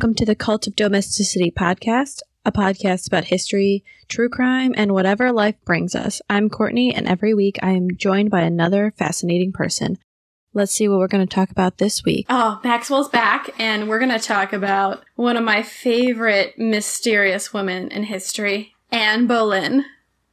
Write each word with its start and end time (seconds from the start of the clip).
Welcome 0.00 0.14
to 0.14 0.24
the 0.24 0.34
Cult 0.34 0.66
of 0.66 0.76
Domesticity 0.76 1.50
podcast, 1.50 2.22
a 2.46 2.50
podcast 2.50 3.06
about 3.06 3.24
history, 3.24 3.84
true 4.08 4.30
crime, 4.30 4.72
and 4.74 4.92
whatever 4.92 5.30
life 5.30 5.56
brings 5.66 5.94
us. 5.94 6.22
I'm 6.30 6.48
Courtney, 6.48 6.94
and 6.94 7.06
every 7.06 7.34
week 7.34 7.58
I 7.62 7.72
am 7.72 7.94
joined 7.98 8.30
by 8.30 8.40
another 8.40 8.94
fascinating 8.96 9.52
person. 9.52 9.98
Let's 10.54 10.72
see 10.72 10.88
what 10.88 11.00
we're 11.00 11.06
going 11.06 11.28
to 11.28 11.34
talk 11.34 11.50
about 11.50 11.76
this 11.76 12.02
week. 12.02 12.24
Oh, 12.30 12.60
Maxwell's 12.64 13.10
back, 13.10 13.50
and 13.58 13.90
we're 13.90 13.98
going 13.98 14.10
to 14.10 14.18
talk 14.18 14.54
about 14.54 15.04
one 15.16 15.36
of 15.36 15.44
my 15.44 15.62
favorite 15.62 16.58
mysterious 16.58 17.52
women 17.52 17.88
in 17.88 18.04
history, 18.04 18.72
Anne 18.90 19.26
Boleyn. 19.26 19.84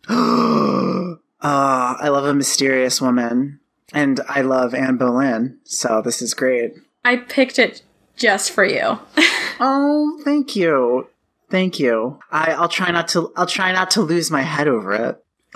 oh, 0.07 1.17
I 1.41 2.07
love 2.07 2.23
a 2.23 2.33
mysterious 2.33 3.01
woman. 3.01 3.59
And 3.91 4.21
I 4.29 4.43
love 4.43 4.73
Anne 4.73 4.95
Boleyn, 4.95 5.59
so 5.65 6.01
this 6.01 6.21
is 6.21 6.33
great. 6.33 6.71
I 7.03 7.17
picked 7.17 7.59
it 7.59 7.81
just 8.17 8.51
for 8.51 8.65
you. 8.65 8.99
oh, 9.59 10.19
thank 10.23 10.55
you. 10.55 11.07
Thank 11.49 11.79
you. 11.79 12.19
I, 12.31 12.51
I'll 12.51 12.67
try 12.67 12.91
not 12.91 13.07
to 13.09 13.31
I'll 13.37 13.45
try 13.45 13.71
not 13.71 13.91
to 13.91 14.01
lose 14.01 14.29
my 14.29 14.41
head 14.41 14.67
over 14.67 14.93
it. 14.93 15.23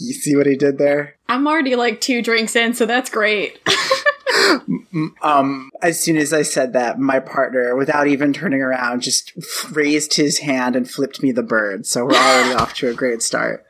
you 0.00 0.14
see 0.14 0.34
what 0.34 0.46
he 0.46 0.56
did 0.56 0.78
there? 0.78 1.16
I'm 1.28 1.46
already 1.46 1.76
like 1.76 2.00
two 2.00 2.22
drinks 2.22 2.56
in, 2.56 2.72
so 2.72 2.86
that's 2.86 3.10
great. 3.10 3.60
um, 5.22 5.70
as 5.82 6.00
soon 6.00 6.16
as 6.16 6.32
I 6.32 6.42
said 6.42 6.72
that, 6.72 6.98
my 6.98 7.20
partner, 7.20 7.76
without 7.76 8.06
even 8.06 8.32
turning 8.32 8.62
around, 8.62 9.02
just 9.02 9.32
raised 9.72 10.14
his 10.14 10.38
hand 10.38 10.74
and 10.74 10.90
flipped 10.90 11.22
me 11.22 11.32
the 11.32 11.42
bird. 11.42 11.86
So 11.86 12.06
we're 12.06 12.14
already 12.14 12.54
off 12.54 12.74
to 12.74 12.88
a 12.88 12.94
great 12.94 13.22
start. 13.22 13.66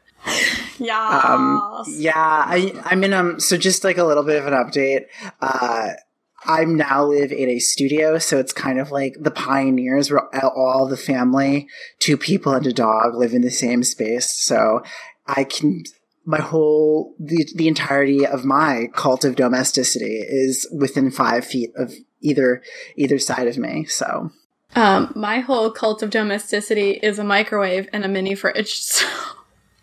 Yeah. 0.78 1.20
Um, 1.24 1.84
yeah. 1.88 2.12
I, 2.16 2.80
I'm 2.84 3.02
in 3.02 3.12
um. 3.12 3.40
So 3.40 3.56
just 3.56 3.82
like 3.82 3.98
a 3.98 4.04
little 4.04 4.22
bit 4.22 4.40
of 4.40 4.46
an 4.46 4.54
update. 4.54 5.06
Uh, 5.40 5.94
I 6.44 6.64
now 6.64 7.04
live 7.04 7.32
in 7.32 7.48
a 7.48 7.58
studio, 7.58 8.18
so 8.18 8.38
it's 8.38 8.52
kind 8.52 8.80
of 8.80 8.90
like 8.90 9.16
the 9.18 9.30
pioneers 9.30 10.10
where 10.10 10.28
all 10.44 10.86
the 10.88 10.96
family, 10.96 11.68
two 11.98 12.16
people 12.16 12.52
and 12.52 12.66
a 12.66 12.72
dog, 12.72 13.14
live 13.14 13.32
in 13.32 13.42
the 13.42 13.50
same 13.50 13.84
space. 13.84 14.30
So 14.30 14.82
I 15.26 15.44
can 15.44 15.84
my 16.24 16.40
whole 16.40 17.14
the 17.18 17.48
the 17.54 17.68
entirety 17.68 18.26
of 18.26 18.44
my 18.44 18.88
cult 18.94 19.24
of 19.24 19.36
domesticity 19.36 20.18
is 20.18 20.68
within 20.72 21.10
five 21.10 21.44
feet 21.44 21.70
of 21.76 21.92
either 22.20 22.62
either 22.96 23.18
side 23.18 23.48
of 23.48 23.58
me. 23.58 23.84
So 23.86 24.30
um, 24.74 25.12
my 25.14 25.40
whole 25.40 25.70
cult 25.70 26.02
of 26.02 26.10
domesticity 26.10 26.92
is 26.92 27.18
a 27.18 27.24
microwave 27.24 27.88
and 27.92 28.04
a 28.04 28.08
mini 28.08 28.34
fridge. 28.34 28.82
So. 28.92 29.06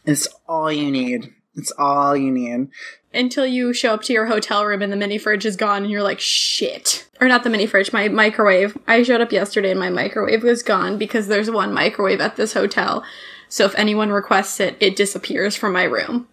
It's 0.06 0.28
all 0.48 0.72
you 0.72 0.90
need. 0.90 1.34
It's 1.56 1.72
all 1.78 2.16
you 2.16 2.32
need. 2.32 2.70
Until 3.14 3.46
you 3.46 3.74
show 3.74 3.94
up 3.94 4.04
to 4.04 4.14
your 4.14 4.28
hotel 4.28 4.66
room 4.66 4.82
and 4.82 4.92
the 4.92 4.98
mini 4.98 5.18
fridge 5.18 5.46
is 5.46 5.56
gone 5.56 5.84
and 5.84 5.92
you're 5.92 6.04
like, 6.04 6.20
shit. 6.20 7.08
Or 7.20 7.28
not 7.28 7.44
the 7.44 7.50
mini 7.50 7.66
fridge, 7.66 7.92
my 7.92 8.08
microwave. 8.08 8.78
I 8.88 9.02
showed 9.04 9.22
up 9.22 9.32
yesterday 9.32 9.72
and 9.72 9.80
my 9.80 9.90
microwave 9.90 10.44
was 10.44 10.62
gone 10.62 10.98
because 10.98 11.28
there's 11.28 11.50
one 11.50 11.74
microwave 11.74 12.22
at 12.22 12.36
this 12.36 12.54
hotel. 12.54 13.04
So 13.50 13.66
if 13.66 13.74
anyone 13.76 14.12
requests 14.12 14.60
it, 14.60 14.78
it 14.80 14.96
disappears 14.96 15.56
from 15.56 15.74
my 15.74 15.84
room. 15.84 16.28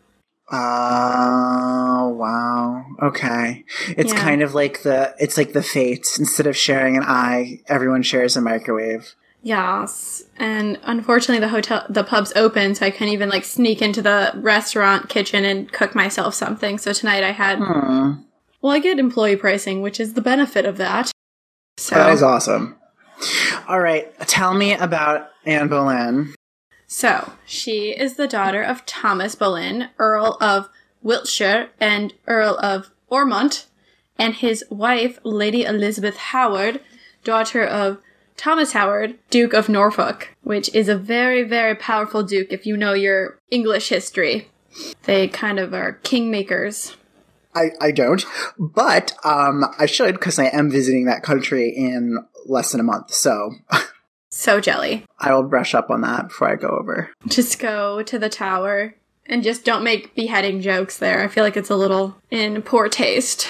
Oh, 0.53 2.15
wow. 2.17 2.85
Okay. 3.03 3.65
It's 3.89 4.13
yeah. 4.13 4.21
kind 4.21 4.43
of 4.43 4.55
like 4.55 4.83
the 4.83 5.15
it's 5.19 5.37
like 5.37 5.53
the 5.55 5.63
fates. 5.63 6.19
Instead 6.19 6.47
of 6.47 6.57
sharing 6.57 6.97
an 6.97 7.03
eye, 7.03 7.63
everyone 7.67 8.03
shares 8.03 8.37
a 8.37 8.41
microwave. 8.41 9.15
Yes. 9.47 10.25
And 10.39 10.77
unfortunately 10.83 11.39
the 11.39 11.49
hotel 11.49 11.87
the 11.89 12.03
pub's 12.03 12.33
open, 12.35 12.75
so 12.75 12.85
I 12.85 12.91
couldn't 12.91 13.13
even 13.13 13.29
like 13.29 13.45
sneak 13.45 13.81
into 13.81 14.03
the 14.03 14.33
restaurant 14.35 15.09
kitchen 15.09 15.45
and 15.45 15.71
cook 15.71 15.95
myself 15.95 16.35
something. 16.35 16.79
So 16.79 16.93
tonight 16.93 17.23
I 17.23 17.31
had 17.31 17.61
hmm. 17.61 18.23
Well, 18.61 18.73
I 18.73 18.81
get 18.81 18.99
employee 18.99 19.37
pricing, 19.37 19.83
which 19.83 20.01
is 20.01 20.15
the 20.15 20.21
benefit 20.21 20.65
of 20.65 20.79
that. 20.79 21.13
So 21.77 21.95
That 21.95 22.13
is 22.13 22.25
awesome. 22.25 22.75
All 23.69 23.79
right, 23.79 24.13
tell 24.27 24.53
me 24.53 24.75
about 24.75 25.29
Anne 25.45 25.69
Boleyn. 25.69 26.35
So, 26.89 27.33
she 27.47 27.91
is 27.91 28.15
the 28.15 28.27
daughter 28.27 28.63
of 28.63 28.85
Thomas 28.85 29.37
Boleyn, 29.37 29.91
Earl 29.99 30.39
of 30.41 30.69
Wiltshire 31.03 31.71
and 31.79 32.15
Earl 32.27 32.59
of 32.61 32.91
Ormond, 33.07 33.67
and 34.19 34.35
his 34.35 34.65
wife, 34.71 35.21
Lady 35.23 35.63
Elizabeth 35.65 36.17
Howard, 36.17 36.81
daughter 37.23 37.65
of 37.65 37.99
Thomas 38.37 38.73
Howard, 38.73 39.19
Duke 39.31 39.53
of 39.53 39.69
Norfolk, 39.69 40.29
which 40.43 40.73
is 40.75 40.89
a 40.89 40.97
very, 40.97 41.43
very 41.43 41.75
powerful 41.75 42.23
duke 42.23 42.53
if 42.53 42.67
you 42.67 42.77
know 42.77 42.93
your 42.93 43.39
English 43.51 43.89
history. 43.89 44.49
They 45.05 45.29
kind 45.29 45.59
of 45.59 45.73
are 45.73 46.01
kingmakers. 46.03 46.97
I, 47.55 47.71
I 47.81 47.91
don't, 47.91 48.25
but 48.59 49.15
um, 49.25 49.65
I 49.79 49.87
should 49.87 50.15
because 50.15 50.39
I 50.39 50.47
am 50.47 50.71
visiting 50.71 51.07
that 51.07 51.23
country 51.23 51.71
in 51.71 52.19
less 52.45 52.73
than 52.73 52.81
a 52.81 52.85
month. 52.85 53.13
So 53.15 53.53
So 54.37 54.61
jelly. 54.61 55.07
I 55.19 55.33
will 55.33 55.45
brush 55.45 55.75
up 55.75 55.89
on 55.89 56.03
that 56.03 56.29
before 56.29 56.49
I 56.49 56.57
go 56.57 56.69
over. 56.69 57.11
Just 57.27 57.59
go 57.59 58.03
to 58.03 58.19
the 58.19 58.29
tower 58.29 58.95
and 59.25 59.43
just 59.43 59.65
don't 59.65 59.83
make 59.83 60.15
beheading 60.15 60.61
jokes 60.61 60.99
there. 60.99 61.23
I 61.23 61.29
feel 61.29 61.43
like 61.43 61.57
it's 61.57 61.71
a 61.71 61.77
little 61.77 62.17
in 62.31 62.61
poor 62.61 62.91
taste. 62.91 63.49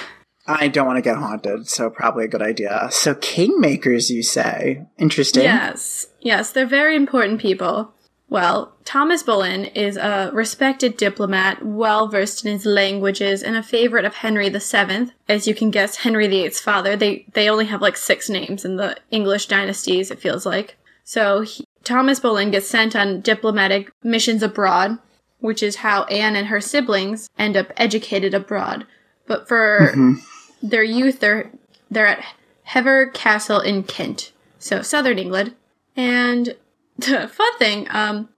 I 0.48 0.68
don't 0.68 0.86
want 0.86 0.96
to 0.96 1.02
get 1.02 1.16
haunted, 1.16 1.68
so 1.68 1.90
probably 1.90 2.24
a 2.24 2.28
good 2.28 2.42
idea. 2.42 2.88
So, 2.90 3.14
kingmakers, 3.14 4.10
you 4.10 4.22
say? 4.22 4.86
Interesting. 4.98 5.42
Yes. 5.42 6.06
Yes, 6.20 6.50
they're 6.50 6.66
very 6.66 6.96
important 6.96 7.40
people. 7.40 7.92
Well, 8.28 8.74
Thomas 8.84 9.22
Boleyn 9.22 9.66
is 9.66 9.96
a 9.96 10.30
respected 10.32 10.96
diplomat, 10.96 11.64
well 11.64 12.08
versed 12.08 12.44
in 12.44 12.52
his 12.52 12.66
languages, 12.66 13.42
and 13.42 13.56
a 13.56 13.62
favorite 13.62 14.04
of 14.04 14.14
Henry 14.14 14.48
VII. 14.48 15.12
As 15.28 15.46
you 15.46 15.54
can 15.54 15.70
guess, 15.70 15.96
Henry 15.96 16.26
VIII's 16.26 16.60
father. 16.60 16.96
They 16.96 17.24
they 17.34 17.48
only 17.48 17.66
have 17.66 17.82
like 17.82 17.96
six 17.96 18.28
names 18.28 18.64
in 18.64 18.76
the 18.76 18.96
English 19.10 19.46
dynasties. 19.46 20.10
It 20.10 20.18
feels 20.18 20.44
like. 20.44 20.76
So 21.04 21.42
he, 21.42 21.64
Thomas 21.84 22.18
Boleyn 22.18 22.50
gets 22.50 22.66
sent 22.66 22.96
on 22.96 23.20
diplomatic 23.20 23.92
missions 24.02 24.42
abroad, 24.42 24.98
which 25.38 25.62
is 25.62 25.76
how 25.76 26.02
Anne 26.04 26.34
and 26.34 26.48
her 26.48 26.60
siblings 26.60 27.30
end 27.38 27.56
up 27.56 27.72
educated 27.76 28.34
abroad. 28.34 28.86
But 29.28 29.46
for 29.46 29.92
mm-hmm. 29.92 30.14
Their 30.62 30.82
youth, 30.82 31.20
they're 31.20 31.50
they're 31.90 32.06
at 32.06 32.24
Hever 32.64 33.06
Castle 33.06 33.60
in 33.60 33.84
Kent, 33.84 34.32
so 34.58 34.82
southern 34.82 35.18
England, 35.18 35.54
and 35.96 36.56
the 36.98 37.28
fun 37.28 37.58
thing, 37.58 37.86
um, 37.90 38.28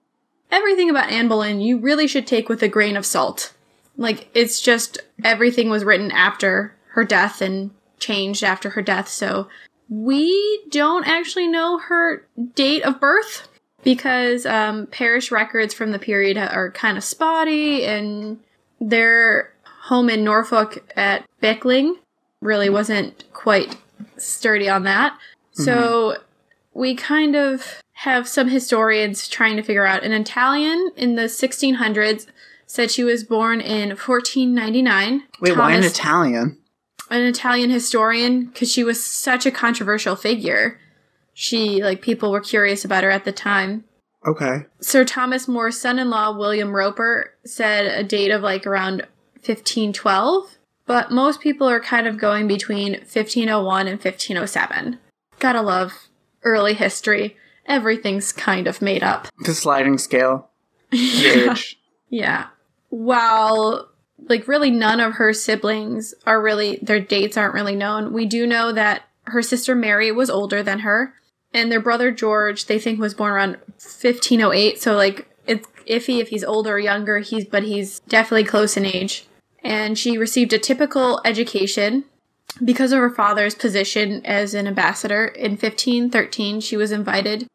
everything 0.50 0.90
about 0.90 1.10
Anne 1.10 1.28
Boleyn 1.28 1.60
you 1.60 1.78
really 1.78 2.06
should 2.06 2.26
take 2.26 2.48
with 2.48 2.62
a 2.62 2.68
grain 2.68 2.96
of 2.96 3.06
salt. 3.06 3.54
Like, 3.96 4.28
it's 4.34 4.60
just 4.60 4.98
everything 5.24 5.70
was 5.70 5.84
written 5.84 6.12
after 6.12 6.76
her 6.90 7.04
death 7.04 7.40
and 7.40 7.70
changed 7.98 8.44
after 8.44 8.70
her 8.70 8.82
death, 8.82 9.08
so 9.08 9.48
we 9.88 10.62
don't 10.70 11.06
actually 11.06 11.48
know 11.48 11.78
her 11.78 12.26
date 12.54 12.82
of 12.82 13.00
birth 13.00 13.48
because 13.82 14.44
um, 14.44 14.86
parish 14.86 15.30
records 15.30 15.72
from 15.72 15.92
the 15.92 15.98
period 15.98 16.36
are 16.36 16.70
kind 16.72 16.98
of 16.98 17.04
spotty, 17.04 17.84
and 17.84 18.38
their 18.80 19.54
home 19.84 20.10
in 20.10 20.22
Norfolk 20.22 20.84
at 20.96 21.24
Blickling 21.42 21.94
really 22.40 22.70
wasn't 22.70 23.24
quite 23.32 23.76
sturdy 24.16 24.68
on 24.68 24.84
that. 24.84 25.12
Mm-hmm. 25.12 25.62
So 25.64 26.16
we 26.72 26.94
kind 26.94 27.34
of 27.34 27.82
have 27.92 28.28
some 28.28 28.48
historians 28.48 29.28
trying 29.28 29.56
to 29.56 29.62
figure 29.62 29.86
out. 29.86 30.04
An 30.04 30.12
Italian 30.12 30.92
in 30.96 31.16
the 31.16 31.22
1600s 31.22 32.26
said 32.66 32.90
she 32.90 33.02
was 33.02 33.24
born 33.24 33.60
in 33.60 33.88
1499. 33.90 35.22
Wait, 35.40 35.48
Thomas, 35.50 35.58
why 35.58 35.72
an 35.72 35.84
Italian? 35.84 36.58
An 37.10 37.22
Italian 37.22 37.70
historian, 37.70 38.46
because 38.46 38.70
she 38.70 38.84
was 38.84 39.02
such 39.02 39.46
a 39.46 39.50
controversial 39.50 40.14
figure. 40.14 40.78
She, 41.32 41.82
like, 41.82 42.02
people 42.02 42.30
were 42.30 42.40
curious 42.40 42.84
about 42.84 43.04
her 43.04 43.10
at 43.10 43.24
the 43.24 43.32
time. 43.32 43.84
Okay. 44.26 44.66
Sir 44.80 45.04
Thomas 45.04 45.48
More's 45.48 45.80
son 45.80 45.98
in 45.98 46.10
law, 46.10 46.36
William 46.36 46.74
Roper, 46.74 47.34
said 47.44 47.86
a 47.86 48.02
date 48.04 48.30
of 48.30 48.42
like 48.42 48.66
around 48.66 49.02
1512, 49.44 50.57
but 50.88 51.12
most 51.12 51.40
people 51.40 51.68
are 51.68 51.80
kind 51.80 52.08
of 52.08 52.18
going 52.18 52.48
between 52.48 52.94
1501 52.94 53.86
and 53.86 54.02
1507. 54.02 54.98
Gotta 55.38 55.62
love 55.62 56.08
early 56.42 56.74
history 56.74 57.36
everything's 57.68 58.32
kind 58.32 58.66
of 58.66 58.82
made 58.82 59.02
up. 59.02 59.28
The 59.44 59.54
sliding 59.54 59.98
scale. 59.98 60.48
yeah. 60.90 61.54
yeah. 62.08 62.46
While 62.88 63.90
like 64.28 64.48
really 64.48 64.70
none 64.70 64.98
of 64.98 65.14
her 65.14 65.32
siblings 65.32 66.14
are 66.26 66.42
really 66.42 66.78
their 66.82 66.98
dates 66.98 67.36
aren't 67.36 67.54
really 67.54 67.76
known. 67.76 68.12
We 68.12 68.26
do 68.26 68.46
know 68.46 68.72
that 68.72 69.02
her 69.24 69.42
sister 69.42 69.74
Mary 69.74 70.10
was 70.10 70.30
older 70.30 70.62
than 70.62 70.80
her, 70.80 71.14
and 71.52 71.70
their 71.70 71.80
brother 71.80 72.10
George 72.10 72.66
they 72.66 72.78
think 72.78 72.98
was 72.98 73.14
born 73.14 73.32
around 73.32 73.52
1508. 73.76 74.80
So 74.80 74.96
like 74.96 75.28
it's 75.46 75.68
iffy 75.86 76.20
if 76.20 76.28
he's 76.28 76.42
older 76.42 76.74
or 76.74 76.78
younger. 76.78 77.18
He's 77.18 77.44
but 77.44 77.62
he's 77.62 78.00
definitely 78.00 78.44
close 78.44 78.76
in 78.76 78.86
age. 78.86 79.26
And 79.62 79.98
she 79.98 80.18
received 80.18 80.52
a 80.52 80.58
typical 80.58 81.20
education 81.24 82.04
because 82.64 82.92
of 82.92 83.00
her 83.00 83.10
father's 83.10 83.54
position 83.54 84.24
as 84.24 84.54
an 84.54 84.66
ambassador. 84.66 85.26
In 85.26 85.52
1513, 85.52 86.60
she 86.60 86.76
was 86.76 86.92
invited 86.92 87.48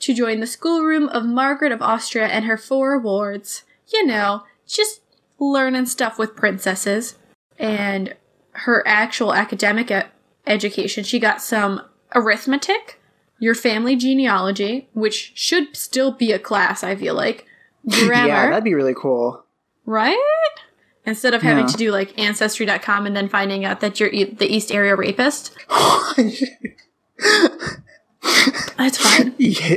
to 0.00 0.14
join 0.14 0.40
the 0.40 0.46
schoolroom 0.46 1.08
of 1.08 1.24
Margaret 1.24 1.72
of 1.72 1.80
Austria 1.80 2.26
and 2.26 2.44
her 2.44 2.56
four 2.56 2.98
wards. 2.98 3.64
You 3.92 4.06
know, 4.06 4.44
just 4.66 5.00
learning 5.38 5.86
stuff 5.86 6.18
with 6.18 6.36
princesses. 6.36 7.16
And 7.58 8.14
her 8.52 8.82
actual 8.86 9.32
academic 9.32 9.92
education, 10.46 11.04
she 11.04 11.18
got 11.18 11.40
some 11.40 11.82
arithmetic, 12.14 13.00
your 13.38 13.54
family 13.54 13.96
genealogy, 13.96 14.88
which 14.92 15.32
should 15.34 15.76
still 15.76 16.12
be 16.12 16.32
a 16.32 16.38
class, 16.38 16.82
I 16.84 16.96
feel 16.96 17.14
like, 17.14 17.46
grammar, 17.88 18.28
yeah, 18.28 18.50
that'd 18.50 18.64
be 18.64 18.74
really 18.74 18.94
cool. 18.94 19.44
right? 19.84 20.16
Instead 21.06 21.34
of 21.34 21.42
having 21.42 21.64
Yeah. 21.66 21.70
to 21.72 21.76
do 21.76 21.90
like 21.92 22.18
ancestry.com 22.18 23.06
and 23.06 23.14
then 23.14 23.28
finding 23.28 23.64
out 23.64 23.80
that 23.80 24.00
you're 24.00 24.08
e- 24.08 24.24
the 24.24 24.46
East 24.46 24.72
Area 24.72 24.96
rapist. 24.96 25.54
That's 28.76 28.98
fine. 28.98 29.34
Yeah. 29.38 29.76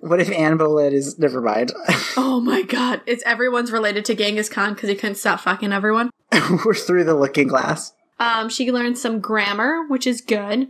What 0.00 0.20
if 0.20 0.30
Anne 0.30 0.58
Boleyn 0.58 0.92
is 0.92 1.18
never 1.18 1.40
mind? 1.40 1.72
Oh 2.16 2.40
my 2.40 2.62
god. 2.62 3.00
It's 3.06 3.22
everyone's 3.24 3.72
related 3.72 4.04
to 4.06 4.14
Genghis 4.14 4.48
Khan 4.48 4.74
because 4.74 4.88
he 4.88 4.94
couldn't 4.96 5.14
stop 5.16 5.40
fucking 5.40 5.72
everyone. 5.72 6.10
We're 6.64 6.74
through 6.74 7.04
the 7.04 7.14
looking 7.14 7.46
glass. 7.48 7.92
Um, 8.20 8.48
she 8.48 8.70
learned 8.72 8.98
some 8.98 9.20
grammar, 9.20 9.84
which 9.88 10.06
is 10.06 10.20
good. 10.20 10.68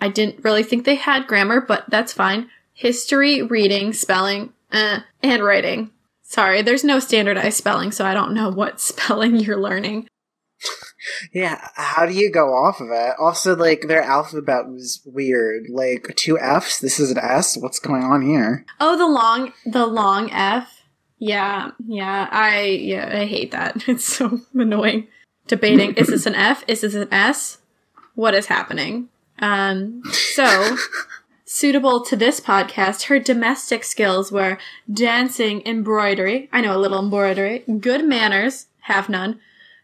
I 0.00 0.08
didn't 0.08 0.42
really 0.44 0.62
think 0.62 0.84
they 0.84 0.94
had 0.96 1.26
grammar, 1.26 1.60
but 1.60 1.84
that's 1.88 2.12
fine. 2.12 2.48
History, 2.74 3.42
reading, 3.42 3.92
spelling, 3.92 4.52
uh, 4.72 5.00
and 5.22 5.42
writing. 5.44 5.90
Sorry, 6.32 6.62
there's 6.62 6.82
no 6.82 6.98
standardized 6.98 7.58
spelling, 7.58 7.92
so 7.92 8.06
I 8.06 8.14
don't 8.14 8.32
know 8.32 8.48
what 8.48 8.80
spelling 8.80 9.36
you're 9.36 9.60
learning. 9.60 10.08
Yeah, 11.34 11.68
how 11.74 12.06
do 12.06 12.14
you 12.14 12.32
go 12.32 12.54
off 12.54 12.80
of 12.80 12.88
it? 12.90 13.14
Also, 13.18 13.54
like 13.54 13.82
their 13.82 14.00
alphabet 14.00 14.66
was 14.66 15.02
weird. 15.04 15.64
Like 15.68 16.06
two 16.16 16.38
F's. 16.38 16.78
This 16.78 16.98
is 16.98 17.10
an 17.10 17.18
S. 17.18 17.58
What's 17.58 17.80
going 17.80 18.02
on 18.02 18.22
here? 18.22 18.64
Oh, 18.80 18.96
the 18.96 19.06
long, 19.06 19.52
the 19.66 19.84
long 19.84 20.30
F. 20.30 20.84
Yeah, 21.18 21.72
yeah. 21.86 22.28
I 22.30 22.62
yeah, 22.62 23.10
I 23.12 23.26
hate 23.26 23.50
that. 23.50 23.84
It's 23.88 24.04
so 24.04 24.40
annoying. 24.54 25.08
Debating: 25.48 25.92
is 25.94 26.06
this 26.06 26.24
an 26.24 26.34
F? 26.34 26.64
Is 26.66 26.80
this 26.80 26.94
an 26.94 27.12
S? 27.12 27.58
What 28.14 28.32
is 28.32 28.46
happening? 28.46 29.08
Um. 29.38 30.02
So. 30.12 30.78
Suitable 31.54 32.00
to 32.00 32.16
this 32.16 32.40
podcast, 32.40 33.02
her 33.08 33.18
domestic 33.18 33.84
skills 33.84 34.32
were 34.32 34.56
dancing, 34.90 35.60
embroidery, 35.66 36.48
I 36.50 36.62
know 36.62 36.74
a 36.74 36.80
little 36.80 36.98
embroidery, 36.98 37.62
good 37.78 38.06
manners, 38.06 38.68
have 38.80 39.10
none, 39.10 39.38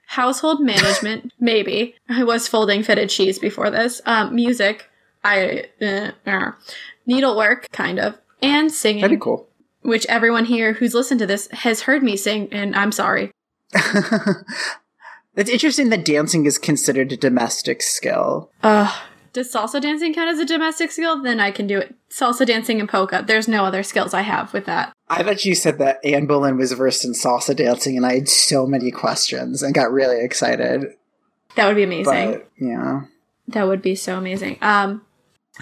household 0.06 0.62
management, 0.62 1.31
maybe. 1.38 1.94
I 2.09 2.25
was 2.25 2.49
folding 2.49 2.82
fitted 2.82 3.11
cheese 3.11 3.38
before 3.38 3.70
this, 3.70 4.00
um, 4.06 4.35
music, 4.35 4.88
I, 5.23 5.67
uh, 5.82 6.12
uh, 6.26 6.53
needlework, 7.06 7.70
kind 7.70 7.99
of, 7.99 8.17
and 8.41 8.73
singing 8.73 9.03
That'd 9.03 9.20
be 9.20 9.23
cool. 9.23 9.47
which 9.82 10.06
everyone 10.06 10.47
here 10.47 10.73
who's 10.73 10.94
listened 10.94 11.20
to 11.20 11.26
this 11.26 11.49
has 11.49 11.82
heard 11.82 12.03
me 12.03 12.17
sing, 12.17 12.49
and 12.50 12.75
I'm 12.75 12.93
sorry. 12.93 13.31
it's 13.75 15.50
interesting 15.50 15.91
that 15.91 16.06
dancing 16.06 16.47
is 16.47 16.56
considered 16.56 17.12
a 17.12 17.17
domestic 17.19 17.82
skill. 17.82 18.50
Ugh. 18.62 19.03
Does 19.32 19.52
salsa 19.52 19.80
dancing 19.80 20.14
count 20.14 20.30
as 20.30 20.38
a 20.38 20.44
domestic 20.44 20.90
skill? 20.90 21.22
Then 21.22 21.40
I 21.40 21.50
can 21.50 21.66
do 21.66 21.78
it. 21.78 21.94
Salsa 22.10 22.46
dancing 22.46 22.80
and 22.80 22.88
polka. 22.88 23.25
There's 23.26 23.48
no 23.48 23.64
other 23.64 23.82
skills 23.82 24.14
I 24.14 24.22
have 24.22 24.52
with 24.52 24.66
that. 24.66 24.92
I 25.08 25.22
bet 25.22 25.44
you 25.44 25.54
said 25.54 25.78
that 25.78 26.04
Anne 26.04 26.26
Boleyn 26.26 26.56
was 26.56 26.72
versed 26.72 27.04
in 27.04 27.12
salsa 27.12 27.54
dancing, 27.54 27.96
and 27.96 28.06
I 28.06 28.14
had 28.14 28.28
so 28.28 28.66
many 28.66 28.90
questions 28.90 29.62
and 29.62 29.75
got 29.75 29.92
really 29.92 30.20
excited. 30.22 30.94
That 31.56 31.66
would 31.66 31.76
be 31.76 31.82
amazing. 31.82 32.32
But 32.32 32.48
yeah, 32.58 33.02
That 33.48 33.66
would 33.66 33.82
be 33.82 33.94
so 33.94 34.16
amazing. 34.16 34.58
Um, 34.62 35.02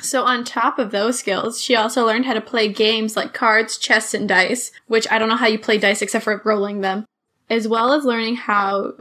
so 0.03 0.25
on 0.25 0.45
top 0.45 0.79
of 0.79 0.91
those 0.91 1.19
skills, 1.19 1.61
she 1.61 1.75
also 1.75 2.05
learned 2.05 2.27
how 2.27 2.35
to 2.35 2.41
play 2.41 2.69
games 2.69 3.17
like 3.17 3.33
cards, 3.33 3.79
chess, 3.79 4.13
and 4.15 4.29
dice, 4.29 4.73
which 4.89 5.11
I 5.11 5.19
don't 5.19 5.29
know 5.29 5.37
how 5.37 5.47
you 5.47 5.59
play 5.59 5.79
dice 5.79 6.03
except 6.03 6.25
for 6.25 6.43
rolling 6.45 6.81
them, 6.81 7.07
as 7.49 7.67
well 7.67 7.93
as 7.93 8.05
learning 8.05 8.37
how 8.37 8.95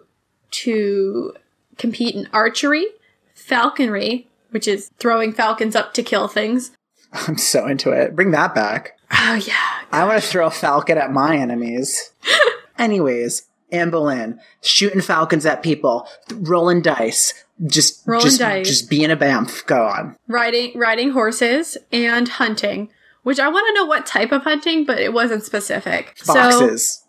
to 0.51 1.33
compete 1.77 2.15
in 2.15 2.29
archery, 2.31 2.87
falconry, 3.33 4.27
which 4.55 4.69
is 4.69 4.89
throwing 4.99 5.33
falcons 5.33 5.75
up 5.75 5.93
to 5.93 6.01
kill 6.01 6.29
things. 6.29 6.71
I'm 7.11 7.37
so 7.37 7.67
into 7.67 7.91
it. 7.91 8.15
Bring 8.15 8.31
that 8.31 8.55
back. 8.55 8.97
Oh 9.11 9.33
yeah, 9.33 9.81
I 9.91 10.05
want 10.05 10.23
to 10.23 10.25
throw 10.25 10.47
a 10.47 10.49
falcon 10.49 10.97
at 10.97 11.11
my 11.11 11.35
enemies. 11.35 12.13
Anyways, 12.77 13.47
Anne 13.69 13.89
Boleyn 13.89 14.39
shooting 14.63 15.01
falcons 15.01 15.45
at 15.45 15.61
people, 15.61 16.07
rolling 16.33 16.81
dice, 16.81 17.33
just 17.65 18.01
Rolling 18.07 18.23
just, 18.27 18.39
dice. 18.39 18.65
just 18.65 18.89
being 18.89 19.11
a 19.11 19.17
bamf. 19.17 19.65
Go 19.65 19.83
on. 19.85 20.15
riding 20.29 20.71
riding 20.79 21.11
horses 21.11 21.77
and 21.91 22.29
hunting, 22.29 22.89
which 23.23 23.39
I 23.39 23.49
want 23.49 23.67
to 23.67 23.73
know 23.73 23.85
what 23.85 24.05
type 24.05 24.31
of 24.31 24.43
hunting, 24.43 24.85
but 24.85 24.99
it 24.99 25.11
wasn't 25.11 25.43
specific. 25.43 26.13
So 26.15 26.33
Boxes. 26.33 27.03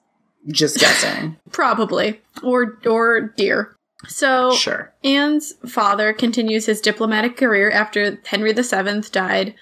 just 0.49 0.81
guessing. 0.81 1.37
probably 1.53 2.21
or 2.43 2.77
or 2.85 3.21
deer. 3.37 3.75
So 4.08 4.53
Sure. 4.53 4.93
Anne's 5.05 5.53
father 5.67 6.12
continues 6.12 6.67
his 6.67 6.81
diplomatic 6.81 7.37
career 7.37 7.70
after 7.70 8.19
Henry 8.25 8.53
VII 8.53 9.00
died, 9.12 9.55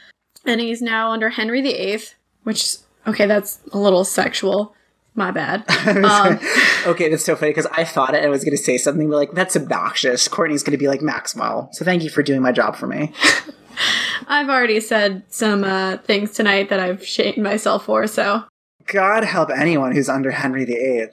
and 0.45 0.61
he's 0.61 0.83
now 0.83 1.11
under 1.13 1.31
Henry 1.31 1.63
VIII, 1.63 2.03
which 2.43 2.77
okay. 3.07 3.27
That's 3.27 3.61
a 3.73 3.79
little 3.79 4.05
sexual. 4.05 4.75
My 5.17 5.31
bad. 5.31 5.65
Um, 6.05 6.41
okay, 6.87 7.09
that's 7.09 7.25
so 7.25 7.37
funny 7.37 7.51
because 7.51 7.67
I 7.67 7.85
thought 7.85 8.15
it. 8.15 8.19
And 8.19 8.27
I 8.27 8.31
was 8.31 8.43
going 8.43 8.57
to 8.57 8.63
say 8.63 8.77
something, 8.79 9.09
but 9.09 9.17
like 9.17 9.33
that's 9.33 9.57
obnoxious. 9.57 10.27
Courtney's 10.29 10.63
going 10.63 10.73
to 10.73 10.79
be 10.79 10.89
like 10.89 11.03
Maxwell. 11.03 11.69
So 11.73 11.85
thank 11.85 12.03
you 12.03 12.11
for 12.11 12.23
doing 12.23 12.43
my 12.43 12.51
job 12.53 12.75
for 12.75 12.87
me. 12.87 13.13
I've 14.29 14.49
already 14.49 14.81
said 14.81 15.23
some 15.29 15.65
uh, 15.65 15.99
things 15.99 16.33
tonight 16.33 16.69
that 16.71 16.81
I've 16.81 17.07
shamed 17.07 17.39
myself 17.39 17.85
for. 17.85 18.07
So 18.07 18.45
God 18.87 19.25
help 19.25 19.51
anyone 19.51 19.93
who's 19.93 20.09
under 20.09 20.31
Henry 20.31 20.65
VIII. 20.65 21.09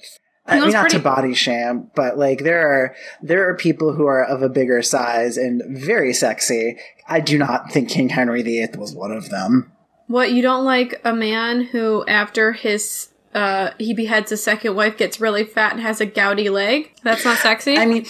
I 0.45 0.59
mean, 0.59 0.71
not 0.71 0.89
to 0.89 0.99
body 0.99 1.33
sham, 1.33 1.91
but 1.95 2.17
like 2.17 2.39
there 2.39 2.67
are 2.67 2.95
there 3.21 3.47
are 3.47 3.55
people 3.55 3.93
who 3.93 4.05
are 4.05 4.23
of 4.23 4.41
a 4.41 4.49
bigger 4.49 4.81
size 4.81 5.37
and 5.37 5.61
very 5.67 6.13
sexy. 6.13 6.77
I 7.07 7.19
do 7.19 7.37
not 7.37 7.71
think 7.71 7.89
King 7.89 8.09
Henry 8.09 8.41
VIII 8.41 8.71
was 8.77 8.93
one 8.93 9.11
of 9.11 9.29
them. 9.29 9.71
What 10.07 10.31
you 10.31 10.41
don't 10.41 10.65
like 10.65 10.99
a 11.03 11.13
man 11.13 11.61
who 11.65 12.03
after 12.07 12.53
his 12.53 13.09
uh 13.33 13.71
he 13.77 13.93
beheads 13.93 14.31
his 14.31 14.43
second 14.43 14.75
wife 14.75 14.97
gets 14.97 15.21
really 15.21 15.43
fat 15.43 15.73
and 15.73 15.81
has 15.81 16.01
a 16.01 16.05
gouty 16.05 16.49
leg? 16.49 16.91
That's 17.03 17.23
not 17.23 17.37
sexy. 17.37 17.77
I 17.77 17.85
mean, 17.85 18.05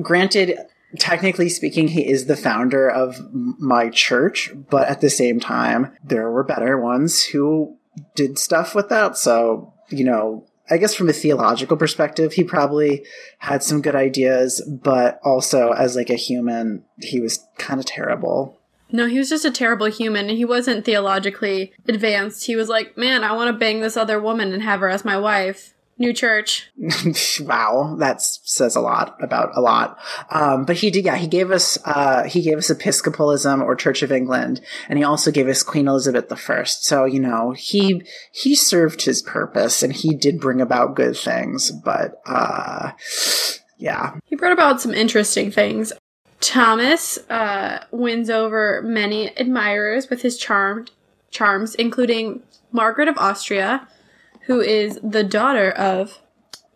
granted, 0.00 0.58
technically 0.98 1.48
speaking, 1.48 1.88
he 1.88 2.08
is 2.08 2.26
the 2.26 2.36
founder 2.36 2.88
of 2.88 3.16
my 3.32 3.88
church, 3.88 4.52
but 4.70 4.88
at 4.88 5.00
the 5.00 5.10
same 5.10 5.40
time, 5.40 5.96
there 6.04 6.30
were 6.30 6.44
better 6.44 6.78
ones 6.78 7.24
who 7.24 7.76
did 8.14 8.38
stuff 8.38 8.74
with 8.74 8.88
that. 8.90 9.16
So, 9.16 9.72
you 9.88 10.04
know, 10.04 10.46
I 10.72 10.78
guess 10.78 10.94
from 10.94 11.10
a 11.10 11.12
theological 11.12 11.76
perspective, 11.76 12.32
he 12.32 12.44
probably 12.44 13.04
had 13.38 13.62
some 13.62 13.82
good 13.82 13.94
ideas, 13.94 14.62
but 14.66 15.20
also 15.22 15.72
as 15.72 15.96
like 15.96 16.08
a 16.08 16.14
human, 16.14 16.82
he 17.02 17.20
was 17.20 17.46
kind 17.58 17.78
of 17.78 17.84
terrible. 17.84 18.58
no, 18.90 19.06
he 19.06 19.18
was 19.18 19.28
just 19.28 19.44
a 19.44 19.50
terrible 19.50 19.86
human. 19.86 20.30
He 20.30 20.46
wasn't 20.46 20.86
theologically 20.86 21.72
advanced. 21.86 22.46
He 22.46 22.56
was 22.56 22.70
like, 22.70 22.96
"Man, 22.96 23.22
I 23.22 23.32
want 23.32 23.48
to 23.48 23.58
bang 23.58 23.80
this 23.80 23.98
other 23.98 24.18
woman 24.18 24.52
and 24.52 24.62
have 24.62 24.80
her 24.80 24.88
as 24.88 25.04
my 25.04 25.18
wife." 25.18 25.74
New 26.02 26.12
church. 26.12 26.68
wow, 27.40 27.94
that 28.00 28.20
says 28.20 28.74
a 28.74 28.80
lot 28.80 29.16
about 29.22 29.56
a 29.56 29.60
lot. 29.60 30.00
Um, 30.30 30.64
but 30.64 30.74
he 30.74 30.90
did, 30.90 31.04
yeah, 31.04 31.14
he 31.14 31.28
gave 31.28 31.52
us 31.52 31.78
uh, 31.84 32.24
he 32.24 32.42
gave 32.42 32.58
us 32.58 32.70
Episcopalism 32.70 33.62
or 33.62 33.76
Church 33.76 34.02
of 34.02 34.10
England, 34.10 34.60
and 34.88 34.98
he 34.98 35.04
also 35.04 35.30
gave 35.30 35.46
us 35.46 35.62
Queen 35.62 35.86
Elizabeth 35.86 36.26
I. 36.32 36.64
So 36.64 37.04
you 37.04 37.20
know 37.20 37.52
he 37.52 38.02
he 38.32 38.56
served 38.56 39.02
his 39.02 39.22
purpose, 39.22 39.84
and 39.84 39.92
he 39.92 40.16
did 40.16 40.40
bring 40.40 40.60
about 40.60 40.96
good 40.96 41.16
things. 41.16 41.70
But 41.70 42.20
uh, 42.26 42.90
yeah, 43.78 44.16
He 44.24 44.34
brought 44.34 44.50
about 44.50 44.80
some 44.80 44.92
interesting 44.92 45.52
things. 45.52 45.92
Thomas 46.40 47.16
uh, 47.30 47.84
wins 47.92 48.28
over 48.28 48.82
many 48.82 49.28
admirers 49.36 50.10
with 50.10 50.22
his 50.22 50.36
charmed 50.36 50.90
charms, 51.30 51.76
including 51.76 52.42
Margaret 52.72 53.06
of 53.06 53.16
Austria, 53.18 53.86
who 54.46 54.60
is 54.60 54.98
the 55.02 55.24
daughter 55.24 55.70
of 55.70 56.18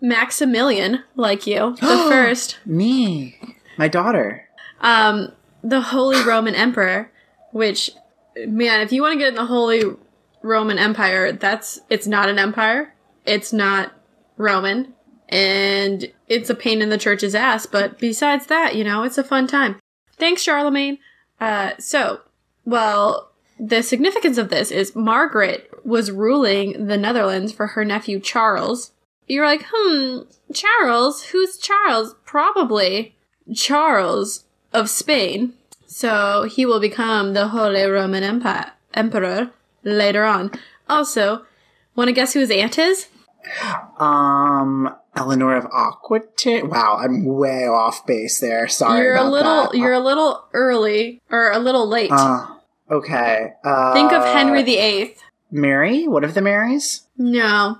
Maximilian, 0.01 1.03
like 1.15 1.47
you, 1.47 1.77
the 1.81 2.07
first, 2.11 2.59
me, 2.67 3.39
my 3.77 3.89
daughter. 3.89 4.49
um, 4.81 5.33
the 5.63 5.81
Holy 5.81 6.23
Roman 6.23 6.55
Emperor. 6.55 7.11
Which, 7.53 7.91
man, 8.47 8.83
if 8.83 8.93
you 8.93 9.01
want 9.03 9.15
to 9.15 9.19
get 9.19 9.29
in 9.29 9.35
the 9.35 9.47
Holy 9.47 9.83
Roman 10.43 10.79
Empire, 10.79 11.33
that's 11.33 11.81
it's 11.89 12.07
not 12.07 12.29
an 12.29 12.39
empire. 12.39 12.93
It's 13.25 13.53
not 13.53 13.93
Roman, 14.37 14.93
and 15.29 16.13
it's 16.29 16.51
a 16.51 16.55
pain 16.55 16.83
in 16.83 16.91
the 16.91 16.99
church's 16.99 17.35
ass. 17.35 17.65
But 17.67 17.99
besides 17.99 18.47
that, 18.47 18.77
you 18.77 18.85
know, 18.85 19.05
it's 19.05 19.17
a 19.19 19.25
fun 19.25 19.47
time. 19.47 19.81
Thanks, 20.19 20.43
Charlemagne. 20.43 20.99
Uh, 21.41 21.73
so, 21.79 22.21
well, 22.67 23.33
the 23.59 23.83
significance 23.83 24.39
of 24.39 24.51
this 24.51 24.71
is 24.71 24.95
Margaret 24.95 25.71
was 25.85 26.11
ruling 26.11 26.87
the 26.87 26.97
Netherlands 26.97 27.53
for 27.53 27.69
her 27.69 27.85
nephew 27.85 28.21
Charles. 28.21 28.93
You're 29.27 29.47
like, 29.47 29.67
hmm, 29.71 30.21
Charles? 30.53 31.25
Who's 31.25 31.57
Charles? 31.57 32.15
Probably 32.25 33.17
Charles 33.55 34.45
of 34.73 34.91
Spain. 34.91 35.55
So 35.87 36.45
he 36.45 36.67
will 36.67 36.81
become 36.81 37.33
the 37.33 37.49
Holy 37.49 37.85
Roman 37.85 38.23
Empire 38.23 38.73
Emperor 38.95 39.51
later 39.83 40.25
on. 40.25 40.51
Also, 40.89 41.47
want 41.95 42.09
to 42.09 42.13
guess 42.13 42.35
who 42.35 42.41
his 42.41 42.51
aunt 42.51 42.79
is? 42.79 43.09
Um, 43.99 44.95
Eleanor 45.17 45.57
of 45.57 45.67
Aquitaine. 45.73 46.69
Wow, 46.69 46.99
I'm 47.01 47.25
way 47.25 47.67
off 47.67 48.07
base 48.07 48.41
there. 48.41 48.69
Sorry. 48.69 49.01
you're 49.01 49.17
a 49.17 49.25
little 49.25 49.71
that. 49.71 49.75
you're 49.75 49.93
a 49.93 50.01
little 50.01 50.45
early 50.53 51.23
or 51.31 51.51
a 51.53 51.59
little 51.59 51.89
late. 51.89 52.11
Uh, 52.13 52.56
okay. 52.91 53.53
Uh, 53.65 53.93
Think 53.95 54.13
of 54.13 54.25
Henry 54.25 54.63
VIII. 54.63 55.15
Mary. 55.51 56.07
What 56.09 56.25
of 56.25 56.35
the 56.35 56.43
Marys? 56.43 57.03
No. 57.17 57.79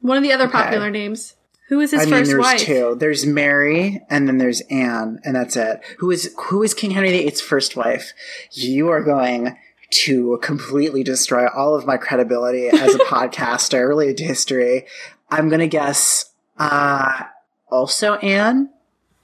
One 0.00 0.16
of 0.16 0.22
the 0.22 0.32
other 0.32 0.44
Okay. 0.44 0.52
popular 0.52 0.90
names. 0.90 1.34
Who 1.68 1.78
was 1.78 1.92
his 1.92 2.02
I 2.02 2.04
mean, 2.06 2.14
first 2.14 2.30
there's 2.30 2.40
wife? 2.42 2.60
two. 2.60 2.96
There's 2.98 3.24
Mary, 3.26 4.00
and 4.10 4.26
then 4.26 4.38
there's 4.38 4.60
Anne, 4.62 5.20
and 5.24 5.36
that's 5.36 5.54
it. 5.56 5.80
Who 5.98 6.10
is 6.10 6.34
who 6.36 6.62
is 6.64 6.74
King 6.74 6.90
Henry 6.92 7.10
VIII's 7.10 7.40
first 7.40 7.76
wife? 7.76 8.12
You 8.52 8.88
are 8.88 9.02
going 9.02 9.56
to 9.90 10.38
completely 10.42 11.02
destroy 11.04 11.46
all 11.48 11.74
of 11.76 11.86
my 11.86 11.96
credibility 11.96 12.68
as 12.68 12.94
a 12.94 12.98
podcaster 13.06 13.86
related 13.86 14.16
to 14.18 14.24
history. 14.24 14.86
I'm 15.30 15.48
gonna 15.48 15.68
guess. 15.68 16.32
Uh, 16.58 17.24
also 17.70 18.14
Anne, 18.16 18.70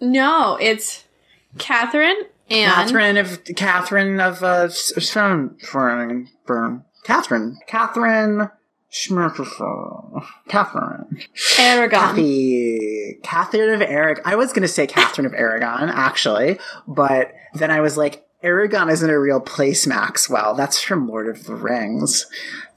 No, 0.01 0.57
it's 0.61 1.05
Catherine 1.59 2.17
and 2.51 2.73
Catherine 2.73 3.17
of 3.17 3.45
Catherine 3.57 4.21
of 4.21 4.43
uh, 4.43 4.69
Catherine, 7.05 7.59
Catherine. 7.67 8.51
Schmerkel. 8.91 10.25
Catherine. 10.49 11.21
Aragon. 11.59 12.01
Kathy, 12.01 13.19
Catherine 13.23 13.75
of 13.75 13.83
Aragon. 13.83 14.23
I 14.25 14.37
was 14.37 14.53
going 14.53 14.63
to 14.63 14.69
say 14.69 14.87
Catherine 14.87 15.27
of 15.27 15.35
Aragon, 15.35 15.91
actually, 15.91 16.59
but 16.89 17.33
then 17.55 17.71
I 17.71 17.81
was 17.81 17.97
like, 17.99 18.27
Aragon 18.43 18.89
isn't 18.89 19.11
a 19.11 19.19
real 19.19 19.41
place, 19.41 19.87
Maxwell. 19.87 20.55
That's 20.55 20.81
from 20.81 21.09
Lord 21.09 21.29
of 21.29 21.45
the 21.45 21.55
Rings. 21.55 22.27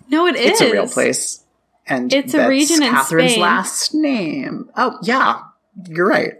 No, 0.10 0.26
it 0.28 0.36
is. 0.36 0.52
It's 0.52 0.62
a 0.62 0.72
real 0.72 0.88
place. 0.88 1.44
And 1.88 2.12
It's 2.12 2.34
a 2.34 2.48
region 2.50 2.84
in 2.84 2.92
Catherine's 2.92 3.32
Spain. 3.34 3.42
last 3.42 3.94
name. 3.94 4.70
Oh, 4.76 4.98
yeah. 5.04 5.42
You're 5.88 6.08
right. 6.08 6.34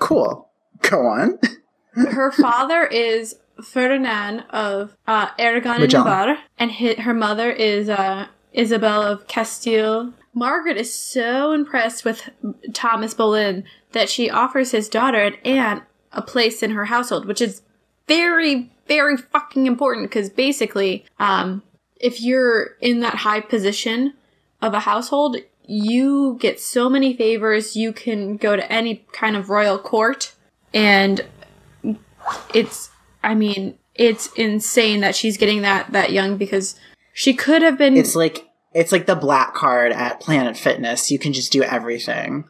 Cool. 0.00 0.48
Go 0.82 1.06
on. 1.06 1.38
Her 1.94 2.32
father 2.32 2.84
is 2.84 3.36
Ferdinand 3.62 4.44
of 4.50 4.96
uh, 5.06 5.28
Aragon 5.38 5.82
and 5.82 5.92
Navarre, 5.92 6.38
and 6.58 6.72
hi- 6.72 7.00
her 7.00 7.14
mother 7.14 7.50
is 7.50 7.88
uh, 7.88 8.26
Isabel 8.52 9.02
of 9.02 9.26
Castile. 9.28 10.12
Margaret 10.34 10.76
is 10.76 10.92
so 10.92 11.52
impressed 11.52 12.04
with 12.04 12.28
Thomas 12.72 13.14
Boleyn 13.14 13.64
that 13.92 14.08
she 14.10 14.28
offers 14.28 14.72
his 14.72 14.88
daughter 14.88 15.18
and 15.18 15.38
aunt 15.44 15.84
a 16.12 16.22
place 16.22 16.62
in 16.62 16.72
her 16.72 16.86
household, 16.86 17.26
which 17.26 17.40
is 17.40 17.62
very, 18.08 18.70
very 18.88 19.16
fucking 19.16 19.66
important 19.66 20.10
because 20.10 20.30
basically, 20.30 21.04
um, 21.18 21.62
if 22.00 22.20
you're 22.20 22.76
in 22.80 23.00
that 23.00 23.14
high 23.14 23.40
position 23.40 24.14
of 24.60 24.74
a 24.74 24.80
household, 24.80 25.36
you 25.66 26.36
get 26.40 26.60
so 26.60 26.90
many 26.90 27.16
favors. 27.16 27.76
You 27.76 27.92
can 27.92 28.36
go 28.36 28.56
to 28.56 28.72
any 28.72 29.04
kind 29.12 29.36
of 29.36 29.48
royal 29.48 29.78
court, 29.78 30.34
and 30.72 31.24
it's 32.54 32.90
I 33.22 33.34
mean, 33.34 33.78
it's 33.94 34.32
insane 34.34 35.00
that 35.00 35.14
she's 35.14 35.36
getting 35.36 35.62
that 35.62 35.92
that 35.92 36.12
young 36.12 36.36
because 36.36 36.76
she 37.12 37.34
could 37.34 37.62
have 37.62 37.78
been 37.78 37.96
It's 37.96 38.14
like 38.14 38.48
it's 38.72 38.92
like 38.92 39.06
the 39.06 39.14
black 39.14 39.54
card 39.54 39.92
at 39.92 40.20
Planet 40.20 40.56
Fitness. 40.56 41.10
You 41.10 41.18
can 41.18 41.32
just 41.32 41.52
do 41.52 41.62
everything 41.62 42.44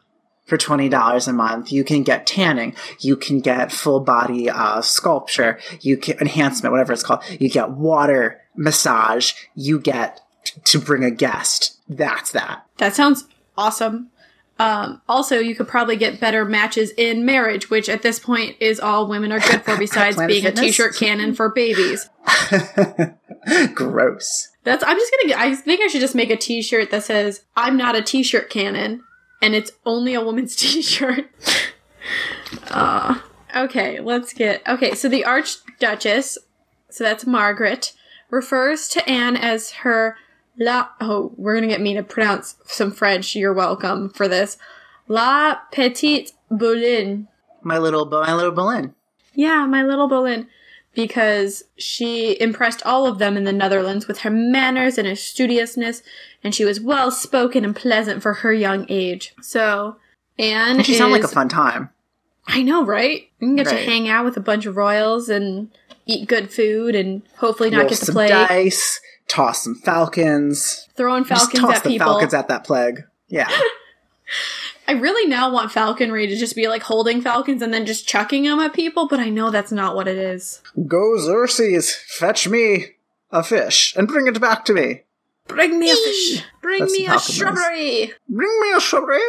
for 0.45 0.57
twenty 0.57 0.89
dollars 0.89 1.27
a 1.27 1.33
month. 1.33 1.71
You 1.71 1.83
can 1.83 2.03
get 2.03 2.27
tanning. 2.27 2.75
You 2.99 3.15
can 3.15 3.39
get 3.39 3.71
full 3.71 3.99
body 3.99 4.49
uh, 4.49 4.81
sculpture. 4.81 5.59
You 5.81 5.97
can 5.97 6.17
enhancement, 6.19 6.71
whatever 6.71 6.93
it's 6.93 7.03
called. 7.03 7.23
You 7.39 7.49
get 7.49 7.71
water 7.71 8.41
massage. 8.55 9.33
You 9.55 9.79
get 9.79 10.21
t- 10.43 10.59
to 10.63 10.79
bring 10.79 11.03
a 11.03 11.11
guest. 11.11 11.77
That's 11.87 12.31
that. 12.31 12.65
that 12.77 12.95
sounds 12.95 13.25
awesome. 13.57 14.09
Um, 14.57 15.01
also, 15.09 15.39
you 15.39 15.53
could 15.53 15.67
probably 15.67 15.97
get 15.97 16.19
better 16.19 16.45
matches 16.45 16.91
in 16.91 17.25
marriage, 17.25 17.69
which 17.69 17.89
at 17.89 18.03
this 18.03 18.19
point 18.19 18.55
is 18.61 18.79
all 18.79 19.07
women 19.07 19.31
are 19.31 19.39
good 19.39 19.63
for, 19.63 19.77
besides 19.79 20.15
being 20.17 20.43
Fitness? 20.43 20.61
a 20.61 20.65
t-shirt 20.65 20.95
cannon 20.95 21.33
for 21.35 21.49
babies. 21.49 22.09
Gross. 23.73 24.49
That's 24.63 24.83
I'm 24.85 24.97
just 24.97 25.13
gonna. 25.21 25.35
I 25.39 25.55
think 25.55 25.81
I 25.81 25.87
should 25.87 26.01
just 26.01 26.15
make 26.15 26.31
a 26.31 26.37
T-shirt 26.37 26.89
that 26.91 27.03
says 27.03 27.45
"I'm 27.55 27.77
not 27.77 27.95
a 27.95 28.01
T-shirt 28.01 28.49
cannon," 28.49 29.03
and 29.41 29.53
it's 29.53 29.71
only 29.85 30.15
a 30.15 30.21
woman's 30.23 30.55
T-shirt. 30.57 31.29
uh, 32.71 33.19
okay, 33.55 33.99
let's 33.99 34.33
get. 34.33 34.67
Okay, 34.67 34.95
so 34.95 35.07
the 35.07 35.23
Archduchess, 35.23 36.37
so 36.89 37.03
that's 37.03 37.27
Margaret, 37.27 37.93
refers 38.31 38.87
to 38.89 39.07
Anne 39.07 39.37
as 39.37 39.71
her 39.71 40.17
la. 40.59 40.87
Oh, 41.01 41.33
we're 41.37 41.55
gonna 41.55 41.67
get 41.67 41.81
me 41.81 41.93
to 41.95 42.03
pronounce 42.03 42.55
some 42.65 42.91
French. 42.91 43.35
You're 43.35 43.53
welcome 43.53 44.09
for 44.09 44.27
this. 44.27 44.57
La 45.07 45.55
petite 45.71 46.31
Boleyn. 46.49 47.27
My 47.61 47.77
little, 47.77 48.05
my 48.05 48.33
little 48.33 48.51
Boleyn. 48.51 48.93
Yeah, 49.33 49.65
my 49.65 49.83
little 49.83 50.07
Boleyn. 50.07 50.47
Because 50.93 51.63
she 51.77 52.39
impressed 52.39 52.81
all 52.85 53.05
of 53.05 53.17
them 53.19 53.35
in 53.35 53.43
the 53.43 53.51
Netherlands 53.51 54.07
with 54.07 54.19
her 54.19 54.29
manners 54.29 54.97
and 54.97 55.05
her 55.07 55.15
studiousness, 55.15 56.01
and 56.43 56.55
she 56.55 56.63
was 56.63 56.79
well 56.79 57.11
spoken 57.11 57.65
and 57.65 57.75
pleasant 57.75 58.21
for 58.21 58.33
her 58.35 58.53
young 58.53 58.85
age. 58.87 59.33
So, 59.41 59.97
Anne 60.39 60.77
And 60.77 60.85
she 60.85 60.93
is, 60.93 60.97
sounded 60.99 61.15
like 61.15 61.23
a 61.25 61.27
fun 61.27 61.49
time. 61.49 61.89
I 62.47 62.61
know, 62.63 62.85
right? 62.85 63.23
You 63.39 63.47
can 63.47 63.55
get 63.57 63.67
Right. 63.67 63.79
to 63.79 63.83
hang 63.85 64.07
out 64.07 64.23
with 64.23 64.37
a 64.37 64.41
bunch 64.41 64.65
of 64.65 64.77
royals 64.77 65.27
and 65.27 65.69
eat 66.05 66.29
good 66.29 66.49
food, 66.51 66.95
and 66.95 67.23
hopefully 67.39 67.71
not 67.71 67.79
Roll 67.79 67.89
get 67.89 67.97
to 67.99 68.11
play 68.13 68.27
dice. 68.29 69.01
Toss 69.27 69.63
some 69.63 69.75
falcons. 69.75 70.87
throwing 70.95 71.23
falcons 71.23 71.51
Just 71.51 71.51
falcons 71.53 71.67
toss 71.69 71.77
at 71.77 71.83
the 71.83 71.89
people. 71.89 72.07
falcons 72.07 72.33
at 72.33 72.47
that 72.47 72.63
plague. 72.63 73.03
Yeah. 73.27 73.49
I 74.87 74.91
really 74.93 75.27
now 75.27 75.51
want 75.51 75.71
falconry 75.71 76.27
to 76.27 76.35
just 76.35 76.55
be 76.55 76.67
like 76.67 76.83
holding 76.83 77.21
falcons 77.21 77.61
and 77.63 77.73
then 77.73 77.85
just 77.87 78.07
chucking 78.07 78.43
them 78.43 78.59
at 78.59 78.73
people, 78.73 79.07
but 79.07 79.19
I 79.19 79.29
know 79.29 79.49
that's 79.49 79.71
not 79.71 79.95
what 79.95 80.07
it 80.07 80.17
is. 80.17 80.61
Go 80.87 81.17
Xerxes, 81.17 81.93
fetch 81.95 82.47
me 82.47 82.87
a 83.31 83.41
fish 83.43 83.95
and 83.95 84.07
bring 84.07 84.27
it 84.27 84.39
back 84.39 84.63
to 84.65 84.73
me. 84.73 85.01
Bring 85.47 85.79
me 85.79 85.89
a 85.91 85.95
fish. 85.95 86.43
Bring 86.61 86.79
That's 86.81 86.91
me 86.91 87.05
a 87.05 87.19
falcon 87.19 87.55
noise. 87.55 88.09
Bring 88.29 88.61
me 88.61 88.73
a 88.75 88.81
strawberry. 88.81 89.19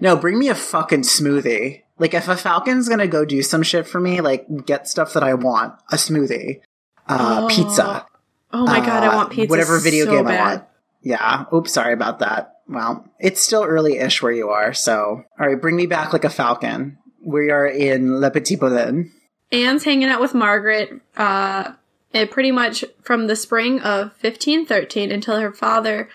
No, 0.00 0.14
bring 0.16 0.38
me 0.38 0.48
a 0.48 0.54
fucking 0.54 1.02
smoothie. 1.02 1.82
Like 1.98 2.12
if 2.14 2.28
a 2.28 2.36
falcon's 2.36 2.88
gonna 2.88 3.06
go 3.06 3.24
do 3.24 3.42
some 3.42 3.62
shit 3.62 3.86
for 3.86 3.98
me, 4.00 4.20
like 4.20 4.46
get 4.66 4.88
stuff 4.88 5.14
that 5.14 5.22
I 5.22 5.34
want, 5.34 5.74
a 5.90 5.96
smoothie, 5.96 6.60
uh, 7.08 7.40
Oh, 7.44 7.48
pizza, 7.48 8.06
Oh 8.52 8.64
my 8.64 8.80
god, 8.80 9.02
I 9.02 9.08
uh, 9.08 9.16
want 9.16 9.30
pizza. 9.32 9.50
whatever 9.50 9.78
video 9.78 10.04
so 10.06 10.10
game 10.16 10.24
bad. 10.24 10.40
I 10.40 10.50
want. 10.54 10.64
Yeah. 11.02 11.44
Oops, 11.52 11.72
sorry 11.72 11.92
about 11.92 12.18
that. 12.20 12.56
Well, 12.68 13.06
it's 13.18 13.40
still 13.40 13.64
early-ish 13.64 14.22
where 14.22 14.32
you 14.32 14.50
are, 14.50 14.74
so 14.74 15.24
all 15.40 15.46
right, 15.46 15.60
bring 15.60 15.76
me 15.76 15.86
back 15.86 16.12
like 16.12 16.24
a 16.24 16.30
falcon. 16.30 16.98
We 17.24 17.50
are 17.50 17.66
in 17.66 18.20
Le 18.20 18.30
Petit 18.30 18.56
Boleyn. 18.56 19.10
Anne's 19.50 19.84
hanging 19.84 20.08
out 20.08 20.20
with 20.20 20.34
Margaret 20.34 21.00
uh, 21.16 21.72
eh, 22.12 22.26
pretty 22.26 22.50
much 22.52 22.84
from 23.02 23.26
the 23.26 23.36
spring 23.36 23.80
of 23.80 24.08
1513 24.20 25.10
until 25.10 25.40
her 25.40 25.52
father 25.52 26.08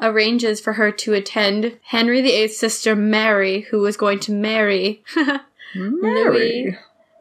arranges 0.00 0.60
for 0.60 0.72
her 0.74 0.90
to 0.90 1.12
attend 1.14 1.78
Henry 1.82 2.20
VIII's 2.22 2.58
sister 2.58 2.96
Mary, 2.96 3.60
who 3.70 3.78
was 3.80 3.96
going 3.96 4.18
to 4.20 4.32
marry 4.32 5.04
Mary. 5.74 6.76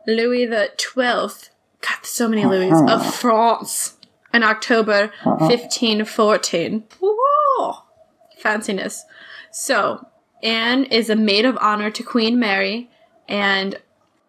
Louis 0.08 0.46
the 0.46 0.72
Twelfth. 0.78 1.50
God, 1.82 2.04
so 2.04 2.28
many 2.28 2.46
Louis 2.46 2.72
Uh-huh. 2.72 2.96
of 2.96 3.14
France 3.16 3.98
in 4.34 4.44
October 4.44 5.12
1514. 5.24 6.84
Woo! 7.02 7.74
Fanciness. 8.42 9.02
So, 9.52 10.08
Anne 10.44 10.84
is 10.86 11.10
a 11.10 11.16
maid 11.16 11.46
of 11.46 11.58
honor 11.60 11.90
to 11.92 12.04
Queen 12.04 12.40
Mary, 12.40 12.90
and 13.28 13.78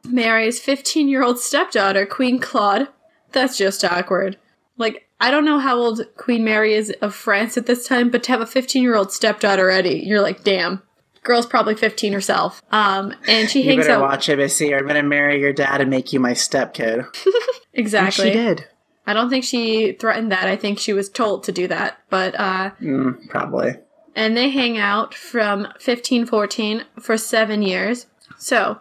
Mary's 0.05 0.61
15 0.61 1.09
year 1.09 1.23
old 1.23 1.39
stepdaughter, 1.39 2.07
Queen 2.07 2.39
Claude. 2.39 2.89
That's 3.33 3.57
just 3.57 3.85
awkward. 3.85 4.39
Like, 4.77 5.07
I 5.21 5.31
don't 5.31 5.45
know 5.45 5.59
how 5.59 5.77
old 5.77 6.01
Queen 6.17 6.43
Mary 6.43 6.75
is 6.75 6.91
of 7.03 7.15
France 7.15 7.57
at 7.59 7.67
this 7.67 7.87
time, 7.87 8.11
but 8.11 8.23
to 8.25 8.33
have 8.33 8.41
a 8.41 8.47
15 8.47 8.83
year 8.83 8.97
old 8.97 9.13
stepdaughter 9.13 9.63
already, 9.63 10.03
you're 10.07 10.23
like, 10.23 10.43
damn. 10.43 10.83
Girl's 11.23 11.45
probably 11.45 11.75
15 11.75 12.15
herself. 12.15 12.63
Um, 12.73 13.13
and 13.29 13.51
she 13.51 13.61
You 13.63 13.69
hangs 13.73 13.87
better 13.87 14.03
out. 14.03 14.11
watch 14.11 14.29
ABC. 14.29 14.75
I'm 14.77 14.87
gonna 14.87 15.03
marry 15.03 15.39
your 15.39 15.53
dad 15.53 15.83
and 15.83 15.91
make 15.91 16.15
you 16.15 16.19
my 16.21 16.33
stepkid. 16.33 17.07
Exactly. 17.73 18.31
And 18.31 18.35
she 18.35 18.39
did. 18.39 18.67
I 19.07 19.13
don't 19.13 19.31
think 19.31 19.45
she 19.45 19.93
threatened 19.93 20.31
that. 20.31 20.47
I 20.47 20.57
think 20.57 20.79
she 20.79 20.93
was 20.93 21.09
told 21.09 21.45
to 21.45 21.53
do 21.53 21.67
that. 21.69 21.99
But 22.11 22.35
uh 22.39 22.71
Mm, 22.81 23.29
probably. 23.29 23.75
and 24.15 24.37
they 24.37 24.51
hang 24.51 24.79
out 24.79 25.15
from 25.15 25.63
1514 25.79 26.85
for 27.01 27.17
7 27.17 27.63
years. 27.63 28.07
So, 28.39 28.79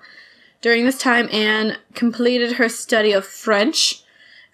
during 0.61 0.85
this 0.85 0.99
time 0.99 1.29
Anne 1.31 1.77
completed 1.93 2.53
her 2.53 2.69
study 2.69 3.11
of 3.11 3.25
French 3.25 4.03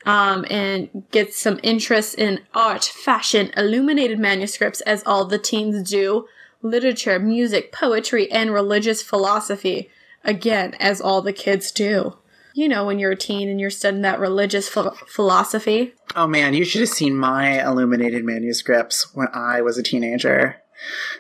um, 0.06 0.46
and 0.52 1.04
gets 1.12 1.38
some 1.38 1.60
interest 1.64 2.16
in 2.16 2.42
art, 2.54 2.84
fashion, 2.86 3.52
illuminated 3.58 4.20
manuscripts 4.20 4.82
as 4.82 5.02
all 5.06 5.26
the 5.26 5.40
teens 5.40 5.90
do, 5.90 6.28
literature, 6.62 7.18
music, 7.18 7.72
poetry, 7.72 8.32
and 8.32 8.54
religious 8.54 9.02
philosophy. 9.02 9.90
Again, 10.24 10.76
as 10.80 11.02
all 11.02 11.22
the 11.24 11.34
kids 11.34 11.72
do. 11.72 12.18
You 12.56 12.70
know, 12.70 12.86
when 12.86 13.00
you're 13.00 13.12
a 13.12 13.18
teen 13.18 13.50
and 13.50 13.60
you're 13.60 13.70
studying 13.70 14.02
that 14.04 14.18
religious 14.18 14.74
ph- 14.74 14.88
philosophy. 15.08 15.94
Oh 16.16 16.26
man, 16.26 16.54
you 16.54 16.64
should 16.64 16.80
have 16.80 16.90
seen 16.90 17.18
my 17.18 17.62
illuminated 17.62 18.24
manuscripts 18.24 19.14
when 19.14 19.28
I 19.34 19.60
was 19.60 19.78
a 19.78 19.84
teenager. 19.84 20.56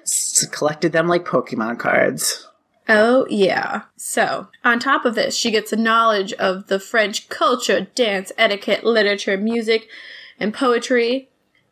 S- 0.04 0.46
collected 0.52 0.94
them 0.94 1.10
like 1.10 1.26
Pokemon 1.26 1.78
cards. 1.78 2.48
Oh, 2.88 3.28
yeah. 3.30 3.82
So, 3.98 4.48
on 4.64 4.80
top 4.80 5.04
of 5.04 5.16
this, 5.16 5.36
she 5.36 5.52
gets 5.52 5.74
a 5.74 5.78
knowledge 5.78 6.32
of 6.34 6.68
the 6.68 6.80
French 6.80 7.28
culture, 7.28 7.82
dance, 7.82 8.32
etiquette, 8.38 8.86
literature, 8.86 9.36
music, 9.36 9.90
and 10.40 10.54
poetry, 10.54 11.28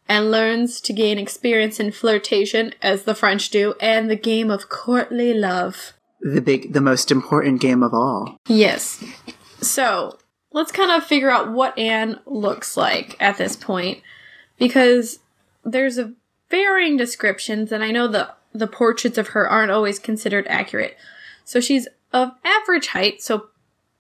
and 0.10 0.30
learns 0.30 0.82
to 0.82 0.92
gain 0.92 1.18
experience 1.18 1.80
in 1.80 1.94
flirtation, 1.94 2.74
as 2.82 3.04
the 3.04 3.16
French 3.16 3.50
do, 3.50 3.76
and 3.80 4.10
the 4.10 4.18
game 4.18 4.52
of 4.52 4.68
courtly 4.68 5.34
love. 5.34 5.94
The 6.20 6.42
big, 6.42 6.74
the 6.74 6.82
most 6.82 7.12
important 7.12 7.62
game 7.62 7.82
of 7.82 7.94
all. 7.94 8.36
Yes. 8.48 9.02
So, 9.64 10.20
let's 10.52 10.72
kind 10.72 10.92
of 10.92 11.04
figure 11.04 11.32
out 11.32 11.52
what 11.52 11.78
Anne 11.78 12.20
looks 12.26 12.78
like 12.78 13.18
at 13.20 13.38
this 13.38 13.56
point, 13.56 14.02
because 14.58 15.20
there's 15.66 15.98
a 15.98 16.14
varying 16.50 16.98
descriptions, 16.98 17.72
and 17.72 17.84
I 17.84 17.92
know 17.92 18.08
the 18.08 18.30
the 18.54 18.68
portraits 18.68 19.18
of 19.18 19.30
her 19.30 19.50
aren't 19.50 19.72
always 19.72 19.98
considered 19.98 20.46
accurate. 20.48 20.96
So 21.44 21.60
she's 21.60 21.88
of 22.12 22.32
average 22.44 22.88
height, 22.90 23.24
so 23.24 23.48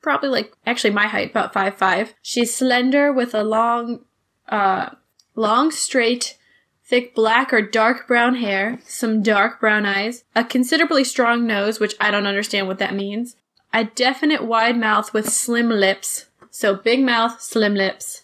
probably 0.01 0.29
like 0.29 0.53
actually 0.65 0.91
my 0.91 1.07
height, 1.07 1.31
about 1.31 1.53
five 1.53 1.75
five. 1.75 2.13
She's 2.21 2.53
slender 2.53 3.11
with 3.11 3.33
a 3.33 3.43
long, 3.43 4.05
uh, 4.47 4.91
long 5.35 5.71
straight, 5.71 6.37
thick 6.85 7.15
black 7.15 7.51
or 7.51 7.61
dark 7.61 8.07
brown 8.07 8.35
hair, 8.35 8.79
some 8.85 9.23
dark 9.23 9.59
brown 9.59 9.85
eyes, 9.87 10.23
a 10.35 10.43
considerably 10.43 11.03
strong 11.03 11.47
nose, 11.47 11.79
which 11.79 11.95
I 11.99 12.11
don't 12.11 12.27
understand 12.27 12.67
what 12.67 12.77
that 12.77 12.93
means, 12.93 13.35
a 13.73 13.85
definite 13.85 14.45
wide 14.45 14.77
mouth 14.77 15.13
with 15.13 15.29
slim 15.29 15.69
lips, 15.69 16.27
so 16.51 16.75
big 16.75 17.01
mouth, 17.01 17.41
slim 17.41 17.75
lips, 17.75 18.21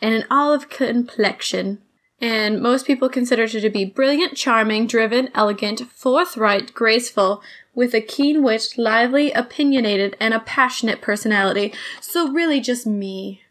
and 0.00 0.14
an 0.14 0.24
olive 0.30 0.68
complexion 0.68 1.80
and 2.20 2.62
most 2.62 2.86
people 2.86 3.10
consider 3.10 3.42
her 3.42 3.60
to 3.60 3.68
be 3.68 3.84
brilliant, 3.84 4.34
charming, 4.34 4.86
driven, 4.86 5.28
elegant, 5.34 5.82
forthright, 5.90 6.72
graceful, 6.72 7.42
with 7.74 7.92
a 7.92 8.00
keen 8.00 8.42
wit, 8.42 8.74
lively, 8.78 9.30
opinionated, 9.32 10.16
and 10.18 10.32
a 10.32 10.40
passionate 10.40 11.02
personality. 11.02 11.74
So 12.00 12.32
really 12.32 12.60
just 12.60 12.86
me. 12.86 13.42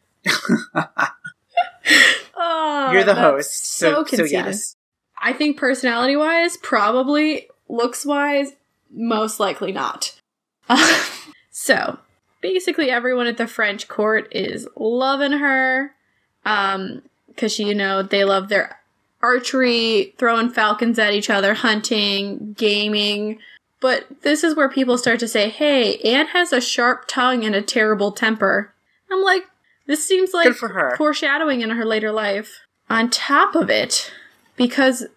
oh, 2.36 2.90
You're 2.92 3.04
the 3.04 3.14
host, 3.14 3.66
so, 3.76 4.04
so, 4.06 4.18
so 4.18 4.24
yes. 4.24 4.76
I 5.22 5.34
think 5.34 5.58
personality 5.58 6.16
wise, 6.16 6.58
probably 6.58 7.50
looks 7.70 8.06
wise, 8.06 8.54
most 8.92 9.40
likely 9.40 9.72
not. 9.72 10.20
so, 11.64 11.98
basically, 12.42 12.90
everyone 12.90 13.26
at 13.26 13.38
the 13.38 13.48
French 13.48 13.88
court 13.88 14.28
is 14.32 14.68
loving 14.76 15.32
her. 15.32 15.92
Um, 16.44 17.04
because 17.30 17.54
she, 17.54 17.64
you 17.64 17.74
know, 17.74 18.04
they 18.04 18.26
love 18.26 18.50
their 18.50 18.82
archery, 19.22 20.14
throwing 20.18 20.50
falcons 20.50 21.00
at 21.00 21.14
each 21.14 21.30
other, 21.30 21.54
hunting, 21.54 22.52
gaming. 22.58 23.40
But 23.80 24.08
this 24.24 24.44
is 24.44 24.58
where 24.58 24.68
people 24.68 24.98
start 24.98 25.22
to 25.22 25.28
say, 25.30 25.48
hey, 25.48 26.00
Anne 26.00 26.28
has 26.28 26.52
a 26.52 26.60
sharp 26.60 27.06
tongue 27.08 27.46
and 27.46 27.56
a 27.56 27.62
terrible 27.62 28.12
temper. 28.12 28.74
I'm 29.10 29.24
like, 29.24 29.44
this 29.88 30.06
seems 30.06 30.34
like 30.34 30.54
foreshadowing 30.98 31.62
in 31.62 31.70
her 31.70 31.86
later 31.86 32.12
life. 32.12 32.60
On 32.90 33.10
top 33.10 33.56
of 33.56 33.70
it, 33.70 34.12
because. 34.58 35.08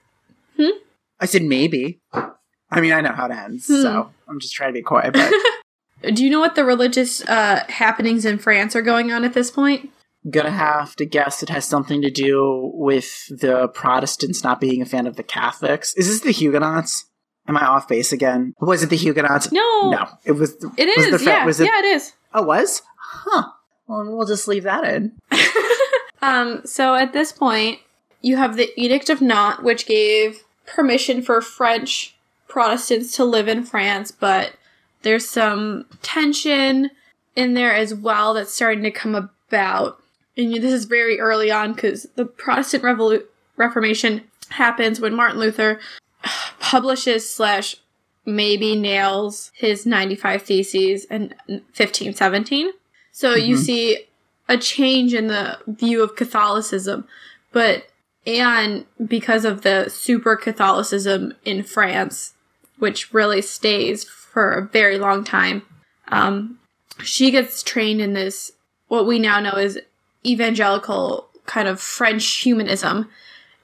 Hmm? 0.57 0.79
I 1.19 1.27
said 1.27 1.43
maybe. 1.43 1.99
I 2.13 2.81
mean, 2.81 2.93
I 2.93 3.01
know 3.01 3.11
how 3.11 3.27
it 3.27 3.33
ends, 3.33 3.67
hmm. 3.67 3.83
so 3.83 4.13
I'm 4.29 4.39
just 4.39 4.55
trying 4.55 4.69
to 4.69 4.75
be 4.75 4.83
coy, 4.83 5.11
but. 5.13 5.33
Do 6.15 6.25
you 6.25 6.31
know 6.31 6.41
what 6.41 6.55
the 6.55 6.65
religious 6.65 7.23
uh, 7.23 7.65
happenings 7.69 8.25
in 8.25 8.39
France 8.39 8.77
are 8.77 8.83
going 8.83 9.13
on 9.13 9.25
at 9.25 9.35
this 9.35 9.51
point? 9.51 9.91
gonna 10.31 10.51
have 10.51 10.97
to 10.97 11.07
guess 11.07 11.43
it 11.43 11.49
has 11.49 11.65
something 11.65 12.03
to 12.03 12.11
do 12.11 12.71
with 12.75 13.27
the 13.29 13.69
Protestants 13.69 14.43
not 14.43 14.61
being 14.61 14.83
a 14.83 14.87
fan 14.87 15.07
of 15.07 15.17
the 15.17 15.23
Catholics. 15.23 15.95
Is 15.95 16.09
this 16.09 16.21
the 16.21 16.33
Huguenots? 16.33 17.07
Am 17.49 17.57
I 17.57 17.65
off 17.65 17.87
base 17.87 18.13
again? 18.13 18.55
Was 18.61 18.83
it 18.83 18.91
the 18.91 18.97
Huguenots? 18.97 19.53
No, 19.53 19.91
no. 19.91 20.09
It 20.25 20.33
was. 20.33 20.57
It 20.77 20.89
is. 20.89 21.13
Was 21.13 21.23
the 21.23 21.31
yeah, 21.31 21.45
was 21.45 21.61
it, 21.61 21.67
yeah, 21.67 21.79
it 21.79 21.85
is. 21.85 22.13
Oh, 22.35 22.43
was? 22.43 22.83
Huh. 22.99 23.51
Well, 23.87 24.17
we'll 24.17 24.27
just 24.27 24.49
leave 24.49 24.65
that 24.65 24.85
in. 24.85 25.13
um. 26.23 26.63
So 26.65 26.97
at 26.97 27.13
this 27.13 27.33
point, 27.33 27.79
you 28.21 28.37
have 28.37 28.57
the 28.57 28.69
Edict 28.77 29.11
of 29.11 29.21
Nantes, 29.21 29.63
which 29.63 29.87
gave 29.87 30.43
permission 30.67 31.23
for 31.23 31.41
French 31.41 32.17
Protestants 32.49 33.15
to 33.17 33.25
live 33.25 33.47
in 33.47 33.63
France, 33.65 34.11
but 34.11 34.55
there's 35.03 35.29
some 35.29 35.87
tension 36.03 36.91
in 37.35 37.55
there 37.55 37.75
as 37.75 37.95
well 37.95 38.35
that's 38.35 38.55
starting 38.55 38.83
to 38.83 38.91
come 38.91 39.15
about 39.15 40.01
and 40.37 40.53
this 40.55 40.73
is 40.73 40.85
very 40.85 41.19
early 41.19 41.51
on 41.51 41.73
because 41.73 42.07
the 42.15 42.27
Protestant 42.27 42.83
Revolu- 42.83 43.25
Reformation 43.57 44.23
happens 44.51 45.01
when 45.01 45.15
Martin 45.15 45.41
Luther 45.41 45.81
publishes 46.61 47.29
slash 47.29 47.77
maybe 48.27 48.77
nails 48.77 49.51
his 49.55 49.87
95 49.87 50.43
theses 50.43 51.05
in 51.07 51.35
1517. 51.47 52.71
So 53.13 53.35
mm-hmm. 53.35 53.47
you 53.47 53.57
see 53.57 54.05
a 54.49 54.59
change 54.59 55.15
in 55.15 55.29
the 55.29 55.59
view 55.67 56.03
of 56.03 56.17
Catholicism, 56.17 57.07
but 57.53 57.87
and 58.27 58.85
because 59.07 59.45
of 59.45 59.63
the 59.63 59.89
super 59.89 60.35
Catholicism 60.35 61.35
in 61.45 61.63
France, 61.63 62.35
which 62.79 63.15
really 63.15 63.41
stays 63.41 64.05
for 64.37 64.51
a 64.51 64.69
very 64.69 64.99
long 64.99 65.25
time, 65.25 65.63
um, 66.09 66.59
she 67.03 67.31
gets 67.31 67.63
trained 67.63 68.03
in 68.03 68.13
this 68.13 68.53
what 68.89 69.07
we 69.07 69.19
now 69.19 69.41
know 69.41 69.55
is 69.55 69.81
evangelical 70.27 71.31
kind 71.47 71.67
of 71.67 71.81
French 71.81 72.27
humanism. 72.27 73.09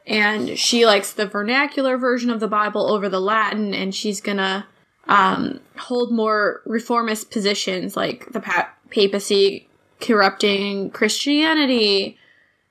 And 0.07 0.59
she 0.59 0.87
likes 0.87 1.13
the 1.13 1.27
vernacular 1.27 1.99
version 1.99 2.31
of 2.31 2.41
the 2.41 2.49
Bible 2.49 2.91
over 2.91 3.11
the 3.11 3.21
Latin, 3.21 3.75
and 3.75 3.95
she's 3.95 4.23
gonna 4.23 4.67
um, 5.09 5.61
hold 5.77 6.11
more 6.11 6.63
reformist 6.65 7.31
positions 7.31 7.95
like 7.95 8.33
the 8.33 8.41
pa- 8.41 8.73
papacy 8.89 9.69
corrupting 10.01 10.89
Christianity, 10.89 12.17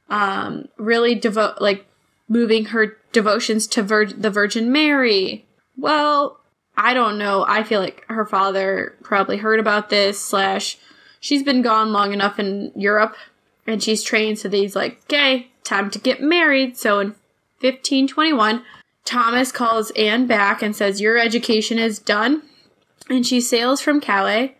um, 0.09 0.69
really 0.77 1.13
devote 1.13 1.61
like 1.61 1.85
moving 2.27 2.65
her 2.65 2.97
devotions 3.11 3.67
to 3.67 3.83
Vir- 3.83 4.05
the 4.05 4.31
Virgin 4.31 4.71
Mary. 4.71 5.45
Well, 5.77 6.40
I 6.83 6.95
don't 6.95 7.19
know. 7.19 7.45
I 7.47 7.61
feel 7.61 7.79
like 7.79 8.03
her 8.09 8.25
father 8.25 8.95
probably 9.03 9.37
heard 9.37 9.59
about 9.59 9.91
this. 9.91 10.19
Slash, 10.19 10.79
she's 11.19 11.43
been 11.43 11.61
gone 11.61 11.93
long 11.93 12.11
enough 12.11 12.39
in 12.39 12.71
Europe 12.75 13.15
and 13.67 13.83
she's 13.83 14.01
trained 14.01 14.39
so 14.39 14.49
that 14.49 14.57
he's 14.57 14.75
like, 14.75 14.99
okay, 15.03 15.51
time 15.63 15.91
to 15.91 15.99
get 15.99 16.23
married. 16.23 16.75
So 16.75 16.99
in 16.99 17.07
1521, 17.59 18.63
Thomas 19.05 19.51
calls 19.51 19.91
Anne 19.91 20.25
back 20.25 20.63
and 20.63 20.75
says, 20.75 20.99
Your 20.99 21.19
education 21.19 21.77
is 21.77 21.99
done. 21.99 22.41
And 23.11 23.27
she 23.27 23.41
sails 23.41 23.79
from 23.79 24.01
Calais, 24.01 24.57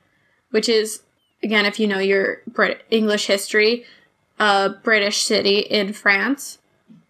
which 0.51 0.69
is, 0.69 1.01
again, 1.41 1.65
if 1.65 1.79
you 1.79 1.87
know 1.87 1.97
your 1.97 2.43
Brit- 2.45 2.85
English 2.91 3.25
history, 3.25 3.83
a 4.37 4.69
British 4.69 5.23
city 5.23 5.59
in 5.59 5.91
France, 5.93 6.59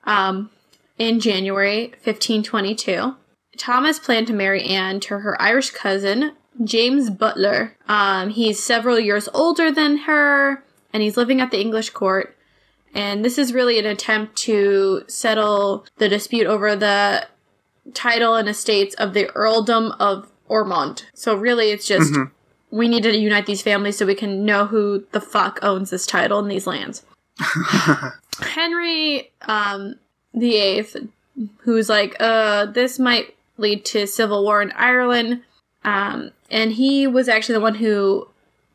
um, 0.05 0.51
in 0.97 1.19
January 1.19 1.87
1522. 2.03 3.15
Thomas 3.57 3.99
planned 3.99 4.27
to 4.27 4.33
marry 4.33 4.63
Anne 4.63 4.99
to 5.01 5.19
her 5.19 5.41
Irish 5.41 5.71
cousin, 5.71 6.33
James 6.63 7.09
Butler. 7.09 7.75
Um, 7.87 8.29
he's 8.29 8.61
several 8.61 8.99
years 8.99 9.27
older 9.33 9.71
than 9.71 9.97
her 9.99 10.63
and 10.93 11.03
he's 11.03 11.17
living 11.17 11.41
at 11.41 11.51
the 11.51 11.59
English 11.59 11.91
court. 11.91 12.35
And 12.93 13.23
this 13.23 13.37
is 13.37 13.53
really 13.53 13.79
an 13.79 13.85
attempt 13.85 14.35
to 14.39 15.03
settle 15.07 15.85
the 15.97 16.09
dispute 16.09 16.47
over 16.47 16.75
the 16.75 17.27
title 17.93 18.35
and 18.35 18.49
estates 18.49 18.95
of 18.95 19.13
the 19.13 19.29
earldom 19.35 19.93
of 19.99 20.29
Ormond. 20.47 21.05
So 21.13 21.35
really, 21.35 21.71
it's 21.71 21.87
just 21.87 22.11
mm-hmm. 22.11 22.75
we 22.75 22.89
need 22.89 23.03
to 23.03 23.17
unite 23.17 23.45
these 23.45 23.61
families 23.61 23.97
so 23.97 24.05
we 24.05 24.15
can 24.15 24.43
know 24.45 24.65
who 24.65 25.05
the 25.13 25.21
fuck 25.21 25.59
owns 25.61 25.89
this 25.89 26.05
title 26.05 26.39
and 26.39 26.51
these 26.51 26.67
lands. 26.67 27.03
Henry 28.41 29.31
um, 29.43 29.95
the 30.33 30.55
Eighth, 30.55 30.97
who's 31.59 31.87
like, 31.87 32.17
uh, 32.19 32.65
this 32.65 32.99
might 32.99 33.35
lead 33.61 33.85
to 33.85 34.07
civil 34.07 34.43
war 34.43 34.61
in 34.61 34.71
Ireland. 34.71 35.43
Um, 35.83 36.31
and 36.49 36.73
he 36.73 37.07
was 37.07 37.29
actually 37.29 37.53
the 37.53 37.61
one 37.61 37.75
who 37.75 38.27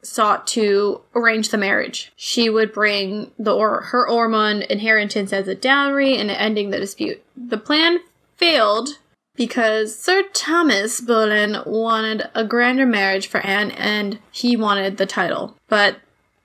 sought 0.03 0.46
to 0.46 1.01
arrange 1.14 1.51
the 1.51 1.59
marriage. 1.59 2.12
She 2.16 2.49
would 2.49 2.72
bring 2.72 3.33
the 3.38 3.53
or 3.53 3.83
her 3.83 4.09
Ormond 4.09 4.62
inheritance 4.64 5.33
as 5.33 5.49
a 5.49 5.55
dowry 5.55 6.16
and 6.16 6.31
ending 6.31 6.70
the 6.70 6.79
dispute. 6.79 7.22
The 7.37 7.59
plan 7.59 7.99
failed 8.37 8.90
because 9.35 9.96
Sir 9.96 10.25
Thomas 10.33 11.01
Boleyn 11.01 11.59
wanted 11.66 12.29
a 12.35 12.44
grander 12.44 12.87
marriage 12.87 13.27
for 13.27 13.40
Anne 13.40 13.70
and 13.72 14.18
he 14.31 14.57
wanted 14.57 14.96
the 14.96 15.07
title. 15.07 15.57
But 15.68 15.96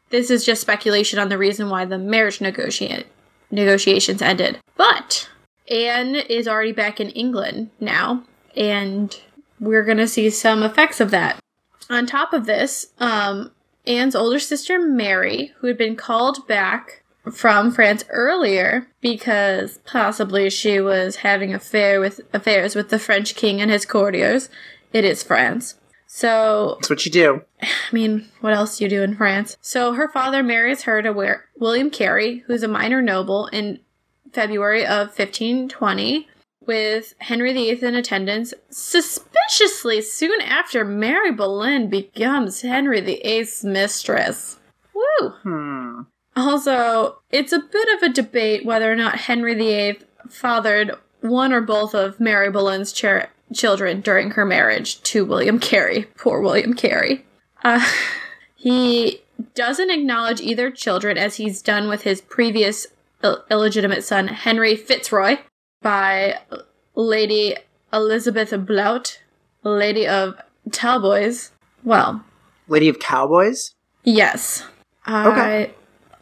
this 0.09 0.29
is 0.29 0.45
just 0.45 0.61
speculation 0.61 1.19
on 1.19 1.29
the 1.29 1.37
reason 1.37 1.69
why 1.69 1.85
the 1.85 1.97
marriage 1.97 2.41
negotiate 2.41 3.07
negotiations 3.49 4.21
ended. 4.21 4.59
But 4.75 5.29
Anne 5.69 6.15
is 6.15 6.47
already 6.47 6.73
back 6.73 6.99
in 6.99 7.09
England 7.11 7.69
now, 7.79 8.23
and 8.55 9.19
we're 9.59 9.83
gonna 9.83 10.07
see 10.07 10.29
some 10.29 10.63
effects 10.63 10.99
of 10.99 11.11
that. 11.11 11.39
On 11.89 12.05
top 12.05 12.33
of 12.33 12.45
this, 12.45 12.87
um, 12.99 13.51
Anne's 13.85 14.15
older 14.15 14.39
sister 14.39 14.79
Mary, 14.79 15.53
who 15.59 15.67
had 15.67 15.77
been 15.77 15.95
called 15.95 16.47
back 16.47 17.03
from 17.31 17.71
France 17.71 18.03
earlier 18.09 18.87
because 19.01 19.79
possibly 19.85 20.49
she 20.49 20.79
was 20.79 21.17
having 21.17 21.53
affair 21.53 21.99
with 21.99 22.21
affairs 22.33 22.75
with 22.75 22.89
the 22.89 22.99
French 22.99 23.35
king 23.35 23.61
and 23.61 23.69
his 23.69 23.85
courtiers. 23.85 24.49
It 24.93 25.05
is 25.05 25.23
France. 25.23 25.75
So, 26.07 26.75
That's 26.79 26.89
what 26.89 27.05
you 27.05 27.11
do. 27.11 27.41
I 27.61 27.67
mean, 27.93 28.27
what 28.41 28.53
else 28.53 28.77
do 28.77 28.83
you 28.83 28.89
do 28.89 29.01
in 29.01 29.15
France? 29.15 29.55
So, 29.61 29.93
her 29.93 30.09
father 30.09 30.43
marries 30.43 30.81
her 30.83 31.01
to 31.01 31.39
William 31.57 31.89
Carey, 31.89 32.43
who's 32.47 32.63
a 32.63 32.67
minor 32.67 33.01
noble, 33.01 33.47
in 33.47 33.79
February 34.33 34.85
of 34.85 35.07
1520, 35.07 36.27
with 36.71 37.15
Henry 37.17 37.51
VIII 37.51 37.83
in 37.83 37.95
attendance. 37.95 38.53
Suspiciously 38.69 40.01
soon 40.01 40.39
after, 40.39 40.85
Mary 40.85 41.29
Boleyn 41.29 41.89
becomes 41.89 42.61
Henry 42.61 43.01
VIII's 43.01 43.65
mistress. 43.65 44.57
Woo! 44.93 45.29
Hmm. 45.43 46.01
Also, 46.33 47.17
it's 47.29 47.51
a 47.51 47.59
bit 47.59 47.89
of 47.97 48.03
a 48.03 48.13
debate 48.13 48.63
whether 48.65 48.89
or 48.89 48.95
not 48.95 49.17
Henry 49.17 49.53
VIII 49.53 49.99
fathered 50.29 50.91
one 51.19 51.51
or 51.51 51.59
both 51.59 51.93
of 51.93 52.21
Mary 52.21 52.49
Boleyn's 52.49 52.93
children 52.93 53.99
during 53.99 54.31
her 54.31 54.45
marriage 54.45 55.01
to 55.01 55.25
William 55.25 55.59
Carey. 55.59 56.07
Poor 56.17 56.39
William 56.39 56.73
Carey. 56.73 57.25
Uh, 57.65 57.85
he 58.55 59.21
doesn't 59.55 59.91
acknowledge 59.91 60.39
either 60.39 60.71
children 60.71 61.17
as 61.17 61.35
he's 61.35 61.61
done 61.61 61.89
with 61.89 62.03
his 62.03 62.21
previous 62.21 62.87
Ill- 63.23 63.43
illegitimate 63.51 64.03
son, 64.05 64.29
Henry 64.29 64.75
Fitzroy, 64.75 65.37
by 65.81 66.39
Lady 66.95 67.55
Elizabeth 67.91 68.53
Blount, 68.65 69.21
Lady 69.63 70.07
of 70.07 70.35
Talboys. 70.71 71.51
Well, 71.83 72.23
Lady 72.67 72.89
of 72.89 72.99
Cowboys? 72.99 73.73
Yes. 74.03 74.65
I 75.05 75.71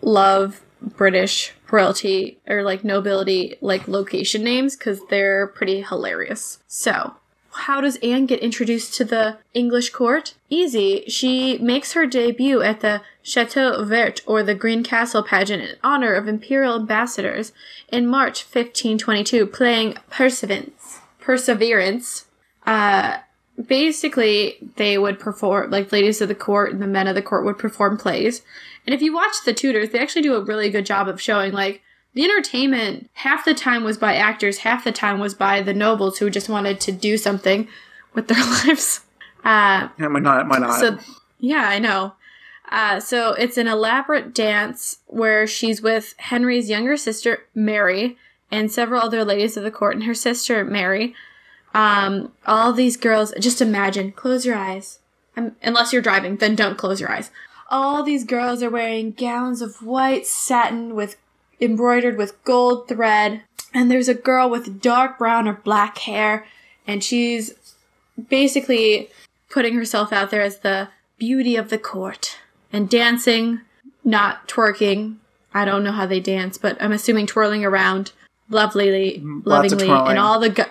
love 0.02 0.62
British 0.82 1.54
royalty 1.72 2.40
or 2.48 2.64
like 2.64 2.84
nobility 2.84 3.58
like 3.62 3.88
location 3.88 4.44
names 4.44 4.76
because 4.76 5.02
they're 5.10 5.48
pretty 5.48 5.82
hilarious. 5.82 6.60
So, 6.68 7.16
how 7.60 7.82
does 7.82 7.98
Anne 7.98 8.26
get 8.26 8.40
introduced 8.40 8.94
to 8.96 9.06
the 9.06 9.38
English 9.54 9.92
court? 9.92 10.34
Easy. 10.50 11.04
She 11.08 11.58
makes 11.60 11.94
her 11.94 12.06
debut 12.06 12.62
at 12.62 12.80
the 12.80 13.02
Chateau 13.22 13.84
Vert 13.84 14.22
or 14.26 14.44
the 14.44 14.56
Green 14.56 14.84
Castle 14.84 15.24
pageant 15.24 15.64
in 15.64 15.76
honor 15.84 16.14
of 16.14 16.28
imperial 16.28 16.76
ambassadors 16.76 17.52
in 17.90 18.08
March 18.08 18.44
1522, 18.44 19.46
playing 19.48 19.96
Perseverance. 20.10 21.00
Perseverance. 21.20 22.26
Uh, 22.66 23.18
basically 23.68 24.58
they 24.78 24.98
would 24.98 25.20
perform 25.20 25.70
like 25.70 25.92
ladies 25.92 26.22
of 26.22 26.28
the 26.28 26.36
court 26.36 26.72
and 26.72 26.82
the 26.82 26.88
men 26.88 27.08
of 27.08 27.16
the 27.16 27.22
court 27.22 27.44
would 27.44 27.58
perform 27.58 27.98
plays 27.98 28.42
and 28.86 28.94
if 28.94 29.02
you 29.02 29.14
watch 29.14 29.36
the 29.44 29.54
Tudors 29.54 29.90
they 29.90 30.00
actually 30.00 30.22
do 30.22 30.36
a 30.36 30.44
really 30.44 30.70
good 30.70 30.86
job 30.86 31.10
of 31.10 31.20
showing 31.20 31.52
like 31.52 31.82
the 32.14 32.24
entertainment 32.24 33.10
half 33.14 33.46
the 33.46 33.54
time 33.54 33.84
was 33.84 33.98
by 33.98 34.16
actors 34.16 34.60
half 34.60 34.84
the 34.84 34.92
time 34.92 35.20
was 35.20 35.34
by 35.34 35.62
the 35.62 35.74
nobles 35.74 36.18
who 36.18 36.30
just 36.30 36.50
wanted 36.50 36.80
to 36.82 36.92
do 36.92 37.18
something 37.18 37.68
with 38.14 38.28
their 38.28 38.44
lives. 38.66 39.02
Uh 39.44 39.90
Yeah, 40.00 40.08
why 40.08 40.20
not? 40.20 40.48
Why 40.50 40.58
not? 40.60 40.80
so 40.80 40.98
yeah 41.40 41.66
i 41.68 41.80
know. 41.80 42.14
Uh, 42.72 43.00
so 43.00 43.34
it's 43.34 43.58
an 43.58 43.68
elaborate 43.68 44.32
dance 44.34 45.00
where 45.08 45.48
she's 45.48 45.82
with 45.82 46.14
henry's 46.18 46.70
younger 46.70 46.96
sister 46.98 47.40
mary 47.56 48.16
and 48.52 48.72
several 48.72 49.02
other 49.02 49.24
ladies 49.26 49.58
of 49.58 49.64
the 49.64 49.72
court 49.72 49.96
and 49.96 50.04
her 50.06 50.14
sister 50.14 50.64
mary. 50.64 51.16
Um, 51.74 52.32
all 52.46 52.74
these 52.74 52.98
girls 52.98 53.34
just 53.40 53.62
imagine 53.62 54.12
close 54.12 54.46
your 54.46 54.56
eyes. 54.56 55.00
Um, 55.38 55.56
unless 55.64 55.94
you're 55.94 56.02
driving 56.02 56.38
then 56.38 56.56
don't 56.56 56.78
close 56.78 57.00
your 57.00 57.12
eyes. 57.12 57.32
All 57.72 58.02
these 58.04 58.24
girls 58.24 58.62
are 58.64 58.70
wearing 58.70 59.12
gowns 59.12 59.62
of 59.62 59.84
white 59.84 60.26
satin 60.28 60.96
with 60.96 61.16
embroidered 61.62 62.18
with 62.18 62.42
gold 62.44 62.88
thread 62.88 63.42
and 63.74 63.90
there's 63.92 64.08
a 64.08 64.14
girl 64.14 64.50
with 64.50 64.82
dark 64.82 65.18
brown 65.18 65.48
or 65.48 65.54
black 65.54 65.98
hair 66.00 66.46
and 66.88 67.04
she's 67.04 67.54
basically 68.30 69.10
putting 69.50 69.76
herself 69.76 70.12
out 70.14 70.32
there 70.32 70.42
as 70.42 70.60
the 70.60 70.90
beauty 71.18 71.56
of 71.56 71.70
the 71.70 71.78
court 71.78 72.38
and 72.72 72.90
dancing 72.90 73.62
not 74.04 74.48
twerking. 74.48 75.18
I 75.54 75.66
don't 75.66 75.84
know 75.84 75.92
how 75.92 76.06
they 76.06 76.20
dance 76.20 76.58
but 76.58 76.78
i'm 76.82 76.92
assuming 76.92 77.26
twirling 77.28 77.66
around 77.66 78.12
lovelyly 78.50 79.20
Mm, 79.24 79.42
lovingly 79.46 79.90
and 79.90 80.18
all 80.20 80.40
the 80.40 80.50
gu- 80.50 80.64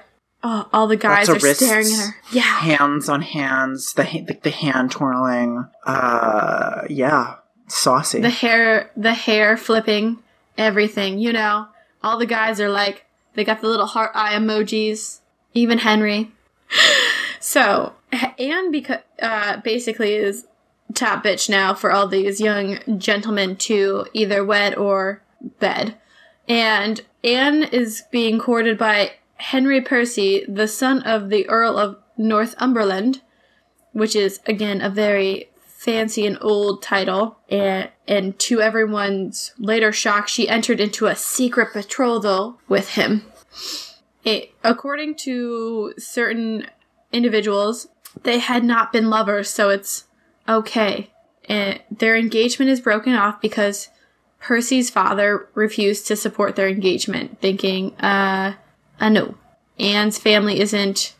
oh, 0.42 0.68
all 0.72 0.86
the 0.86 0.96
guys 0.96 1.28
are 1.28 1.36
of 1.36 1.42
staring 1.42 1.86
at 1.86 1.98
her. 2.06 2.16
Yeah. 2.32 2.42
hands 2.42 3.08
on 3.08 3.22
hands, 3.22 3.92
the 3.94 4.04
ha- 4.04 4.24
the, 4.26 4.38
the 4.42 4.50
hand 4.50 4.90
twirling. 4.92 5.66
Uh, 5.84 6.82
yeah, 6.88 7.36
saucy. 7.68 8.20
the 8.20 8.30
hair 8.30 8.90
the 8.96 9.14
hair 9.14 9.56
flipping 9.56 10.18
everything 10.58 11.18
you 11.18 11.32
know? 11.32 11.68
All 12.02 12.18
the 12.18 12.26
guys 12.26 12.60
are 12.60 12.68
like 12.68 13.06
they 13.34 13.44
got 13.44 13.60
the 13.60 13.68
little 13.68 13.86
heart 13.86 14.10
eye 14.14 14.34
emojis. 14.34 15.20
Even 15.54 15.78
henry. 15.78 16.32
So 17.40 17.94
anne 18.12 18.72
beca- 18.72 19.04
uh, 19.22 19.58
basically 19.58 20.14
is 20.14 20.46
top 20.92 21.22
bitch 21.24 21.48
now 21.48 21.72
for 21.72 21.92
all 21.92 22.08
these 22.08 22.40
young 22.40 22.80
gentlemen 22.98 23.54
to 23.56 24.06
either 24.12 24.44
wed 24.44 24.74
or 24.74 25.22
bed. 25.60 25.94
And 26.48 27.00
anne 27.22 27.62
is 27.62 28.02
being 28.10 28.38
courted 28.38 28.76
by 28.76 29.12
henry 29.36 29.80
percy 29.80 30.44
the 30.48 30.66
son 30.66 31.00
of 31.04 31.30
the 31.30 31.48
earl 31.48 31.76
of 31.78 31.96
northumberland 32.16 33.20
which 33.92 34.16
is 34.16 34.40
again 34.46 34.80
a 34.80 34.90
very 34.90 35.48
fancy 35.88 36.26
and 36.26 36.36
old 36.42 36.82
title. 36.82 37.38
And, 37.48 37.88
and 38.06 38.38
to 38.40 38.60
everyone's 38.60 39.54
later 39.56 39.90
shock, 39.90 40.28
she 40.28 40.46
entered 40.46 40.80
into 40.80 41.06
a 41.06 41.16
secret 41.16 41.72
betrothal 41.72 42.60
with 42.68 42.90
him. 42.90 43.24
It, 44.22 44.52
according 44.62 45.14
to 45.20 45.94
certain 45.96 46.66
individuals, 47.10 47.88
they 48.22 48.38
had 48.38 48.64
not 48.64 48.92
been 48.92 49.08
lovers, 49.08 49.48
so 49.48 49.70
it's 49.70 50.04
okay. 50.46 51.10
And 51.48 51.80
their 51.90 52.18
engagement 52.18 52.70
is 52.70 52.82
broken 52.82 53.14
off 53.14 53.40
because 53.40 53.88
Percy's 54.40 54.90
father 54.90 55.48
refused 55.54 56.06
to 56.08 56.16
support 56.16 56.54
their 56.54 56.68
engagement, 56.68 57.40
thinking, 57.40 57.94
uh, 57.96 58.56
uh 59.00 59.08
no. 59.08 59.36
Anne's 59.78 60.18
family 60.18 60.60
isn't 60.60 61.14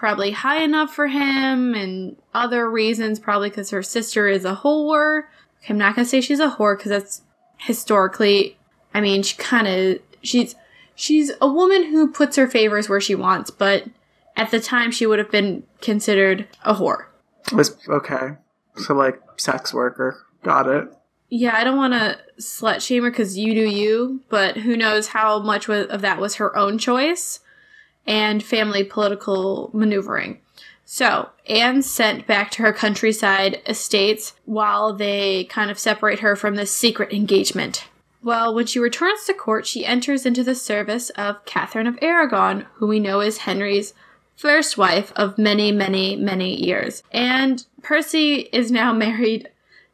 probably 0.00 0.30
high 0.30 0.62
enough 0.62 0.94
for 0.94 1.08
him 1.08 1.74
and 1.74 2.16
other 2.32 2.70
reasons 2.70 3.18
probably 3.18 3.50
because 3.50 3.68
her 3.68 3.82
sister 3.82 4.26
is 4.28 4.46
a 4.46 4.56
whore 4.56 5.24
i'm 5.68 5.76
not 5.76 5.94
gonna 5.94 6.06
say 6.06 6.22
she's 6.22 6.40
a 6.40 6.48
whore 6.48 6.74
because 6.74 6.88
that's 6.88 7.20
historically 7.58 8.56
i 8.94 9.00
mean 9.00 9.22
she 9.22 9.36
kind 9.36 9.68
of 9.68 10.00
she's 10.22 10.54
she's 10.94 11.30
a 11.42 11.46
woman 11.46 11.84
who 11.90 12.10
puts 12.10 12.36
her 12.36 12.48
favors 12.48 12.88
where 12.88 12.98
she 12.98 13.14
wants 13.14 13.50
but 13.50 13.84
at 14.38 14.50
the 14.50 14.58
time 14.58 14.90
she 14.90 15.04
would 15.04 15.18
have 15.18 15.30
been 15.30 15.62
considered 15.82 16.48
a 16.64 16.76
whore 16.76 17.04
was 17.52 17.76
okay. 17.86 18.36
So 18.76 18.94
like 18.94 19.20
sex 19.36 19.74
worker. 19.74 20.24
Got 20.42 20.66
it. 20.66 20.88
yeah 21.28 21.54
i 21.58 21.62
don't 21.62 21.76
want 21.76 21.92
to 21.92 22.18
slut 22.40 22.80
shame 22.80 23.02
her 23.04 23.10
because 23.10 23.36
you 23.36 23.52
do 23.52 23.68
you 23.68 24.22
but 24.30 24.56
who 24.56 24.78
knows 24.78 25.08
how 25.08 25.40
much 25.40 25.68
of 25.68 26.00
that 26.00 26.18
was 26.18 26.36
her 26.36 26.56
own 26.56 26.78
choice 26.78 27.40
and 28.06 28.42
family 28.42 28.84
political 28.84 29.70
maneuvering. 29.72 30.38
So, 30.84 31.30
Anne 31.48 31.82
sent 31.82 32.26
back 32.26 32.50
to 32.52 32.62
her 32.62 32.72
countryside 32.72 33.62
estates 33.66 34.34
while 34.44 34.92
they 34.92 35.44
kind 35.44 35.70
of 35.70 35.78
separate 35.78 36.18
her 36.18 36.34
from 36.34 36.56
this 36.56 36.72
secret 36.72 37.12
engagement. 37.12 37.84
Well, 38.22 38.52
when 38.52 38.66
she 38.66 38.80
returns 38.80 39.24
to 39.24 39.34
court, 39.34 39.66
she 39.66 39.86
enters 39.86 40.26
into 40.26 40.42
the 40.42 40.54
service 40.54 41.10
of 41.10 41.44
Catherine 41.44 41.86
of 41.86 41.98
Aragon, 42.02 42.66
who 42.74 42.86
we 42.86 42.98
know 42.98 43.20
is 43.20 43.38
Henry's 43.38 43.94
first 44.34 44.76
wife 44.76 45.12
of 45.14 45.38
many, 45.38 45.70
many, 45.70 46.16
many 46.16 46.54
years. 46.54 47.02
And 47.12 47.64
Percy 47.82 48.48
is 48.52 48.70
now 48.70 48.92
married 49.06 49.48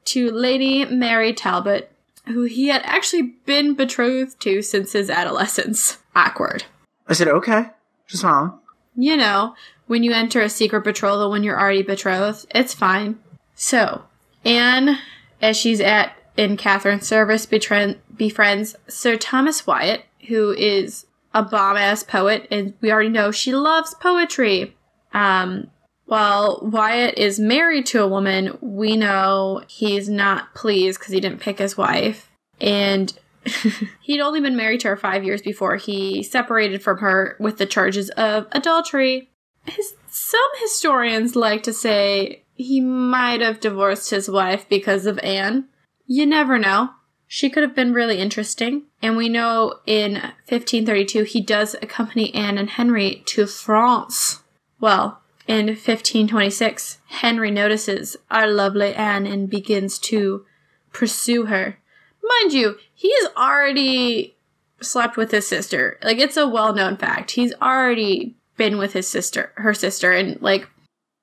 to 0.07 0.31
Lady 0.31 0.85
Mary 0.85 1.33
Talbot, 1.33 1.93
who 2.27 2.45
he 2.45 2.69
had 2.69 2.83
actually 2.85 3.35
been 3.45 3.75
betrothed 3.75 4.41
to 4.41 4.63
since 4.63 4.93
his 4.93 5.11
adolescence. 5.11 5.99
Awkward 6.15 6.65
I 7.09 7.13
said 7.13 7.29
okay. 7.29 7.71
Just 8.09 8.23
fine. 8.23 8.53
you 8.95 9.17
know, 9.17 9.55
when 9.87 10.03
you 10.03 10.13
enter 10.13 10.41
a 10.41 10.49
secret 10.49 10.85
betrothal 10.85 11.31
when 11.31 11.43
you're 11.43 11.61
already 11.61 11.83
betrothed, 11.83 12.47
it's 12.55 12.75
fine. 12.75 13.19
So, 13.55 14.05
Anne, 14.45 14.99
as 15.41 15.57
she's 15.57 15.81
at 15.81 16.17
in 16.37 16.57
Catherine's 16.57 17.07
service, 17.07 17.47
betren- 17.47 17.99
befriends 18.15 18.77
Sir 18.89 19.17
Thomas 19.17 19.67
Wyatt, 19.67 20.05
who 20.29 20.53
is 20.53 21.07
a 21.35 21.43
bomb 21.43 21.77
ass 21.77 22.03
poet, 22.03 22.47
and 22.51 22.75
we 22.81 22.91
already 22.91 23.09
know 23.09 23.31
she 23.31 23.55
loves 23.55 23.95
poetry. 23.95 24.77
Um, 25.13 25.71
while 26.07 26.61
Wyatt 26.63 27.19
is 27.19 27.39
married 27.41 27.87
to 27.87 28.03
a 28.03 28.09
woman, 28.09 28.57
we 28.61 28.97
know 28.97 29.63
he's 29.69 30.09
not 30.09 30.55
pleased 30.55 30.99
because 30.99 31.13
he 31.13 31.21
didn't 31.21 31.41
pick 31.41 31.59
his 31.59 31.77
wife. 31.77 32.31
And 32.61 33.13
He'd 34.01 34.21
only 34.21 34.41
been 34.41 34.57
married 34.57 34.81
to 34.81 34.89
her 34.89 34.97
five 34.97 35.25
years 35.25 35.43
before 35.43 35.77
he 35.77 36.23
separated 36.23 36.83
from 36.83 36.99
her 36.99 37.37
with 37.39 37.59
the 37.59 37.67
charges 37.67 38.11
of 38.11 38.47
adultery. 38.53 39.31
His, 39.65 39.95
some 40.07 40.41
historians 40.59 41.37
like 41.37 41.63
to 41.65 41.73
say 41.73 42.45
he 42.55 42.81
might 42.81 43.41
have 43.41 43.61
divorced 43.61 44.11
his 44.11 44.31
wife 44.31 44.69
because 44.69 45.07
of 45.07 45.19
Anne. 45.21 45.67
You 46.07 46.27
never 46.27 46.59
know. 46.59 46.91
She 47.27 47.51
could 47.51 47.65
have 47.65 47.75
been 47.75 47.93
really 47.93 48.19
interesting. 48.19 48.85
And 49.03 49.17
we 49.17 49.29
know 49.29 49.81
in 49.87 50.15
1532 50.49 51.25
he 51.25 51.41
does 51.41 51.75
accompany 51.75 52.33
Anne 52.35 52.59
and 52.59 52.71
Henry 52.71 53.23
to 53.27 53.47
France. 53.47 54.43
Well, 54.81 55.23
In 55.49 55.67
1526, 55.67 56.99
Henry 57.07 57.53
notices 57.53 58.17
our 58.31 58.49
lovely 58.49 58.93
Anne 58.93 59.27
and 59.27 59.49
begins 59.49 59.97
to 60.01 60.45
pursue 60.93 61.47
her. 61.47 61.79
Mind 62.23 62.53
you, 62.53 62.79
he's 62.97 63.29
already 63.37 64.35
slept 64.81 65.17
with 65.17 65.31
his 65.31 65.47
sister. 65.47 65.99
Like 66.03 66.19
it's 66.19 66.37
a 66.37 66.49
well-known 66.49 66.97
fact. 66.97 67.33
He's 67.33 67.55
already 67.63 68.35
been 68.57 68.79
with 68.79 68.95
his 68.95 69.07
sister, 69.07 69.53
her 69.57 69.75
sister, 69.75 70.11
and 70.11 70.41
like 70.43 70.69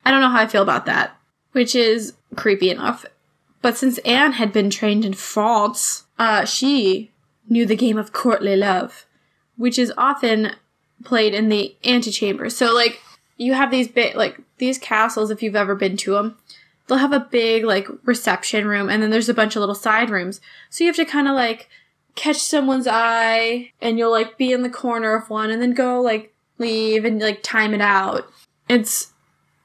I 0.05 0.11
don't 0.11 0.21
know 0.21 0.29
how 0.29 0.41
I 0.41 0.47
feel 0.47 0.61
about 0.61 0.85
that, 0.85 1.17
which 1.51 1.75
is 1.75 2.13
creepy 2.35 2.69
enough. 2.69 3.05
But 3.61 3.77
since 3.77 3.97
Anne 3.99 4.33
had 4.33 4.53
been 4.53 4.69
trained 4.69 5.03
in 5.05 5.13
France, 5.13 6.05
uh, 6.19 6.45
she 6.45 7.11
knew 7.49 7.65
the 7.65 7.75
game 7.75 7.97
of 7.97 8.13
courtly 8.13 8.55
love, 8.55 9.05
which 9.57 9.79
is 9.79 9.93
often 9.97 10.55
played 11.03 11.33
in 11.33 11.49
the 11.49 11.75
antechamber. 11.83 12.49
So 12.49 12.73
like 12.73 13.01
you 13.37 13.53
have 13.53 13.71
these 13.71 13.87
big 13.87 14.15
like 14.15 14.39
these 14.57 14.77
castles 14.77 15.31
if 15.31 15.41
you've 15.41 15.55
ever 15.55 15.75
been 15.75 15.97
to 15.97 16.13
them. 16.13 16.37
They'll 16.87 16.97
have 16.97 17.13
a 17.13 17.19
big 17.19 17.63
like 17.63 17.87
reception 18.03 18.67
room 18.67 18.89
and 18.89 19.01
then 19.01 19.09
there's 19.09 19.29
a 19.29 19.33
bunch 19.33 19.55
of 19.55 19.61
little 19.61 19.75
side 19.75 20.09
rooms. 20.09 20.41
So 20.69 20.83
you 20.83 20.89
have 20.89 20.95
to 20.97 21.05
kind 21.05 21.27
of 21.27 21.35
like 21.35 21.69
catch 22.15 22.37
someone's 22.37 22.87
eye 22.87 23.71
and 23.81 23.97
you'll 23.97 24.11
like 24.11 24.37
be 24.37 24.51
in 24.51 24.63
the 24.63 24.69
corner 24.69 25.15
of 25.15 25.29
one 25.29 25.49
and 25.49 25.61
then 25.61 25.73
go 25.73 26.01
like 26.01 26.33
leave 26.57 27.05
and 27.05 27.21
like 27.21 27.41
time 27.41 27.73
it 27.73 27.81
out. 27.81 28.29
It's 28.69 29.13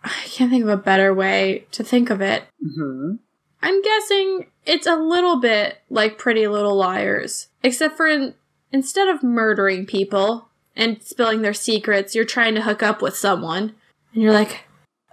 I 0.04 0.24
can't 0.26 0.50
think 0.50 0.62
of 0.62 0.70
a 0.70 0.76
better 0.76 1.12
way 1.12 1.66
to 1.72 1.82
think 1.82 2.10
of 2.10 2.20
it. 2.20 2.44
hmm 2.62 3.16
I'm 3.60 3.82
guessing 3.82 4.46
it's 4.66 4.86
a 4.86 4.94
little 4.94 5.40
bit 5.40 5.78
like 5.90 6.18
Pretty 6.18 6.46
Little 6.46 6.76
Liars, 6.76 7.48
except 7.62 7.96
for 7.96 8.06
in, 8.06 8.34
instead 8.72 9.08
of 9.08 9.22
murdering 9.22 9.84
people 9.84 10.48
and 10.76 11.02
spilling 11.02 11.42
their 11.42 11.54
secrets, 11.54 12.14
you're 12.14 12.24
trying 12.24 12.54
to 12.54 12.62
hook 12.62 12.84
up 12.84 13.02
with 13.02 13.16
someone, 13.16 13.74
and 14.14 14.22
you're 14.22 14.32
like, 14.32 14.67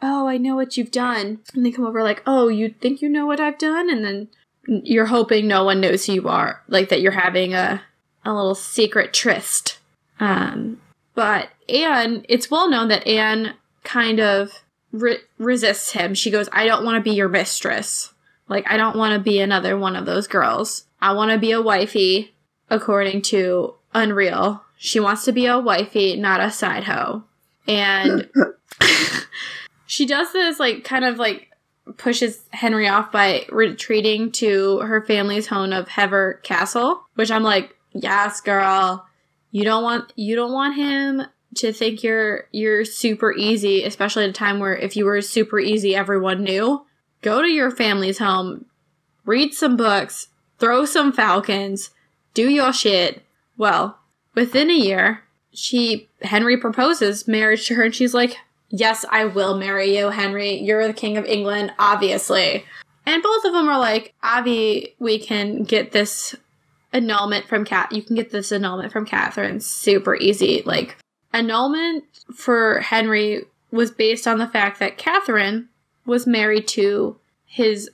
"Oh, 0.08 0.28
I 0.28 0.38
know 0.38 0.56
what 0.56 0.78
you've 0.78 0.92
done," 0.92 1.40
and 1.54 1.66
they 1.66 1.72
come 1.72 1.86
over 1.86 2.04
like, 2.04 2.22
"Oh, 2.28 2.48
you 2.48 2.70
think 2.70 3.02
you 3.02 3.10
know 3.10 3.26
what 3.26 3.40
I've 3.40 3.58
done?" 3.58 3.90
and 3.90 4.06
then 4.06 4.28
you're 4.68 5.08
hoping 5.08 5.48
no 5.48 5.64
one 5.64 5.82
knows 5.82 6.06
who 6.06 6.14
you 6.14 6.28
are, 6.28 6.62
like 6.68 6.90
that 6.90 7.02
you're 7.02 7.12
having 7.12 7.56
a 7.56 7.82
a 8.24 8.34
little 8.34 8.56
secret 8.56 9.14
tryst. 9.14 9.80
Um, 10.20 10.80
but 11.16 11.50
Anne, 11.70 12.26
it's 12.30 12.52
well 12.52 12.70
known 12.70 12.88
that 12.90 13.08
Anne 13.08 13.56
kind 13.84 14.20
of 14.20 14.64
re- 14.92 15.20
resists 15.40 15.92
him. 15.92 16.14
She 16.14 16.30
goes, 16.30 16.50
"I 16.52 16.66
don't 16.68 16.86
want 16.86 16.98
to 16.98 17.10
be 17.10 17.16
your 17.16 17.30
mistress." 17.30 18.14
Like, 18.48 18.70
I 18.70 18.78
don't 18.78 18.96
want 18.96 19.14
to 19.14 19.20
be 19.20 19.40
another 19.40 19.76
one 19.76 19.96
of 19.96 20.06
those 20.06 20.28
girls. 20.28 20.86
I 21.02 21.14
want 21.14 21.32
to 21.32 21.40
be 21.40 21.52
a 21.52 21.62
wifey, 21.62 22.36
according 22.70 23.24
to 23.24 23.74
Unreal. 23.96 24.64
She 24.78 25.00
wants 25.00 25.26
to 25.26 25.32
be 25.32 25.48
a 25.48 25.58
wifey, 25.58 26.16
not 26.16 26.42
a 26.42 26.52
side 26.52 26.84
hoe. 26.84 27.24
And 27.68 28.30
she 29.96 30.06
does 30.06 30.34
this, 30.34 30.60
like, 30.60 30.84
kind 30.84 31.06
of 31.06 31.20
like 31.20 31.50
pushes 31.96 32.42
Henry 32.50 32.86
off 32.86 33.14
by 33.14 33.46
retreating 33.50 34.30
to 34.34 34.80
her 34.80 35.02
family's 35.02 35.48
home 35.48 35.72
of 35.72 35.88
Hever 35.88 36.42
Castle, 36.44 37.02
which 37.14 37.32
I'm 37.32 37.44
like, 37.44 37.78
yes, 37.94 38.42
girl. 38.42 39.08
You 39.52 39.64
don't 39.64 39.84
want 39.84 40.12
you 40.18 40.36
don't 40.36 40.52
want 40.52 40.76
him 40.76 41.22
to 41.56 41.72
think 41.72 42.04
you're 42.04 42.44
you're 42.52 42.84
super 42.84 43.32
easy, 43.32 43.86
especially 43.86 44.26
at 44.26 44.32
a 44.32 44.34
time 44.34 44.60
where 44.60 44.76
if 44.76 44.98
you 44.98 45.06
were 45.06 45.22
super 45.22 45.60
easy, 45.60 45.96
everyone 45.96 46.44
knew 46.44 46.86
go 47.22 47.42
to 47.42 47.48
your 47.48 47.72
family's 47.72 48.18
home, 48.18 48.66
read 49.26 49.54
some 49.54 49.78
books, 49.78 50.28
throw 50.60 50.84
some 50.84 51.14
falcons, 51.14 51.92
do 52.34 52.50
your 52.50 52.74
shit. 52.74 53.24
Well, 53.58 53.98
within 54.34 54.70
a 54.70 54.74
year, 54.74 55.24
she 55.54 56.10
Henry 56.22 56.58
proposes 56.58 57.30
marriage 57.30 57.66
to 57.68 57.76
her 57.76 57.84
and 57.84 57.96
she's 57.96 58.14
like, 58.14 58.36
"Yes, 58.76 59.06
I 59.10 59.26
will 59.26 59.58
marry 59.58 59.98
you, 59.98 60.10
Henry. 60.10 60.56
You're 60.56 60.88
the 60.88 60.94
king 60.94 61.18
of 61.18 61.26
England, 61.26 61.74
obviously." 61.80 62.66
And 63.06 63.22
both 63.22 63.46
of 63.46 63.54
them 63.54 63.70
are 63.70 63.80
like, 63.80 64.14
"Avi, 64.24 64.96
we 65.00 65.20
can 65.20 65.64
get 65.64 65.92
this 65.92 66.36
annulment 66.96 67.46
from 67.46 67.66
Cat. 67.66 67.92
You 67.92 68.02
can 68.02 68.16
get 68.16 68.32
this 68.32 68.52
annulment 68.52 68.92
from 68.92 69.06
Catherine 69.06 69.60
super 69.60 70.16
easy. 70.16 70.64
Like 70.66 70.98
annulment 71.34 72.06
for 72.34 72.80
Henry 72.80 73.44
was 73.72 73.92
based 73.92 74.26
on 74.26 74.38
the 74.38 74.48
fact 74.48 74.80
that 74.80 74.98
Catherine 74.98 75.68
was 76.06 76.26
married 76.26 76.68
to 76.70 77.18
his 77.46 77.90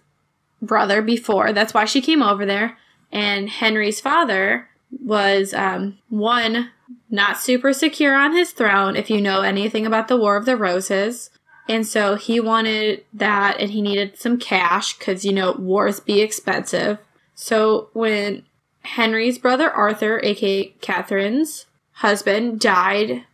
brother 0.62 1.02
before. 1.02 1.52
That's 1.52 1.74
why 1.74 1.86
she 1.86 2.02
came 2.02 2.22
over 2.22 2.46
there. 2.46 2.78
And 3.12 3.50
Henry's 3.50 4.00
father 4.00 4.70
was 5.04 5.54
um, 5.54 5.98
one 6.10 6.70
not 7.10 7.39
super 7.39 7.73
secure 7.73 8.15
on 8.15 8.36
his 8.36 8.51
throne. 8.51 8.95
If 8.95 9.10
you 9.10 9.21
know 9.21 9.41
anything 9.41 9.86
about 9.86 10.08
the 10.08 10.17
War 10.17 10.36
of 10.36 10.45
the 10.45 10.58
Roses. 10.58 11.30
And 11.67 11.86
so 11.88 12.15
he 12.15 12.39
wanted 12.39 13.06
that 13.13 13.58
and 13.60 13.71
he 13.71 13.82
needed 13.82 14.17
some 14.17 14.38
cash 14.38 14.97
because, 14.97 15.23
you 15.23 15.32
know, 15.32 15.54
wars 15.54 15.99
be 15.99 16.21
expensive. 16.21 16.97
So 17.36 17.89
when 17.93 18.43
Henry's 18.84 19.38
brother 19.38 19.69
Arthur, 19.69 20.19
aka 20.23 20.69
Catherine's 20.82 21.65
husband, 21.93 22.60
died 22.60 23.25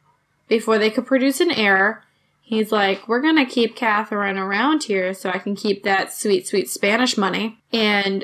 before 0.47 0.77
they 0.77 0.89
could 0.89 1.05
produce 1.05 1.39
an 1.39 1.51
heir, 1.51 2.03
he's 2.41 2.71
like, 2.71 3.07
We're 3.07 3.21
gonna 3.21 3.45
keep 3.45 3.75
Catherine 3.75 4.37
around 4.37 4.83
here 4.83 5.13
so 5.13 5.29
I 5.29 5.39
can 5.39 5.55
keep 5.55 5.83
that 5.83 6.13
sweet, 6.13 6.47
sweet 6.47 6.69
Spanish 6.69 7.17
money. 7.17 7.57
And 7.71 8.23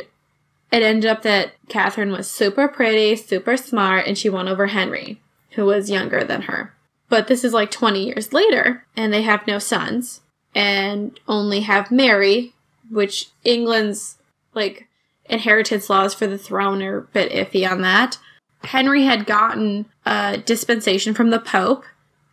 it 0.71 0.81
ended 0.81 1.09
up 1.09 1.21
that 1.21 1.53
Catherine 1.69 2.11
was 2.11 2.29
super 2.29 2.67
pretty, 2.67 3.15
super 3.15 3.57
smart, 3.57 4.07
and 4.07 4.17
she 4.17 4.29
won 4.29 4.47
over 4.47 4.67
Henry, 4.67 5.21
who 5.55 5.65
was 5.65 5.89
younger 5.89 6.23
than 6.23 6.43
her. 6.43 6.73
But 7.09 7.27
this 7.27 7.43
is 7.43 7.53
like 7.53 7.71
20 7.71 8.05
years 8.05 8.33
later, 8.33 8.85
and 8.95 9.13
they 9.13 9.21
have 9.21 9.45
no 9.45 9.59
sons, 9.59 10.21
and 10.55 11.19
only 11.27 11.61
have 11.61 11.91
Mary, 11.91 12.53
which 12.89 13.29
England's 13.43 14.17
like 14.53 14.87
inheritance 15.25 15.89
laws 15.89 16.13
for 16.13 16.27
the 16.27 16.37
throne 16.37 16.81
are 16.81 16.97
a 16.97 17.01
bit 17.01 17.31
iffy 17.31 17.69
on 17.69 17.81
that. 17.81 18.17
Henry 18.63 19.03
had 19.03 19.25
gotten 19.25 19.85
a 20.05 20.37
dispensation 20.37 21.13
from 21.13 21.29
the 21.29 21.39
Pope. 21.39 21.83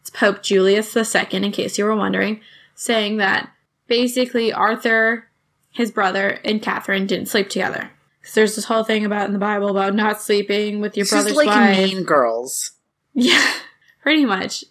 It's 0.00 0.10
Pope 0.10 0.42
Julius 0.42 0.96
II, 0.96 1.26
in 1.32 1.52
case 1.52 1.76
you 1.76 1.84
were 1.84 1.96
wondering, 1.96 2.40
saying 2.74 3.18
that 3.18 3.50
basically 3.86 4.52
Arthur, 4.52 5.26
his 5.72 5.90
brother, 5.90 6.38
and 6.44 6.62
Catherine 6.62 7.06
didn't 7.06 7.28
sleep 7.28 7.50
together. 7.50 7.90
Because 8.20 8.34
there's 8.34 8.56
this 8.56 8.66
whole 8.66 8.84
thing 8.84 9.04
about 9.04 9.26
in 9.26 9.32
the 9.32 9.38
Bible 9.38 9.68
about 9.68 9.94
not 9.94 10.20
sleeping 10.20 10.80
with 10.80 10.96
your 10.96 11.04
This 11.04 11.12
is 11.12 11.22
brother's 11.22 11.36
like 11.36 11.46
wife. 11.46 11.76
Mean 11.76 12.04
Girls. 12.04 12.72
Yeah, 13.20 13.52
pretty 14.02 14.24
much. 14.24 14.64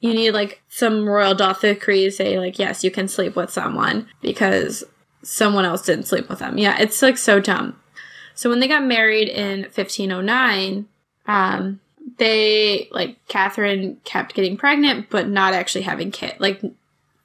You 0.00 0.12
need 0.12 0.32
like 0.32 0.62
some 0.68 1.08
royal 1.08 1.34
doth 1.34 1.62
decree 1.62 2.04
to 2.04 2.10
say 2.10 2.38
like 2.38 2.58
yes, 2.58 2.84
you 2.84 2.90
can 2.90 3.08
sleep 3.08 3.36
with 3.36 3.50
someone 3.50 4.08
because 4.20 4.84
someone 5.22 5.64
else 5.64 5.82
didn't 5.82 6.06
sleep 6.06 6.28
with 6.28 6.40
them. 6.40 6.58
Yeah, 6.58 6.76
it's 6.78 7.00
like 7.00 7.16
so 7.16 7.40
dumb. 7.40 7.80
So 8.34 8.50
when 8.50 8.60
they 8.60 8.68
got 8.68 8.84
married 8.84 9.28
in 9.28 9.62
1509, 9.62 10.86
um, 11.26 11.80
they 12.18 12.88
like 12.92 13.16
Catherine 13.28 13.98
kept 14.04 14.34
getting 14.34 14.56
pregnant 14.56 15.08
but 15.08 15.28
not 15.28 15.54
actually 15.54 15.82
having 15.82 16.10
kid. 16.10 16.34
Like 16.38 16.60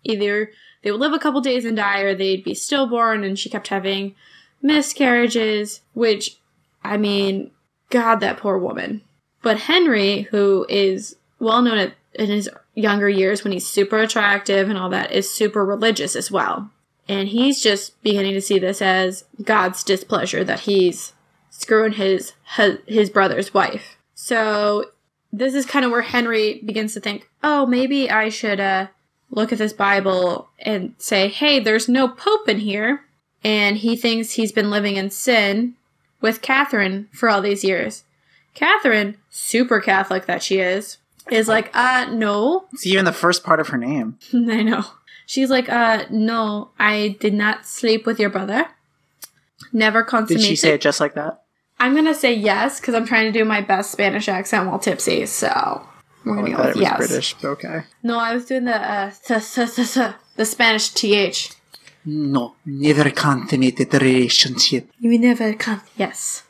either 0.04 0.52
they 0.82 0.92
would 0.92 1.02
live 1.02 1.14
a 1.14 1.20
couple 1.20 1.42
days 1.42 1.66
and 1.66 1.76
die 1.76 2.00
or 2.02 2.16
they'd 2.16 2.44
be 2.44 2.54
stillborn 2.54 3.26
and 3.26 3.38
she 3.38 3.50
kept 3.50 3.68
having 3.68 4.16
miscarriages, 4.62 5.82
which 5.94 6.38
I 6.84 6.96
mean, 6.96 7.52
God, 7.90 8.18
that 8.22 8.38
poor 8.38 8.58
woman. 8.58 9.02
But 9.42 9.60
Henry, 9.62 10.24
who 10.24 10.66
is 10.70 11.16
well 11.40 11.62
known 11.62 11.78
at, 11.78 11.94
in 12.14 12.28
his 12.28 12.50
younger 12.76 13.10
years 13.10 13.44
when 13.44 13.54
he's 13.54 13.68
super 13.68 14.00
attractive 14.00 14.70
and 14.70 14.78
all 14.78 14.90
that, 14.90 15.12
is 15.12 15.30
super 15.30 15.66
religious 15.66 16.16
as 16.16 16.32
well. 16.32 16.70
And 17.08 17.28
he's 17.30 17.62
just 17.62 18.02
beginning 18.04 18.34
to 18.34 18.42
see 18.42 18.60
this 18.60 18.82
as 18.82 19.26
God's 19.42 19.84
displeasure 19.84 20.44
that 20.44 20.62
he's 20.62 21.14
screwing 21.50 21.94
his 21.94 22.34
his, 22.86 23.10
brother's 23.10 23.54
wife. 23.54 23.98
So 24.14 24.92
this 25.32 25.54
is 25.54 25.66
kind 25.66 25.86
of 25.86 25.92
where 25.92 26.02
Henry 26.02 26.62
begins 26.64 26.94
to 26.94 27.00
think, 27.00 27.30
oh, 27.44 27.66
maybe 27.66 28.10
I 28.10 28.30
should 28.30 28.60
uh, 28.60 28.88
look 29.32 29.52
at 29.52 29.58
this 29.58 29.74
Bible 29.74 30.50
and 30.60 30.94
say, 30.98 31.30
hey, 31.30 31.60
there's 31.60 31.90
no 31.90 32.08
pope 32.08 32.48
in 32.48 32.60
here. 32.60 33.06
And 33.44 33.78
he 33.78 33.96
thinks 33.96 34.32
he's 34.32 34.52
been 34.52 34.70
living 34.70 34.98
in 34.98 35.10
sin 35.10 35.76
with 36.22 36.42
Catherine 36.42 37.08
for 37.12 37.30
all 37.30 37.42
these 37.42 37.64
years. 37.64 38.04
Catherine, 38.54 39.18
super 39.30 39.80
Catholic 39.80 40.26
that 40.26 40.44
she 40.44 40.60
is, 40.60 40.98
is 41.32 41.48
like, 41.48 41.70
uh, 41.76 42.08
no. 42.12 42.66
It's 42.74 42.86
even 42.86 43.06
the 43.06 43.14
first 43.14 43.44
part 43.44 43.60
of 43.60 43.68
her 43.70 43.78
name. 43.78 44.18
I 44.34 44.64
know. 44.64 44.84
She's 45.26 45.50
like, 45.50 45.70
uh, 45.70 46.06
no, 46.10 46.72
I 46.80 47.18
did 47.20 47.34
not 47.34 47.66
sleep 47.66 48.06
with 48.06 48.20
your 48.20 48.30
brother. 48.32 48.66
Never 49.72 50.04
consummated. 50.04 50.42
Did 50.44 50.50
she 50.50 50.56
say 50.56 50.74
it 50.74 50.82
just 50.82 51.00
like 51.00 51.14
that? 51.16 51.44
I'm 51.80 51.94
gonna 51.96 52.16
say 52.16 52.34
yes 52.34 52.80
because 52.80 52.96
I'm 52.96 53.06
trying 53.06 53.32
to 53.32 53.38
do 53.40 53.46
my 53.46 53.62
best 53.62 53.92
Spanish 53.92 54.28
accent 54.28 54.68
while 54.68 54.80
tipsy. 54.80 55.26
So 55.28 55.48
we're 56.26 56.34
Oh, 56.34 56.36
gonna 56.42 56.48
I 56.48 56.52
go 56.52 56.58
with 56.58 56.70
it 56.70 56.76
was 56.76 56.82
yes. 56.82 56.98
British, 56.98 57.34
but 57.36 57.48
okay. 57.50 57.84
No, 58.04 58.18
I 58.18 58.34
was 58.34 58.46
doing 58.46 58.66
the 58.66 58.76
uh, 58.76 59.12
th- 59.26 59.54
th- 59.54 59.94
th- 59.94 60.14
the 60.36 60.46
Spanish 60.46 60.90
th. 60.90 61.56
No, 62.06 62.56
never 62.66 63.10
consummated 63.12 63.92
the 63.92 64.00
relationship. 64.00 64.90
You 65.00 65.18
never 65.20 65.54
can. 65.54 65.82
Yes. 65.96 66.44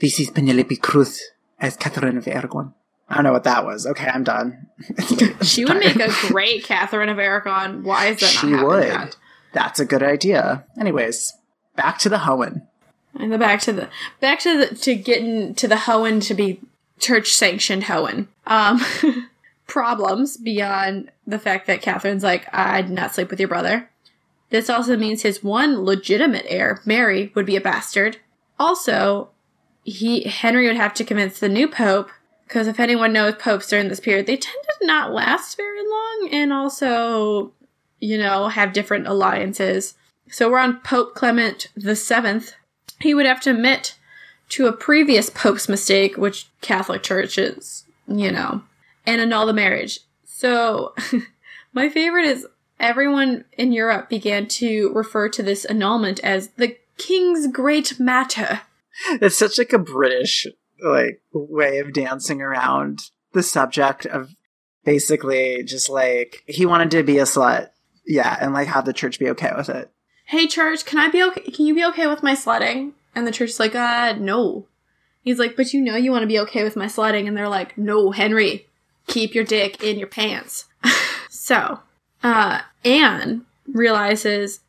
This 0.00 0.18
is 0.18 0.30
Penelope 0.30 0.76
Cruz 0.76 1.20
as 1.62 1.76
Catherine 1.76 2.18
of 2.18 2.28
Aragon. 2.28 2.74
I 3.08 3.16
don't 3.16 3.24
know 3.24 3.32
what 3.32 3.44
that 3.44 3.64
was. 3.64 3.86
Okay, 3.86 4.06
I'm 4.06 4.24
done. 4.24 4.68
she 5.42 5.64
would 5.64 5.78
make 5.78 5.96
a 5.96 6.12
great 6.28 6.64
Catherine 6.64 7.08
of 7.08 7.18
Aragon. 7.18 7.84
Why 7.84 8.06
is 8.06 8.20
that 8.20 8.26
She 8.26 8.54
would. 8.54 8.88
Yet? 8.88 9.16
That's 9.52 9.80
a 9.80 9.84
good 9.84 10.02
idea. 10.02 10.64
Anyways, 10.78 11.34
back 11.76 11.98
to 12.00 12.08
the 12.08 12.18
Hohen. 12.18 12.66
And 13.14 13.32
the 13.32 13.38
back 13.38 13.60
to 13.62 13.72
the 13.72 13.88
back 14.20 14.40
to 14.40 14.58
the 14.58 14.74
to 14.76 14.94
getting 14.94 15.54
to 15.56 15.68
the 15.68 15.76
Hohen 15.76 16.20
to 16.22 16.34
be 16.34 16.60
church 16.98 17.34
sanctioned 17.34 17.84
Hohen. 17.84 18.28
Um 18.46 18.80
problems 19.66 20.38
beyond 20.38 21.10
the 21.26 21.38
fact 21.38 21.66
that 21.66 21.82
Catherine's 21.82 22.22
like, 22.22 22.46
I 22.52 22.82
did 22.82 22.90
not 22.90 23.14
sleep 23.14 23.30
with 23.30 23.40
your 23.40 23.48
brother. 23.48 23.90
This 24.48 24.68
also 24.70 24.96
means 24.96 25.22
his 25.22 25.42
one 25.42 25.84
legitimate 25.84 26.46
heir, 26.48 26.80
Mary, 26.84 27.32
would 27.34 27.46
be 27.46 27.56
a 27.56 27.60
bastard. 27.60 28.18
Also, 28.58 29.30
he 29.84 30.24
Henry 30.24 30.66
would 30.66 30.76
have 30.76 30.94
to 30.94 31.04
convince 31.04 31.38
the 31.38 31.48
new 31.48 31.68
pope 31.68 32.10
because 32.52 32.66
if 32.66 32.78
anyone 32.78 33.12
knows 33.12 33.34
popes 33.36 33.68
during 33.68 33.88
this 33.88 34.00
period, 34.00 34.26
they 34.26 34.36
tend 34.36 34.64
to 34.78 34.86
not 34.86 35.12
last 35.12 35.56
very 35.56 35.80
long 35.80 36.28
and 36.32 36.52
also, 36.52 37.50
you 37.98 38.18
know, 38.18 38.48
have 38.48 38.74
different 38.74 39.06
alliances. 39.06 39.94
So 40.30 40.50
we're 40.50 40.58
on 40.58 40.80
Pope 40.80 41.14
Clement 41.14 41.68
the 41.74 41.96
Seventh. 41.96 42.54
He 43.00 43.14
would 43.14 43.26
have 43.26 43.40
to 43.42 43.50
admit 43.50 43.96
to 44.50 44.66
a 44.66 44.72
previous 44.72 45.30
pope's 45.30 45.66
mistake, 45.66 46.18
which 46.18 46.46
Catholic 46.60 47.02
churches, 47.02 47.84
you 48.06 48.30
know, 48.30 48.62
and 49.06 49.20
annul 49.20 49.46
the 49.46 49.54
marriage. 49.54 50.00
So 50.26 50.94
my 51.72 51.88
favorite 51.88 52.26
is 52.26 52.46
everyone 52.78 53.46
in 53.56 53.72
Europe 53.72 54.10
began 54.10 54.46
to 54.48 54.92
refer 54.92 55.30
to 55.30 55.42
this 55.42 55.64
annulment 55.64 56.20
as 56.20 56.48
the 56.48 56.76
king's 56.98 57.46
great 57.46 57.98
matter. 57.98 58.60
It's 59.10 59.38
such 59.38 59.58
like 59.58 59.72
a 59.72 59.78
British 59.78 60.46
like 60.82 61.22
way 61.32 61.78
of 61.78 61.92
dancing 61.92 62.42
around 62.42 63.00
the 63.32 63.42
subject 63.42 64.06
of 64.06 64.34
basically 64.84 65.62
just 65.64 65.88
like 65.88 66.42
he 66.46 66.66
wanted 66.66 66.90
to 66.92 67.02
be 67.02 67.18
a 67.18 67.24
slut. 67.24 67.70
Yeah, 68.04 68.36
and 68.40 68.52
like 68.52 68.68
have 68.68 68.84
the 68.84 68.92
church 68.92 69.18
be 69.18 69.30
okay 69.30 69.52
with 69.56 69.68
it. 69.68 69.90
Hey 70.26 70.46
church, 70.46 70.84
can 70.84 70.98
I 70.98 71.08
be 71.08 71.22
okay 71.22 71.50
can 71.50 71.66
you 71.66 71.74
be 71.74 71.84
okay 71.86 72.06
with 72.06 72.22
my 72.22 72.34
sledding? 72.34 72.94
And 73.14 73.26
the 73.26 73.32
church's 73.32 73.60
like, 73.60 73.74
uh 73.74 74.14
no. 74.18 74.66
He's 75.22 75.38
like, 75.38 75.56
but 75.56 75.72
you 75.72 75.80
know 75.80 75.96
you 75.96 76.10
want 76.10 76.22
to 76.22 76.28
be 76.28 76.40
okay 76.40 76.64
with 76.64 76.76
my 76.76 76.88
sledding, 76.88 77.28
and 77.28 77.36
they're 77.36 77.48
like, 77.48 77.78
No, 77.78 78.10
Henry, 78.10 78.66
keep 79.06 79.34
your 79.34 79.44
dick 79.44 79.82
in 79.82 79.98
your 79.98 80.08
pants. 80.08 80.66
so, 81.30 81.80
uh, 82.22 82.62
Anne 82.84 83.46
realizes, 83.66 84.60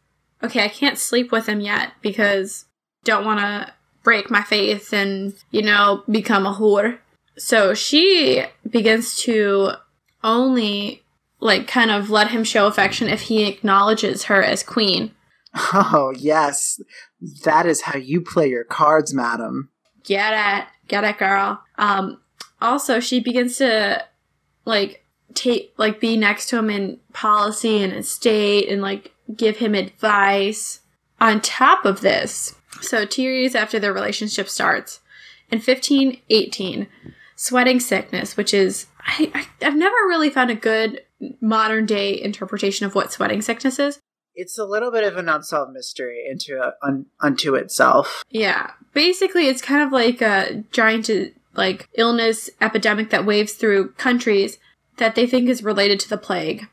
okay, 0.44 0.64
I 0.64 0.68
can't 0.68 1.00
sleep 1.00 1.32
with 1.32 1.48
him 1.48 1.60
yet 1.60 1.94
because 2.02 2.66
don't 3.04 3.26
want 3.26 3.40
to 3.40 3.74
break 4.04 4.30
my 4.30 4.44
faith 4.44 4.94
and, 4.94 5.34
you 5.52 5.62
know, 5.62 6.04
become 6.10 6.46
a 6.46 6.54
whore. 6.54 7.00
So 7.38 7.74
she 7.74 8.44
begins 8.70 9.16
to 9.24 9.72
only 10.24 11.04
like 11.40 11.68
kind 11.68 11.92
of 11.92 12.10
let 12.10 12.32
him 12.32 12.44
show 12.44 12.68
affection 12.68 13.10
if 13.10 13.22
he 13.22 13.48
acknowledges 13.48 14.24
her 14.26 14.42
as 14.42 14.64
queen. 14.64 15.12
Oh, 15.56 16.14
yes. 16.18 16.82
That 17.44 17.66
is 17.66 17.82
how 17.82 17.98
you 17.98 18.22
play 18.22 18.50
your 18.50 18.64
cards, 18.64 19.14
madam. 19.14 19.70
Get 20.04 20.62
it. 20.62 20.68
Get 20.88 21.04
it, 21.04 21.18
girl. 21.18 21.62
Um 21.78 22.20
also 22.62 23.00
she 23.00 23.20
begins 23.20 23.58
to 23.58 24.04
like 24.66 25.06
take 25.34 25.74
like 25.78 26.00
be 26.00 26.18
next 26.18 26.50
to 26.50 26.58
him 26.58 26.70
in 26.70 27.00
policy 27.12 27.84
and 27.84 27.94
estate 27.94 28.70
and 28.70 28.82
like 28.82 29.14
give 29.36 29.58
him 29.58 29.76
advice. 29.76 30.80
On 31.22 31.40
top 31.40 31.86
of 31.86 32.02
this, 32.02 32.56
so 32.84 33.06
two 33.06 33.24
years 33.24 33.56
after 33.56 33.80
their 33.80 33.94
relationship 33.94 34.50
starts, 34.50 35.00
in 35.50 35.60
1518, 35.60 36.88
sweating 37.36 37.80
sickness, 37.80 38.38
which 38.38 38.54
is 38.54 38.88
I, 39.06 39.32
I 39.34 39.66
have 39.66 39.76
never 39.76 39.96
really 40.08 40.30
found 40.30 40.50
a 40.50 40.56
good 40.56 41.02
modern 41.42 41.86
day 41.86 42.20
interpretation 42.20 42.86
of 42.86 42.96
what 42.96 43.12
sweating 43.12 43.42
sickness 43.42 43.80
is. 43.80 44.00
It's 44.36 44.58
a 44.58 44.66
little 44.66 44.92
bit 44.92 45.04
of 45.04 45.18
an 45.18 45.30
unsolved 45.30 45.74
mystery 45.74 46.26
into 46.28 46.60
a, 46.60 46.74
un, 46.82 47.06
unto 47.20 47.54
itself. 47.54 48.24
Yeah, 48.30 48.72
basically, 48.94 49.48
it's 49.48 49.62
kind 49.62 49.84
of 49.84 49.92
like 49.92 50.22
a 50.22 50.64
giant 50.72 51.10
like 51.56 51.88
illness 51.94 52.50
epidemic 52.60 53.12
that 53.12 53.26
waves 53.26 53.54
through 53.54 53.90
countries 53.92 54.58
that 54.98 55.14
they 55.14 55.28
think 55.28 55.50
is 55.50 55.64
related 55.64 56.00
to 56.00 56.10
the 56.10 56.18
plague 56.18 56.68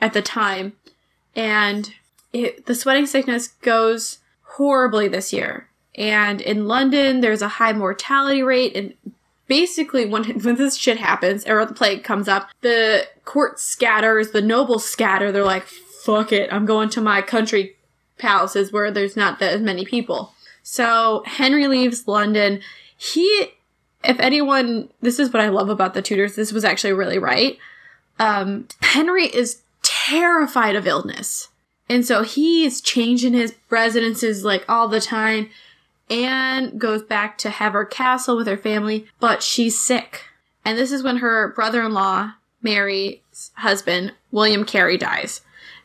at 0.00 0.12
the 0.12 0.22
time. 0.22 0.74
And 1.34 1.92
it, 2.32 2.66
the 2.66 2.76
sweating 2.76 3.06
sickness 3.06 3.48
goes 3.48 4.19
horribly 4.56 5.08
this 5.08 5.32
year. 5.32 5.68
And 5.96 6.40
in 6.40 6.66
London, 6.66 7.20
there's 7.20 7.42
a 7.42 7.48
high 7.48 7.72
mortality 7.72 8.42
rate. 8.42 8.76
And 8.76 8.94
basically, 9.46 10.06
when, 10.06 10.24
when 10.40 10.56
this 10.56 10.76
shit 10.76 10.98
happens, 10.98 11.46
or 11.46 11.64
the 11.64 11.74
plague 11.74 12.04
comes 12.04 12.28
up, 12.28 12.50
the 12.60 13.06
court 13.24 13.58
scatters, 13.60 14.30
the 14.30 14.42
nobles 14.42 14.84
scatter. 14.84 15.32
They're 15.32 15.44
like, 15.44 15.64
fuck 15.64 16.32
it, 16.32 16.52
I'm 16.52 16.66
going 16.66 16.88
to 16.90 17.00
my 17.00 17.22
country 17.22 17.76
palaces 18.18 18.72
where 18.72 18.90
there's 18.90 19.16
not 19.16 19.38
that 19.38 19.54
as 19.54 19.60
many 19.60 19.84
people. 19.84 20.34
So 20.62 21.22
Henry 21.26 21.66
leaves 21.66 22.06
London. 22.06 22.60
He 22.96 23.48
if 24.02 24.18
anyone, 24.18 24.88
this 25.02 25.18
is 25.18 25.32
what 25.32 25.42
I 25.42 25.48
love 25.48 25.68
about 25.68 25.94
the 25.94 26.02
Tudors. 26.02 26.34
This 26.34 26.52
was 26.52 26.64
actually 26.64 26.94
really 26.94 27.18
right. 27.18 27.58
Um, 28.18 28.66
Henry 28.80 29.26
is 29.26 29.62
terrified 29.82 30.74
of 30.74 30.86
illness. 30.86 31.48
And 31.90 32.06
so 32.06 32.22
he 32.22 32.64
is 32.64 32.80
changing 32.80 33.32
his 33.32 33.52
residences 33.68 34.44
like 34.44 34.64
all 34.68 34.86
the 34.86 35.00
time. 35.00 35.50
Anne 36.08 36.78
goes 36.78 37.02
back 37.02 37.36
to 37.38 37.50
Hever 37.50 37.84
Castle 37.84 38.36
with 38.36 38.46
her 38.46 38.56
family, 38.56 39.08
but 39.18 39.42
she's 39.42 39.78
sick. 39.78 40.22
And 40.64 40.78
this 40.78 40.92
is 40.92 41.02
when 41.02 41.16
her 41.16 41.48
brother 41.48 41.82
in 41.82 41.92
law, 41.92 42.34
Mary's 42.62 43.50
husband, 43.54 44.12
William 44.30 44.64
Carey, 44.64 44.96
dies. 44.96 45.40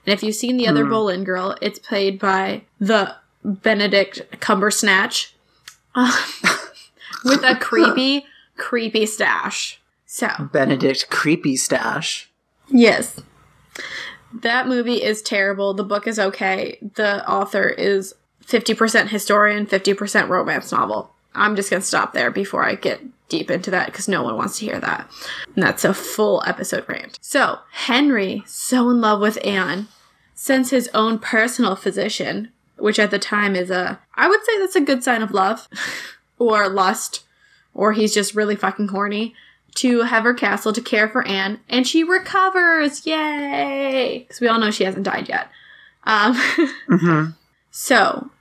And 0.05 0.13
if 0.13 0.21
you've 0.21 0.35
seen 0.35 0.57
the 0.57 0.67
other 0.67 0.85
mm. 0.85 0.91
Boleyn 0.91 1.23
girl, 1.23 1.57
it's 1.59 1.79
played 1.79 2.19
by 2.19 2.61
the 2.79 3.15
Benedict 3.43 4.39
Cumbersnatch. 4.39 5.33
with 7.25 7.43
a 7.43 7.57
creepy, 7.59 8.27
creepy 8.57 9.07
stash. 9.07 9.81
So 10.05 10.29
Benedict 10.51 11.09
creepy 11.09 11.55
stash. 11.55 12.29
Yes. 12.67 13.21
That 14.41 14.67
movie 14.67 15.01
is 15.01 15.21
terrible. 15.21 15.73
The 15.73 15.83
book 15.83 16.07
is 16.07 16.19
okay. 16.19 16.77
The 16.95 17.27
author 17.29 17.67
is 17.67 18.15
50% 18.45 19.07
historian, 19.07 19.65
50% 19.65 20.29
romance 20.29 20.71
novel. 20.71 21.11
I'm 21.33 21.55
just 21.55 21.69
going 21.69 21.81
to 21.81 21.87
stop 21.87 22.13
there 22.13 22.31
before 22.31 22.63
I 22.63 22.75
get 22.75 23.01
deep 23.27 23.51
into 23.51 23.71
that 23.71 23.87
because 23.87 24.07
no 24.07 24.23
one 24.23 24.37
wants 24.37 24.59
to 24.59 24.65
hear 24.65 24.79
that. 24.79 25.09
And 25.55 25.63
that's 25.63 25.83
a 25.83 25.93
full 25.93 26.43
episode 26.45 26.87
rant. 26.87 27.17
So, 27.21 27.59
Henry, 27.71 28.43
so 28.45 28.89
in 28.89 29.01
love 29.01 29.19
with 29.19 29.43
Anne, 29.43 29.87
sends 30.33 30.69
his 30.69 30.89
own 30.93 31.19
personal 31.19 31.75
physician, 31.75 32.51
which 32.77 32.99
at 32.99 33.11
the 33.11 33.19
time 33.19 33.55
is 33.55 33.69
a, 33.69 33.99
I 34.15 34.27
would 34.29 34.43
say 34.45 34.59
that's 34.59 34.75
a 34.75 34.81
good 34.81 35.03
sign 35.03 35.21
of 35.21 35.31
love. 35.31 35.67
or 36.39 36.69
lust, 36.69 37.23
or 37.73 37.93
he's 37.93 38.13
just 38.13 38.35
really 38.35 38.55
fucking 38.55 38.89
horny, 38.89 39.35
to 39.75 40.01
Hever 40.01 40.33
Castle 40.33 40.73
to 40.73 40.81
care 40.81 41.07
for 41.07 41.27
Anne, 41.27 41.59
and 41.69 41.87
she 41.87 42.03
recovers! 42.03 43.05
Yay! 43.05 44.19
Because 44.19 44.41
we 44.41 44.47
all 44.47 44.59
know 44.59 44.71
she 44.71 44.85
hasn't 44.85 45.05
died 45.05 45.29
yet. 45.29 45.49
Um, 46.03 46.33
mm-hmm. 46.89 47.31
So, 47.71 48.31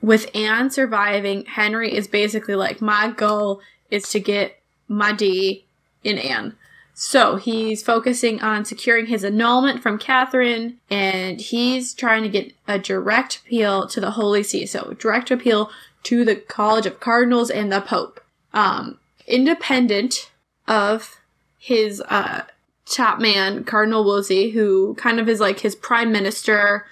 with 0.00 0.34
Anne 0.34 0.70
surviving, 0.70 1.44
Henry 1.44 1.94
is 1.94 2.08
basically 2.08 2.54
like, 2.54 2.80
my 2.80 3.10
goal 3.10 3.60
is 3.90 4.08
to 4.10 4.20
get 4.20 4.60
my 4.88 5.12
D 5.12 5.64
in 6.04 6.18
Anne. 6.18 6.56
So 7.00 7.36
he's 7.36 7.80
focusing 7.82 8.40
on 8.40 8.64
securing 8.64 9.06
his 9.06 9.22
annulment 9.22 9.82
from 9.82 9.98
Catherine, 9.98 10.78
and 10.90 11.40
he's 11.40 11.94
trying 11.94 12.24
to 12.24 12.28
get 12.28 12.52
a 12.66 12.76
direct 12.76 13.36
appeal 13.36 13.86
to 13.86 14.00
the 14.00 14.10
Holy 14.12 14.42
See. 14.42 14.66
So 14.66 14.96
direct 14.98 15.30
appeal 15.30 15.70
to 16.04 16.24
the 16.24 16.34
College 16.34 16.86
of 16.86 16.98
Cardinals 16.98 17.50
and 17.50 17.70
the 17.70 17.80
Pope. 17.80 18.20
Um, 18.52 18.98
independent 19.28 20.32
of 20.68 21.20
his 21.58 22.00
uh, 22.08 22.42
top 22.86 23.20
man, 23.20 23.64
Cardinal 23.64 24.04
Wolsey, 24.04 24.50
who 24.50 24.94
kind 24.94 25.18
of 25.18 25.28
is 25.28 25.40
like 25.40 25.60
his 25.60 25.74
prime 25.74 26.12
minister 26.12 26.86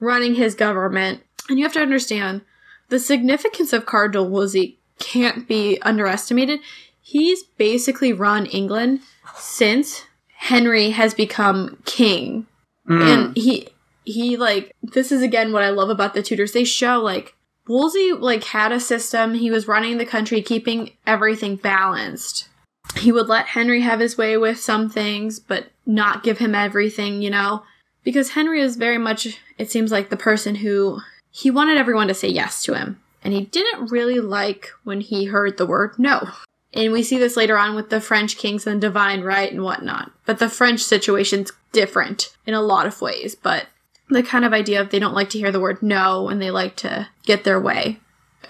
running 0.00 0.34
his 0.34 0.54
government. 0.54 1.22
And 1.48 1.58
you 1.58 1.64
have 1.64 1.72
to 1.74 1.82
understand 1.82 2.42
the 2.88 2.98
significance 2.98 3.72
of 3.72 3.86
Cardinal 3.86 4.28
Wolsey 4.28 4.78
can't 4.98 5.48
be 5.48 5.80
underestimated. 5.82 6.60
He's 7.00 7.42
basically 7.42 8.12
run 8.12 8.46
England 8.46 9.00
since 9.36 10.04
Henry 10.36 10.90
has 10.90 11.14
become 11.14 11.78
king. 11.84 12.46
Mm. 12.88 13.02
And 13.02 13.36
he 13.36 13.68
he 14.04 14.36
like 14.36 14.74
this 14.82 15.10
is 15.10 15.22
again 15.22 15.52
what 15.52 15.62
I 15.62 15.70
love 15.70 15.90
about 15.90 16.14
the 16.14 16.22
Tudors. 16.22 16.52
They 16.52 16.64
show 16.64 17.00
like 17.00 17.34
Wolsey 17.66 18.12
like 18.12 18.44
had 18.44 18.72
a 18.72 18.80
system. 18.80 19.34
He 19.34 19.50
was 19.50 19.68
running 19.68 19.98
the 19.98 20.06
country, 20.06 20.42
keeping 20.42 20.92
everything 21.06 21.56
balanced. 21.56 22.48
He 22.96 23.12
would 23.12 23.28
let 23.28 23.46
Henry 23.46 23.82
have 23.82 24.00
his 24.00 24.16
way 24.16 24.36
with 24.36 24.58
some 24.58 24.88
things, 24.88 25.38
but 25.38 25.66
not 25.84 26.22
give 26.22 26.38
him 26.38 26.54
everything, 26.54 27.22
you 27.22 27.30
know? 27.30 27.62
Because 28.02 28.30
Henry 28.30 28.60
is 28.60 28.76
very 28.76 28.98
much, 28.98 29.38
it 29.58 29.70
seems 29.70 29.90
like, 29.90 30.10
the 30.10 30.16
person 30.16 30.56
who 30.56 31.00
he 31.30 31.50
wanted 31.50 31.78
everyone 31.78 32.08
to 32.08 32.14
say 32.14 32.28
yes 32.28 32.62
to 32.64 32.74
him. 32.74 33.00
And 33.22 33.32
he 33.32 33.46
didn't 33.46 33.90
really 33.90 34.20
like 34.20 34.70
when 34.84 35.00
he 35.00 35.24
heard 35.24 35.56
the 35.56 35.66
word 35.66 35.98
no. 35.98 36.28
And 36.74 36.92
we 36.92 37.02
see 37.02 37.18
this 37.18 37.36
later 37.36 37.56
on 37.56 37.74
with 37.74 37.88
the 37.90 38.00
French 38.00 38.36
kings 38.36 38.66
and 38.66 38.80
divine 38.80 39.22
right 39.22 39.50
and 39.50 39.62
whatnot. 39.62 40.10
But 40.26 40.38
the 40.38 40.48
French 40.48 40.80
situation's 40.80 41.52
different 41.72 42.36
in 42.46 42.54
a 42.54 42.60
lot 42.60 42.86
of 42.86 43.00
ways. 43.00 43.34
But 43.34 43.66
the 44.10 44.22
kind 44.22 44.44
of 44.44 44.52
idea 44.52 44.80
of 44.80 44.90
they 44.90 44.98
don't 44.98 45.14
like 45.14 45.30
to 45.30 45.38
hear 45.38 45.50
the 45.50 45.60
word 45.60 45.82
no 45.82 46.28
and 46.28 46.42
they 46.42 46.50
like 46.50 46.76
to 46.76 47.08
get 47.24 47.44
their 47.44 47.60
way 47.60 48.00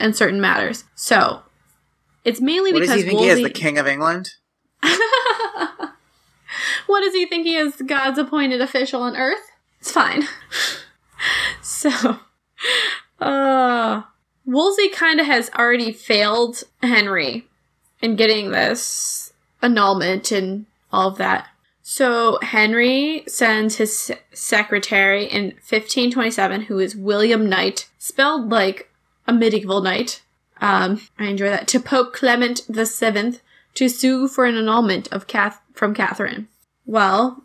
in 0.01 0.13
certain 0.13 0.41
matters. 0.41 0.85
So 0.95 1.43
it's 2.25 2.41
mainly 2.41 2.73
What 2.73 2.81
because 2.81 2.97
does 2.97 3.05
he 3.05 3.09
think 3.09 3.21
Wolsey. 3.21 3.37
he 3.37 3.43
is, 3.43 3.53
the 3.53 3.59
king 3.59 3.79
of 3.79 3.87
England? 3.87 4.35
what 6.87 7.01
does 7.01 7.15
he 7.15 7.27
think 7.27 7.47
he 7.47 7.57
is 7.57 7.81
God's 7.87 8.19
appointed 8.19 8.61
official 8.61 9.03
on 9.03 9.17
earth? 9.17 9.51
It's 9.81 9.91
fine. 9.91 10.25
so, 11.63 12.19
uh, 13.21 14.03
Wolsey 14.47 14.89
kind 14.89 15.21
of 15.21 15.27
has 15.27 15.51
already 15.57 15.93
failed 15.93 16.65
Henry 16.83 17.47
in 18.01 18.17
getting 18.17 18.51
this 18.51 19.33
annulment 19.63 20.31
and 20.31 20.67
all 20.93 21.09
of 21.09 21.19
that. 21.19 21.49
So 21.87 22.39
Henry 22.41 23.25
sends 23.27 23.77
his 23.77 24.11
secretary 24.33 25.25
in 25.27 25.45
1527, 25.69 26.63
who 26.63 26.79
is 26.79 26.97
William 26.97 27.49
Knight, 27.49 27.91
spelled 27.99 28.51
like 28.51 28.91
a 29.27 29.33
medieval 29.35 29.83
knight. 29.83 30.23
Um, 30.65 31.03
I 31.19 31.27
enjoy 31.27 31.51
that. 31.51 31.69
To 31.69 31.79
Pope 31.79 32.15
Clement 32.15 32.63
the 32.67 32.87
Seventh 32.87 33.43
to 33.75 33.89
sue 33.89 34.29
for 34.29 34.47
an 34.47 34.57
annulment 34.57 35.13
of 35.13 35.27
Cath- 35.27 35.61
from 35.75 35.95
Catherine. 35.95 36.49
Well, 36.87 37.45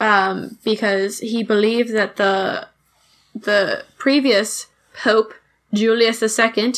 um, 0.00 0.58
because 0.64 1.20
he 1.20 1.44
believed 1.44 1.92
that 1.94 2.16
the 2.16 2.66
the 3.34 3.84
previous 3.98 4.66
Pope 5.00 5.34
Julius 5.72 6.22
II 6.22 6.72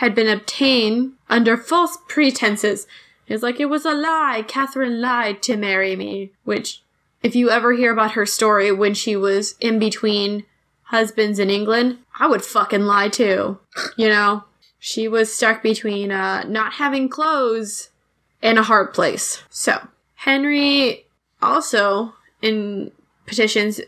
had 0.00 0.14
been 0.14 0.26
obtained 0.28 1.12
under 1.28 1.56
false 1.56 1.98
pretenses. 2.08 2.88
It's 3.28 3.42
like 3.42 3.60
it 3.60 3.66
was 3.66 3.84
a 3.84 3.92
lie. 3.92 4.44
Catherine 4.48 5.00
lied 5.00 5.40
to 5.44 5.56
marry 5.56 5.94
me. 5.94 6.32
Which, 6.44 6.82
if 7.22 7.36
you 7.36 7.50
ever 7.50 7.74
hear 7.74 7.92
about 7.92 8.12
her 8.12 8.26
story 8.26 8.72
when 8.72 8.94
she 8.94 9.14
was 9.14 9.54
in 9.60 9.78
between 9.78 10.46
husbands 10.84 11.38
in 11.38 11.48
England, 11.48 11.98
I 12.18 12.26
would 12.26 12.42
fucking 12.42 12.82
lie 12.82 13.08
too. 13.08 13.58
You 13.96 14.08
know, 14.08 14.44
she 14.78 15.08
was 15.08 15.34
stuck 15.34 15.62
between 15.62 16.12
uh, 16.12 16.44
not 16.44 16.74
having 16.74 17.08
clothes 17.08 17.90
and 18.42 18.58
a 18.58 18.62
hard 18.62 18.94
place. 18.94 19.42
So 19.50 19.88
Henry 20.16 21.06
also 21.42 22.14
in 22.42 22.92
petitions 23.26 23.80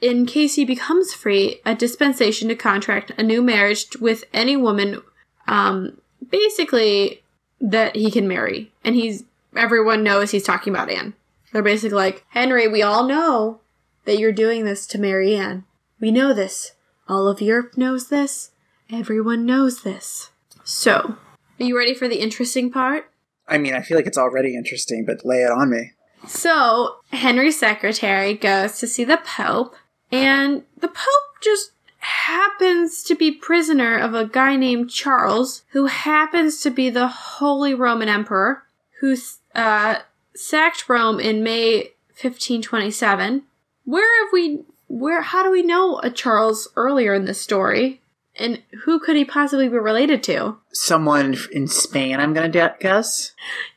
in 0.00 0.26
case 0.26 0.54
he 0.54 0.64
becomes 0.64 1.12
free 1.12 1.60
a 1.66 1.74
dispensation 1.74 2.48
to 2.48 2.54
contract 2.54 3.12
a 3.18 3.22
new 3.22 3.42
marriage 3.42 3.96
with 4.00 4.24
any 4.32 4.56
woman 4.56 5.00
um 5.46 5.98
basically 6.30 7.22
that 7.60 7.96
he 7.96 8.10
can 8.10 8.28
marry. 8.28 8.70
And 8.84 8.94
he's 8.94 9.24
everyone 9.56 10.02
knows 10.02 10.30
he's 10.30 10.44
talking 10.44 10.72
about 10.72 10.90
anne. 10.90 11.14
They're 11.52 11.62
basically 11.62 11.96
like 11.96 12.24
henry 12.30 12.68
we 12.68 12.82
all 12.82 13.06
know 13.06 13.60
that 14.04 14.18
you're 14.18 14.32
doing 14.32 14.64
this 14.64 14.86
to 14.88 14.98
marry 14.98 15.34
anne. 15.34 15.64
We 16.00 16.10
know 16.10 16.32
this. 16.32 16.72
All 17.08 17.28
of 17.28 17.40
europe 17.40 17.76
knows 17.76 18.08
this. 18.08 18.50
Everyone 18.90 19.44
knows 19.44 19.82
this 19.82 20.30
so 20.68 21.16
are 21.60 21.64
you 21.64 21.76
ready 21.76 21.94
for 21.94 22.08
the 22.08 22.20
interesting 22.20 22.70
part 22.70 23.10
I 23.48 23.58
mean, 23.58 23.74
I 23.74 23.80
feel 23.80 23.96
like 23.96 24.06
it's 24.06 24.18
already 24.18 24.54
interesting, 24.54 25.04
but 25.04 25.24
lay 25.24 25.42
it 25.42 25.50
on 25.50 25.70
me. 25.70 25.92
So, 26.26 26.96
Henry's 27.12 27.58
secretary 27.58 28.34
goes 28.34 28.78
to 28.78 28.86
see 28.86 29.04
the 29.04 29.20
Pope, 29.24 29.74
and 30.12 30.64
the 30.78 30.88
Pope 30.88 31.42
just 31.42 31.70
happens 31.98 33.02
to 33.04 33.14
be 33.14 33.30
prisoner 33.30 33.96
of 33.96 34.14
a 34.14 34.26
guy 34.26 34.56
named 34.56 34.90
Charles, 34.90 35.62
who 35.70 35.86
happens 35.86 36.60
to 36.60 36.70
be 36.70 36.90
the 36.90 37.08
Holy 37.08 37.72
Roman 37.72 38.08
Emperor, 38.08 38.64
who 39.00 39.16
uh, 39.54 40.00
sacked 40.34 40.88
Rome 40.88 41.18
in 41.18 41.42
May 41.42 41.92
1527. 42.20 43.44
Where 43.84 44.24
have 44.24 44.32
we, 44.32 44.64
where, 44.88 45.22
how 45.22 45.42
do 45.42 45.50
we 45.50 45.62
know 45.62 46.00
a 46.00 46.10
Charles 46.10 46.68
earlier 46.76 47.14
in 47.14 47.24
this 47.24 47.40
story? 47.40 48.00
And 48.38 48.62
who 48.84 49.00
could 49.00 49.16
he 49.16 49.24
possibly 49.24 49.68
be 49.68 49.78
related 49.78 50.22
to? 50.24 50.56
Someone 50.72 51.36
in 51.52 51.66
Spain, 51.66 52.20
I'm 52.20 52.34
gonna 52.34 52.76
guess. 52.80 53.32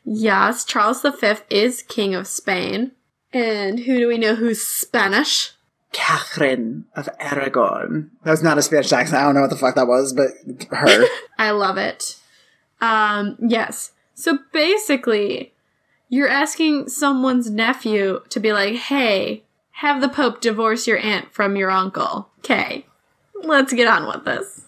Yes, 0.06 0.64
Charles 0.66 1.02
V 1.02 1.34
is 1.50 1.82
King 1.84 2.16
of 2.16 2.28
Spain. 2.28 2.92
And 3.34 3.80
who 3.82 3.98
do 3.98 4.08
we 4.08 4.18
know 4.18 4.36
who's 4.36 4.62
Spanish? 4.62 5.52
Catherine 5.94 6.86
of 6.96 7.10
Aragon. 7.20 8.12
That 8.24 8.32
was 8.32 8.44
not 8.44 8.58
a 8.58 8.62
Spanish 8.62 8.92
accent. 8.92 9.22
I 9.22 9.26
don't 9.26 9.36
know 9.36 9.42
what 9.42 9.50
the 9.50 9.58
fuck 9.58 9.76
that 9.76 9.88
was, 9.88 10.14
but 10.14 10.30
her. 10.72 11.06
I 11.38 11.52
love 11.52 11.78
it. 11.78 12.18
Um, 12.80 13.38
yes. 13.40 13.92
So 14.14 14.40
basically, 14.54 15.54
you're 16.10 16.28
asking 16.28 16.90
someone's 16.90 17.50
nephew 17.50 18.22
to 18.30 18.40
be 18.40 18.54
like, 18.54 18.76
hey, 18.76 19.44
have 19.72 20.02
the 20.02 20.10
Pope 20.10 20.42
divorce 20.42 20.88
your 20.88 20.98
aunt 21.00 21.34
from 21.34 21.56
your 21.56 21.72
uncle. 21.72 22.30
Okay, 22.40 22.86
let's 23.44 23.74
get 23.74 23.88
on 23.88 24.08
with 24.08 24.26
this. 24.26 24.68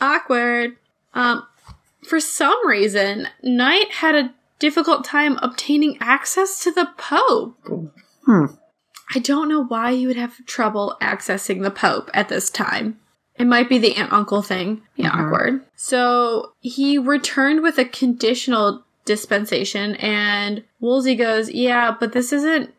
Awkward. 0.00 0.76
Um, 1.14 1.46
for 2.02 2.20
some 2.20 2.66
reason, 2.66 3.28
Knight 3.42 3.90
had 3.92 4.14
a 4.14 4.34
difficult 4.58 5.04
time 5.04 5.38
obtaining 5.42 5.98
access 6.00 6.62
to 6.64 6.70
the 6.70 6.88
Pope. 6.96 7.56
Hmm. 8.24 8.46
I 9.14 9.18
don't 9.18 9.48
know 9.48 9.64
why 9.64 9.90
you 9.90 10.08
would 10.08 10.16
have 10.16 10.44
trouble 10.46 10.96
accessing 11.00 11.62
the 11.62 11.70
Pope 11.70 12.10
at 12.14 12.28
this 12.28 12.48
time. 12.48 12.98
It 13.36 13.46
might 13.46 13.68
be 13.68 13.78
the 13.78 13.96
aunt 13.96 14.12
uncle 14.12 14.42
thing. 14.42 14.82
Be 14.96 15.02
Mhm. 15.04 15.14
awkward. 15.14 15.64
So 15.74 16.52
he 16.60 16.98
returned 16.98 17.62
with 17.62 17.78
a 17.78 17.84
conditional 17.84 18.84
dispensation, 19.04 19.96
and 19.96 20.62
Wolsey 20.78 21.14
goes, 21.16 21.50
Yeah, 21.50 21.94
but 21.98 22.12
this 22.12 22.32
isn't 22.32 22.72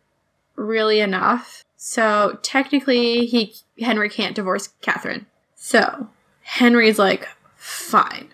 really 0.56 1.00
enough. 1.00 1.64
So 1.84 2.38
technically, 2.44 3.26
he 3.26 3.56
Henry 3.80 4.08
can't 4.08 4.36
divorce 4.36 4.70
Catherine. 4.82 5.26
So 5.56 6.10
Henry's 6.44 7.00
like, 7.00 7.28
Fine. 7.56 8.30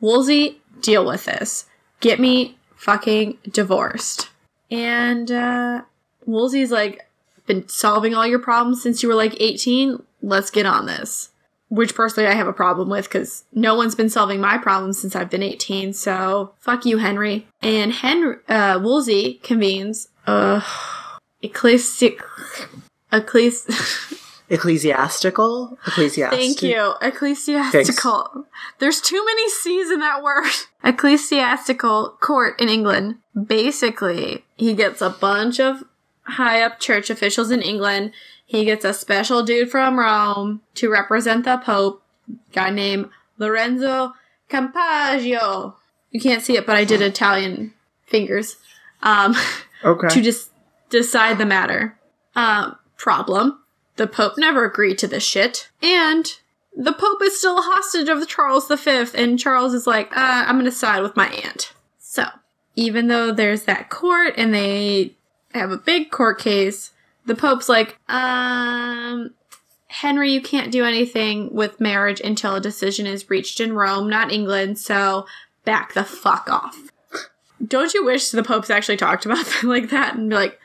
Wolsey, 0.00 0.60
deal 0.80 1.06
with 1.06 1.24
this. 1.24 1.66
Get 2.00 2.18
me 2.18 2.58
fucking 2.74 3.38
divorced. 3.48 4.30
And 4.68 5.30
uh 5.30 5.82
Wolsey's 6.26 6.72
like, 6.72 7.06
been 7.46 7.68
solving 7.68 8.16
all 8.16 8.26
your 8.26 8.40
problems 8.40 8.82
since 8.82 9.00
you 9.00 9.08
were 9.08 9.14
like 9.14 9.40
18. 9.40 10.02
Let's 10.20 10.50
get 10.50 10.66
on 10.66 10.86
this. 10.86 11.30
Which 11.68 11.94
personally 11.94 12.28
I 12.28 12.34
have 12.34 12.48
a 12.48 12.52
problem 12.52 12.90
with 12.90 13.04
because 13.04 13.44
no 13.52 13.76
one's 13.76 13.94
been 13.94 14.10
solving 14.10 14.40
my 14.40 14.58
problems 14.58 15.00
since 15.00 15.14
I've 15.14 15.30
been 15.30 15.44
18. 15.44 15.92
So 15.92 16.52
fuck 16.58 16.84
you, 16.84 16.98
Henry. 16.98 17.46
And 17.62 17.92
Henry, 17.92 18.38
uh, 18.48 18.80
Wolsey 18.82 19.34
convenes, 19.44 20.08
uh, 20.26 20.62
ecclesiastic, 21.42 22.20
ecclesi- 23.12 24.14
Ecclesiastical? 24.50 25.78
Ecclesiastic. 25.86 26.38
Thank 26.38 26.62
you. 26.62 26.94
Ecclesiastical. 27.02 28.46
There's 28.78 29.00
too 29.00 29.22
many 29.24 29.48
C's 29.50 29.90
in 29.90 30.00
that 30.00 30.22
word. 30.22 30.50
Ecclesiastical 30.84 32.16
court 32.20 32.58
in 32.60 32.68
England. 32.68 33.16
Basically, 33.46 34.44
he 34.56 34.74
gets 34.74 35.02
a 35.02 35.10
bunch 35.10 35.60
of 35.60 35.84
high 36.22 36.62
up 36.62 36.80
church 36.80 37.10
officials 37.10 37.50
in 37.50 37.60
England. 37.62 38.12
He 38.46 38.64
gets 38.64 38.84
a 38.86 38.94
special 38.94 39.42
dude 39.42 39.70
from 39.70 39.98
Rome 39.98 40.62
to 40.76 40.88
represent 40.90 41.44
the 41.44 41.58
Pope, 41.58 42.02
guy 42.52 42.70
named 42.70 43.10
Lorenzo 43.36 44.14
Campeggio. 44.48 45.74
You 46.10 46.20
can't 46.20 46.42
see 46.42 46.56
it, 46.56 46.66
but 46.66 46.76
I 46.76 46.84
did 46.84 47.02
Italian 47.02 47.74
fingers. 48.06 48.56
Um, 49.02 49.34
Okay. 49.84 50.08
to 50.08 50.20
just 50.20 50.50
decide 50.90 51.38
the 51.38 51.46
matter. 51.46 51.96
Um, 52.34 52.76
problem. 52.98 53.60
The 53.96 54.06
Pope 54.06 54.34
never 54.36 54.64
agreed 54.64 54.98
to 54.98 55.06
this 55.06 55.24
shit. 55.24 55.70
And 55.82 56.30
the 56.76 56.92
Pope 56.92 57.22
is 57.22 57.38
still 57.38 57.58
a 57.58 57.62
hostage 57.62 58.08
of 58.08 58.28
Charles 58.28 58.68
V, 58.68 59.06
and 59.14 59.38
Charles 59.38 59.74
is 59.74 59.86
like, 59.86 60.14
uh, 60.16 60.44
I'm 60.46 60.58
gonna 60.58 60.70
side 60.70 61.02
with 61.02 61.16
my 61.16 61.28
aunt. 61.28 61.72
So, 61.98 62.26
even 62.76 63.08
though 63.08 63.32
there's 63.32 63.64
that 63.64 63.88
court 63.90 64.34
and 64.36 64.54
they 64.54 65.14
have 65.54 65.70
a 65.70 65.78
big 65.78 66.10
court 66.10 66.38
case, 66.38 66.92
the 67.26 67.34
Pope's 67.34 67.68
like, 67.68 67.98
um, 68.08 69.34
Henry, 69.88 70.30
you 70.30 70.40
can't 70.40 70.70
do 70.70 70.84
anything 70.84 71.52
with 71.52 71.80
marriage 71.80 72.20
until 72.20 72.54
a 72.54 72.60
decision 72.60 73.06
is 73.06 73.28
reached 73.28 73.58
in 73.58 73.72
Rome, 73.72 74.08
not 74.08 74.30
England, 74.30 74.78
so 74.78 75.26
back 75.64 75.94
the 75.94 76.04
fuck 76.04 76.48
off. 76.48 76.76
Don't 77.66 77.92
you 77.92 78.04
wish 78.04 78.30
the 78.30 78.44
Pope's 78.44 78.70
actually 78.70 78.98
talked 78.98 79.26
about 79.26 79.46
like 79.64 79.90
that 79.90 80.14
and 80.14 80.30
be 80.30 80.36
like, 80.36 80.60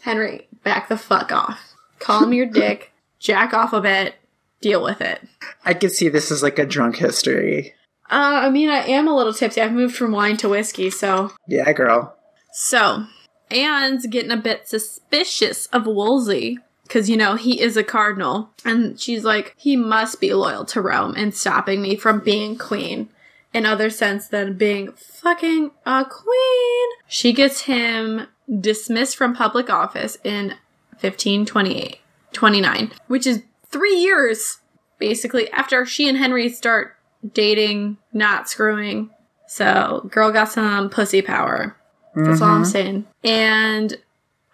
Henry, 0.00 0.48
back 0.64 0.88
the 0.88 0.96
fuck 0.96 1.30
off. 1.32 1.67
Call 1.98 2.24
him 2.24 2.32
your 2.32 2.46
dick, 2.46 2.92
jack 3.18 3.52
off 3.54 3.72
a 3.72 3.80
bit, 3.80 4.14
deal 4.60 4.82
with 4.82 5.00
it. 5.00 5.20
I 5.64 5.74
could 5.74 5.92
see 5.92 6.08
this 6.08 6.30
as 6.30 6.42
like 6.42 6.58
a 6.58 6.66
drunk 6.66 6.96
history. 6.96 7.74
Uh, 8.10 8.40
I 8.44 8.50
mean, 8.50 8.70
I 8.70 8.86
am 8.86 9.06
a 9.06 9.14
little 9.14 9.34
tipsy. 9.34 9.60
I've 9.60 9.72
moved 9.72 9.94
from 9.94 10.12
wine 10.12 10.36
to 10.38 10.48
whiskey, 10.48 10.90
so. 10.90 11.32
Yeah, 11.46 11.70
girl. 11.72 12.16
So, 12.52 13.04
Anne's 13.50 14.06
getting 14.06 14.30
a 14.30 14.36
bit 14.36 14.66
suspicious 14.66 15.66
of 15.66 15.86
Wolsey. 15.86 16.58
Because, 16.84 17.10
you 17.10 17.18
know, 17.18 17.34
he 17.34 17.60
is 17.60 17.76
a 17.76 17.84
cardinal. 17.84 18.48
And 18.64 18.98
she's 18.98 19.22
like, 19.22 19.54
he 19.58 19.76
must 19.76 20.22
be 20.22 20.32
loyal 20.32 20.64
to 20.66 20.80
Rome 20.80 21.12
and 21.18 21.34
stopping 21.34 21.82
me 21.82 21.96
from 21.96 22.20
being 22.20 22.56
queen. 22.56 23.10
in 23.52 23.66
other 23.66 23.90
sense 23.90 24.28
than 24.28 24.54
being 24.54 24.92
fucking 24.92 25.70
a 25.86 26.04
queen. 26.04 26.88
She 27.06 27.32
gets 27.32 27.62
him 27.62 28.26
dismissed 28.60 29.16
from 29.16 29.34
public 29.34 29.70
office 29.70 30.18
in 30.24 30.54
1528 31.00 31.98
29, 32.32 32.92
which 33.06 33.26
is 33.26 33.42
three 33.66 33.96
years 33.96 34.58
basically 34.98 35.50
after 35.52 35.86
she 35.86 36.08
and 36.08 36.18
Henry 36.18 36.48
start 36.48 36.94
dating, 37.34 37.96
not 38.12 38.48
screwing. 38.48 39.10
So, 39.46 40.08
girl 40.10 40.30
got 40.30 40.50
some 40.50 40.90
pussy 40.90 41.22
power. 41.22 41.74
That's 42.14 42.40
all 42.42 42.48
I'm 42.50 42.62
Mhm. 42.62 42.66
saying. 42.66 43.06
And 43.24 43.96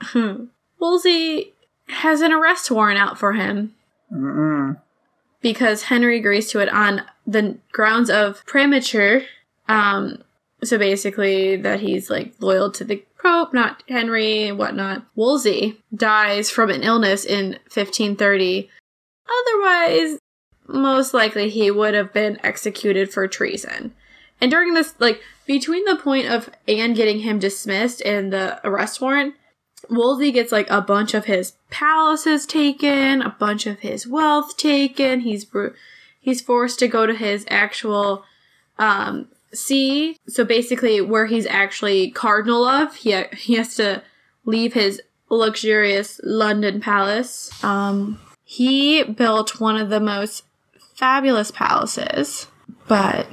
hmm, 0.01 0.45
Wolsey 0.79 1.53
has 1.89 2.21
an 2.21 2.33
arrest 2.33 2.71
warrant 2.71 2.99
out 2.99 3.19
for 3.19 3.33
him 3.33 3.75
Mm-mm. 4.13 4.79
because 5.41 5.85
Henry 5.85 6.19
agrees 6.19 6.51
to 6.51 6.61
it 6.61 6.69
on 6.69 7.03
the 7.27 7.57
grounds 7.73 8.11
of 8.11 8.45
praemunire. 8.47 9.25
Um, 9.69 10.23
so 10.65 10.79
basically, 10.79 11.57
that 11.57 11.81
he's 11.81 12.11
like 12.11 12.35
loyal 12.41 12.71
to 12.73 12.85
the 12.85 13.05
Pope, 13.25 13.55
not 13.55 13.83
Henry, 13.89 14.49
and 14.49 14.59
whatnot. 14.59 15.07
Wolsey 15.15 15.83
dies 15.95 16.51
from 16.51 16.69
an 16.69 16.83
illness 16.83 17.25
in 17.25 17.53
1530. 17.73 18.69
Otherwise, 19.27 20.19
most 20.69 21.15
likely 21.15 21.49
he 21.49 21.71
would 21.71 21.95
have 21.95 22.13
been 22.13 22.39
executed 22.45 23.11
for 23.11 23.27
treason. 23.27 23.95
And 24.43 24.51
during 24.51 24.75
this, 24.75 24.95
like, 24.99 25.23
between 25.47 25.87
the 25.87 25.97
point 25.97 26.27
of 26.31 26.51
Anne 26.69 26.93
getting 26.93 27.21
him 27.21 27.39
dismissed 27.39 28.03
and 28.03 28.31
the 28.31 28.61
arrest 28.67 29.01
warrant, 29.01 29.35
Wolsey 29.89 30.31
gets 30.31 30.53
like 30.53 30.69
a 30.69 30.81
bunch 30.81 31.15
of 31.15 31.25
his 31.25 31.55
palaces 31.71 32.45
taken, 32.45 33.23
a 33.23 33.37
bunch 33.39 33.67
of 33.67 33.81
his 33.81 34.07
wealth 34.07 34.57
taken. 34.57 35.21
He's 35.21 35.47
he's 36.21 36.43
forced 36.43 36.79
to 36.81 36.89
go 36.89 37.07
to 37.07 37.15
his 37.15 37.47
actual 37.49 38.25
um, 38.79 39.29
see. 39.55 40.19
So 40.29 40.45
basically, 40.45 41.01
where 41.01 41.27
he's 41.27 41.47
actually 41.47 42.11
cardinal 42.11 42.65
of, 42.65 42.97
he 42.97 43.23
he 43.37 43.55
has 43.55 43.75
to 43.77 44.03
leave 44.45 44.75
his 44.75 45.01
luxurious 45.31 46.21
London 46.23 46.81
palace. 46.81 47.51
Um, 47.65 48.21
he 48.45 49.03
built 49.03 49.61
one 49.61 49.77
of 49.77 49.91
the 49.91 50.01
most 50.01 50.45
fabulous 50.95 51.51
palaces, 51.51 52.47
but 52.87 53.27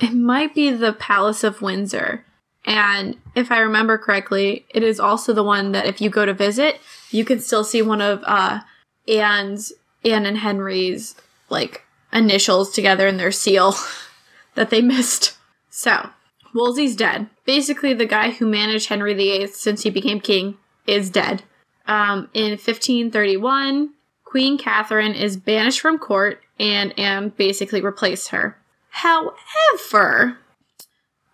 it 0.00 0.12
might 0.12 0.54
be 0.54 0.70
the 0.70 0.92
Palace 0.92 1.42
of 1.42 1.62
Windsor. 1.62 2.24
And 2.64 3.16
if 3.34 3.50
I 3.50 3.58
remember 3.58 3.98
correctly, 3.98 4.66
it 4.70 4.82
is 4.82 5.00
also 5.00 5.32
the 5.32 5.42
one 5.42 5.72
that 5.72 5.86
if 5.86 6.00
you 6.00 6.10
go 6.10 6.24
to 6.24 6.34
visit, 6.34 6.80
you 7.10 7.24
can 7.24 7.40
still 7.40 7.64
see 7.64 7.82
one 7.82 8.00
of 8.00 8.22
uh, 8.24 8.60
Anne's, 9.08 9.72
Anne 10.04 10.26
and 10.26 10.38
Henry's 10.38 11.16
like 11.50 11.84
initials 12.12 12.72
together 12.72 13.06
in 13.06 13.16
their 13.16 13.32
seal 13.32 13.74
that 14.54 14.70
they 14.70 14.80
missed. 14.80 15.36
So, 15.74 16.10
Wolsey's 16.54 16.94
dead. 16.94 17.30
Basically, 17.46 17.94
the 17.94 18.04
guy 18.04 18.30
who 18.30 18.46
managed 18.46 18.90
Henry 18.90 19.14
VIII 19.14 19.46
since 19.46 19.82
he 19.82 19.90
became 19.90 20.20
king 20.20 20.58
is 20.86 21.08
dead. 21.08 21.44
Um, 21.86 22.28
in 22.34 22.50
1531, 22.50 23.94
Queen 24.22 24.58
Catherine 24.58 25.14
is 25.14 25.38
banished 25.38 25.80
from 25.80 25.98
court, 25.98 26.42
and 26.60 26.96
Anne 26.98 27.30
basically 27.30 27.80
replaced 27.80 28.28
her. 28.28 28.58
However, 28.90 30.36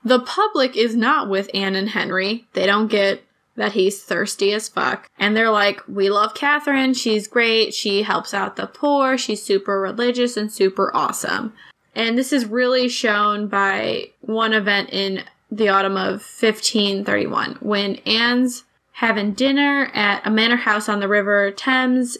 the 0.04 0.20
public 0.20 0.76
is 0.76 0.94
not 0.94 1.28
with 1.28 1.50
Anne 1.52 1.74
and 1.74 1.88
Henry. 1.88 2.46
They 2.52 2.64
don't 2.64 2.86
get 2.86 3.24
that 3.56 3.72
he's 3.72 4.00
thirsty 4.00 4.52
as 4.52 4.68
fuck. 4.68 5.10
And 5.18 5.36
they're 5.36 5.50
like, 5.50 5.80
we 5.88 6.10
love 6.10 6.34
Catherine. 6.34 6.94
She's 6.94 7.26
great. 7.26 7.74
She 7.74 8.04
helps 8.04 8.32
out 8.32 8.54
the 8.54 8.68
poor. 8.68 9.18
She's 9.18 9.42
super 9.42 9.80
religious 9.80 10.36
and 10.36 10.52
super 10.52 10.94
awesome. 10.94 11.52
And 11.98 12.16
this 12.16 12.32
is 12.32 12.46
really 12.46 12.88
shown 12.88 13.48
by 13.48 14.10
one 14.20 14.52
event 14.52 14.90
in 14.92 15.24
the 15.50 15.68
autumn 15.68 15.96
of 15.96 16.20
1531 16.20 17.56
when 17.60 17.96
Anne's 18.06 18.62
having 18.92 19.32
dinner 19.32 19.90
at 19.92 20.24
a 20.24 20.30
manor 20.30 20.56
house 20.56 20.88
on 20.88 21.00
the 21.00 21.08
river 21.08 21.50
Thames 21.50 22.16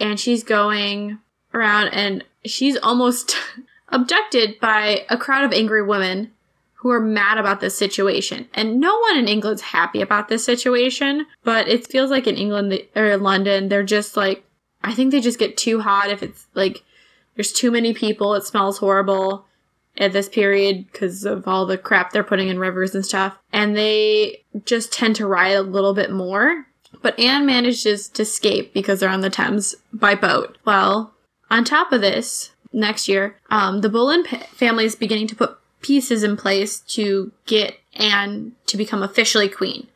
and 0.00 0.18
she's 0.18 0.42
going 0.42 1.18
around 1.52 1.88
and 1.88 2.24
she's 2.46 2.78
almost 2.78 3.36
abducted 3.88 4.58
by 4.60 5.04
a 5.10 5.18
crowd 5.18 5.44
of 5.44 5.52
angry 5.52 5.82
women 5.82 6.32
who 6.76 6.90
are 6.90 7.00
mad 7.00 7.36
about 7.36 7.60
this 7.60 7.76
situation. 7.76 8.48
And 8.54 8.80
no 8.80 8.98
one 8.98 9.18
in 9.18 9.28
England's 9.28 9.62
happy 9.62 10.00
about 10.00 10.28
this 10.28 10.44
situation, 10.44 11.26
but 11.44 11.68
it 11.68 11.86
feels 11.86 12.10
like 12.10 12.26
in 12.26 12.36
England 12.36 12.80
or 12.96 13.18
London, 13.18 13.68
they're 13.68 13.82
just 13.82 14.16
like, 14.16 14.42
I 14.82 14.94
think 14.94 15.10
they 15.10 15.20
just 15.20 15.38
get 15.38 15.58
too 15.58 15.80
hot 15.80 16.10
if 16.10 16.22
it's 16.22 16.46
like 16.54 16.82
there's 17.36 17.52
too 17.52 17.70
many 17.70 17.94
people, 17.94 18.34
it 18.34 18.44
smells 18.44 18.78
horrible 18.78 19.46
at 19.98 20.12
this 20.12 20.28
period 20.28 20.86
because 20.90 21.24
of 21.24 21.46
all 21.46 21.66
the 21.66 21.78
crap 21.78 22.12
they're 22.12 22.24
putting 22.24 22.48
in 22.48 22.58
rivers 22.58 22.94
and 22.94 23.04
stuff. 23.04 23.36
And 23.52 23.76
they 23.76 24.44
just 24.64 24.92
tend 24.92 25.16
to 25.16 25.26
riot 25.26 25.58
a 25.58 25.62
little 25.62 25.94
bit 25.94 26.10
more. 26.10 26.66
But 27.02 27.18
Anne 27.18 27.46
manages 27.46 28.08
to 28.10 28.22
escape 28.22 28.72
because 28.74 29.00
they're 29.00 29.08
on 29.08 29.22
the 29.22 29.30
Thames 29.30 29.74
by 29.92 30.14
boat. 30.14 30.58
Well, 30.64 31.14
on 31.50 31.64
top 31.64 31.92
of 31.92 32.00
this, 32.00 32.52
next 32.72 33.08
year, 33.08 33.36
um, 33.50 33.80
the 33.80 33.88
Boleyn 33.88 34.24
pa- 34.24 34.46
family 34.52 34.84
is 34.84 34.94
beginning 34.94 35.26
to 35.28 35.36
put 35.36 35.58
pieces 35.80 36.22
in 36.22 36.36
place 36.36 36.80
to 36.80 37.32
get 37.46 37.78
Anne 37.94 38.52
to 38.66 38.76
become 38.76 39.02
officially 39.02 39.48
queen. 39.48 39.88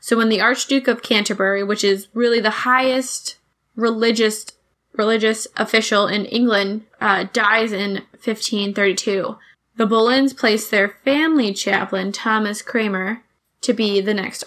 So 0.00 0.16
when 0.16 0.28
the 0.28 0.40
Archduke 0.40 0.88
of 0.88 1.02
Canterbury, 1.02 1.62
which 1.62 1.84
is 1.84 2.08
really 2.14 2.40
the 2.40 2.50
highest 2.50 3.36
religious 3.76 4.46
religious 4.92 5.46
official 5.56 6.06
in 6.06 6.24
England, 6.26 6.82
uh, 7.00 7.26
dies 7.32 7.72
in 7.72 8.02
1532, 8.22 9.36
the 9.76 9.86
Boleyns 9.86 10.36
place 10.36 10.68
their 10.68 10.88
family 11.04 11.54
chaplain 11.54 12.12
Thomas 12.12 12.62
Cranmer 12.62 13.22
to 13.62 13.72
be 13.72 14.00
the 14.00 14.14
next 14.14 14.44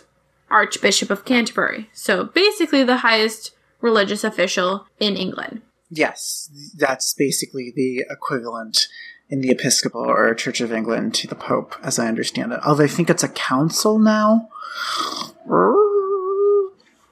Archbishop 0.49 1.09
of 1.09 1.25
Canterbury. 1.25 1.89
So 1.93 2.25
basically, 2.25 2.83
the 2.83 2.97
highest 2.97 3.51
religious 3.81 4.23
official 4.23 4.85
in 4.99 5.15
England. 5.15 5.61
Yes, 5.89 6.49
that's 6.77 7.13
basically 7.13 7.71
the 7.75 8.05
equivalent 8.09 8.87
in 9.29 9.41
the 9.41 9.49
Episcopal 9.49 10.01
or 10.01 10.33
Church 10.35 10.61
of 10.61 10.71
England 10.71 11.15
to 11.15 11.27
the 11.27 11.35
Pope, 11.35 11.75
as 11.83 11.97
I 11.97 12.07
understand 12.07 12.53
it. 12.53 12.59
Although 12.65 12.83
I 12.83 12.87
think 12.87 13.09
it's 13.09 13.23
a 13.23 13.29
council 13.29 13.99
now. 13.99 14.49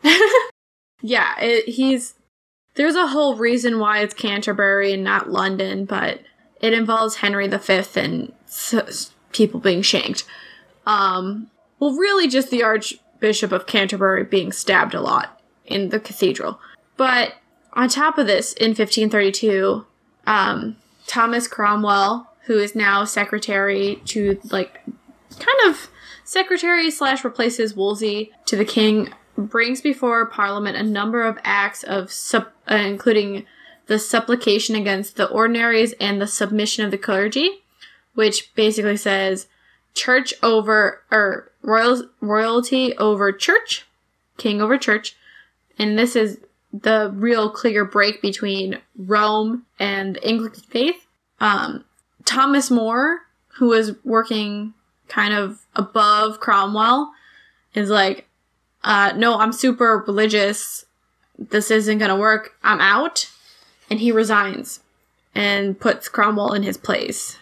Yeah, 1.02 1.34
it, 1.40 1.68
he's. 1.68 2.14
There's 2.82 2.96
a 2.96 3.06
whole 3.06 3.36
reason 3.36 3.78
why 3.78 4.00
it's 4.00 4.16
Canterbury 4.16 4.92
and 4.92 5.04
not 5.04 5.30
London, 5.30 5.86
but 5.86 6.20
it 6.62 6.74
involves 6.74 7.18
Henry 7.18 7.48
V 7.48 7.82
and 7.96 8.34
people 9.32 9.60
being 9.60 9.84
shanked. 9.84 10.24
Um, 10.88 11.52
well, 11.78 11.94
really, 11.94 12.28
just 12.28 12.50
the 12.50 12.64
Archbishop 12.64 13.52
of 13.52 13.68
Canterbury 13.68 14.24
being 14.24 14.52
stabbed 14.52 14.96
a 14.96 15.00
lot 15.00 15.40
in 15.64 15.90
the 15.90 16.00
cathedral. 16.00 16.60
But 16.98 17.36
on 17.74 17.88
top 17.88 18.18
of 18.18 18.26
this, 18.26 18.54
in 18.54 18.70
1532, 18.70 19.86
um, 20.26 20.76
Thomas 21.06 21.48
Cromwell, 21.48 22.32
who 22.46 22.58
is 22.58 22.74
now 22.74 23.04
secretary 23.04 24.02
to 24.06 24.40
like 24.50 24.84
kind 25.38 25.70
of 25.70 25.88
secretary 26.24 26.90
slash 26.90 27.24
replaces 27.24 27.76
Wolsey 27.76 28.32
to 28.48 28.56
the 28.56 28.66
king, 28.66 29.14
brings 29.38 29.82
before 29.82 30.26
Parliament 30.26 30.78
a 30.78 30.84
number 30.84 31.24
of 31.24 31.38
acts 31.44 31.84
of 31.84 32.12
sup- 32.12 32.54
uh, 32.70 32.76
including 32.76 33.46
the 33.88 34.00
supplication 34.00 34.76
against 34.76 35.16
the 35.16 35.28
ordinaries 35.30 35.94
and 36.00 36.22
the 36.22 36.28
submission 36.28 36.86
of 36.86 36.92
the 36.92 36.98
clergy, 36.98 37.64
which 38.14 38.54
basically 38.56 38.98
says 38.98 39.48
church 39.94 40.34
over 40.42 41.02
or 41.12 41.52
royal 41.62 42.04
royalty 42.22 42.96
over 42.98 43.32
church, 43.32 43.86
king 44.38 44.62
over 44.62 44.78
church, 44.78 45.16
and 45.78 45.98
this 45.98 46.16
is 46.16 46.40
the 46.74 47.12
real 47.14 47.50
clear 47.50 47.84
break 47.84 48.22
between 48.22 48.80
Rome 48.98 49.66
and 49.80 50.16
the 50.16 50.26
Anglican 50.26 50.64
faith. 50.64 51.06
Um, 51.40 51.84
Thomas 52.24 52.72
More, 52.72 53.22
who 53.58 53.68
was 53.68 53.94
working 54.04 54.74
kind 55.08 55.34
of 55.34 55.66
above 55.76 56.40
Cromwell, 56.40 57.12
is 57.74 57.90
like, 57.90 58.28
uh, 58.84 59.14
no, 59.16 59.40
I'm 59.40 59.54
super 59.54 60.04
religious. 60.06 60.86
This 61.38 61.72
isn't 61.72 61.98
gonna 61.98 62.18
work. 62.18 62.56
I'm 62.64 62.80
out. 62.80 63.30
And 63.90 64.00
he 64.00 64.12
resigns 64.12 64.80
and 65.36 65.80
puts 65.80 66.08
Cromwell 66.08 66.54
in 66.54 66.64
his 66.64 66.78
place. 66.78 67.38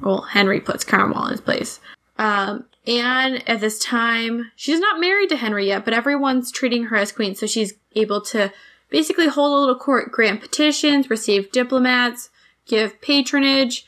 Well, 0.00 0.22
Henry 0.22 0.60
puts 0.60 0.84
Cromwell 0.84 1.26
in 1.26 1.32
his 1.32 1.40
place. 1.40 1.80
Um, 2.18 2.64
Anne, 2.86 3.36
at 3.46 3.60
this 3.60 3.78
time, 3.78 4.50
she's 4.56 4.80
not 4.80 5.00
married 5.00 5.28
to 5.28 5.36
Henry 5.36 5.68
yet, 5.68 5.84
but 5.84 5.94
everyone's 5.94 6.50
treating 6.50 6.84
her 6.84 6.96
as 6.96 7.12
queen, 7.12 7.34
so 7.34 7.46
she's 7.46 7.74
able 7.94 8.20
to 8.22 8.52
basically 8.90 9.28
hold 9.28 9.52
a 9.52 9.60
little 9.60 9.78
court, 9.78 10.10
grant 10.10 10.40
petitions, 10.40 11.08
receive 11.08 11.52
diplomats, 11.52 12.30
give 12.66 13.00
patronage, 13.00 13.86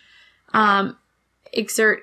um, 0.53 0.97
exert 1.53 2.03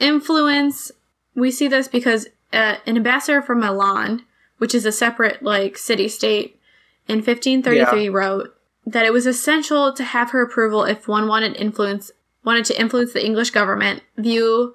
influence. 0.00 0.90
We 1.34 1.50
see 1.50 1.68
this 1.68 1.88
because 1.88 2.26
uh, 2.52 2.76
an 2.86 2.96
ambassador 2.96 3.42
from 3.42 3.60
Milan, 3.60 4.24
which 4.58 4.74
is 4.74 4.86
a 4.86 4.92
separate 4.92 5.42
like 5.42 5.76
city 5.76 6.08
state, 6.08 6.60
in 7.08 7.18
1533 7.18 8.08
wrote 8.08 8.56
that 8.84 9.04
it 9.04 9.12
was 9.12 9.26
essential 9.26 9.92
to 9.92 10.04
have 10.04 10.30
her 10.30 10.42
approval 10.42 10.84
if 10.84 11.08
one 11.08 11.28
wanted 11.28 11.56
influence 11.56 12.10
wanted 12.44 12.64
to 12.64 12.80
influence 12.80 13.12
the 13.12 13.24
English 13.24 13.50
government, 13.50 14.02
view 14.16 14.74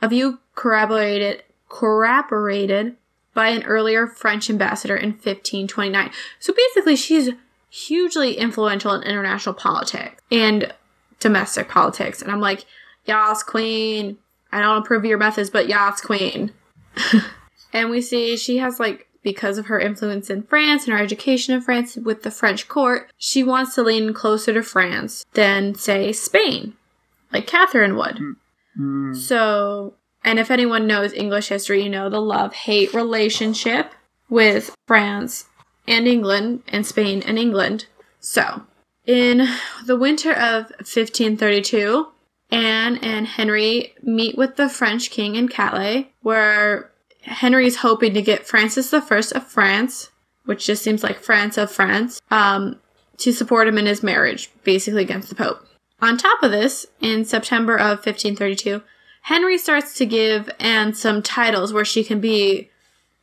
a 0.00 0.08
view 0.08 0.38
corroborated 0.54 1.42
corroborated 1.68 2.96
by 3.34 3.48
an 3.48 3.62
earlier 3.64 4.06
French 4.06 4.48
ambassador 4.48 4.96
in 4.96 5.10
1529. 5.10 6.10
So 6.38 6.52
basically, 6.52 6.96
she's 6.96 7.30
hugely 7.70 8.34
influential 8.34 8.92
in 8.94 9.02
international 9.02 9.54
politics 9.54 10.20
and 10.30 10.72
domestic 11.20 11.68
politics. 11.68 12.22
And 12.22 12.30
I'm 12.30 12.40
like, 12.40 12.64
Yas, 13.04 13.42
queen. 13.42 14.18
I 14.50 14.60
don't 14.60 14.78
approve 14.78 15.02
of 15.02 15.04
your 15.04 15.18
methods, 15.18 15.50
but 15.50 15.68
Yas, 15.68 16.00
queen. 16.00 16.52
and 17.72 17.90
we 17.90 18.00
see 18.00 18.36
she 18.36 18.58
has 18.58 18.78
like 18.80 19.08
because 19.22 19.58
of 19.58 19.66
her 19.66 19.78
influence 19.78 20.30
in 20.30 20.42
France 20.42 20.84
and 20.84 20.96
her 20.96 21.02
education 21.02 21.54
in 21.54 21.60
France 21.60 21.96
with 21.96 22.22
the 22.22 22.30
French 22.30 22.68
court, 22.68 23.10
she 23.18 23.42
wants 23.42 23.74
to 23.74 23.82
lean 23.82 24.14
closer 24.14 24.52
to 24.54 24.62
France 24.62 25.24
than, 25.34 25.74
say, 25.74 26.12
Spain, 26.12 26.74
like 27.32 27.46
Catherine 27.46 27.96
would. 27.96 28.20
Mm. 28.78 29.16
So, 29.16 29.94
and 30.24 30.38
if 30.38 30.50
anyone 30.50 30.86
knows 30.86 31.12
English 31.12 31.48
history, 31.48 31.82
you 31.82 31.90
know 31.90 32.08
the 32.08 32.20
love 32.20 32.54
hate 32.54 32.94
relationship 32.94 33.92
with 34.30 34.74
France 34.86 35.46
and 35.86 36.06
England 36.06 36.62
and 36.68 36.86
Spain 36.86 37.22
and 37.26 37.38
England. 37.38 37.86
So, 38.20 38.62
in 39.04 39.48
the 39.84 39.96
winter 39.96 40.32
of 40.32 40.70
1532, 40.78 42.08
Anne 42.50 42.96
and 42.98 43.26
Henry 43.26 43.94
meet 44.02 44.36
with 44.36 44.56
the 44.56 44.68
French 44.68 45.10
king 45.10 45.36
in 45.36 45.48
Calais, 45.48 46.10
where 46.22 46.90
Henry's 47.22 47.76
hoping 47.76 48.14
to 48.14 48.22
get 48.22 48.46
Francis 48.46 48.92
I 48.92 48.98
of 48.98 49.46
France, 49.46 50.10
which 50.44 50.66
just 50.66 50.82
seems 50.82 51.02
like 51.02 51.20
France 51.20 51.58
of 51.58 51.70
France, 51.70 52.20
um, 52.30 52.80
to 53.18 53.32
support 53.32 53.68
him 53.68 53.78
in 53.78 53.86
his 53.86 54.02
marriage, 54.02 54.50
basically 54.64 55.02
against 55.02 55.28
the 55.28 55.34
Pope. 55.34 55.66
On 56.00 56.16
top 56.16 56.42
of 56.42 56.50
this, 56.50 56.86
in 57.00 57.24
September 57.24 57.76
of 57.76 57.98
1532, 57.98 58.82
Henry 59.22 59.58
starts 59.58 59.94
to 59.94 60.06
give 60.06 60.48
Anne 60.58 60.94
some 60.94 61.22
titles 61.22 61.72
where 61.72 61.84
she 61.84 62.04
can 62.04 62.20
be 62.20 62.70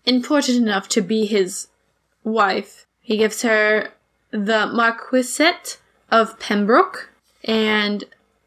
important 0.05 0.57
enough 0.57 0.87
to 0.89 1.01
be 1.01 1.25
his 1.25 1.67
wife. 2.23 2.85
He 3.01 3.17
gives 3.17 3.41
her 3.41 3.89
the 4.31 4.67
Marquisate 4.67 5.79
of 6.11 6.37
Pembroke 6.39 7.11
and 7.43 8.03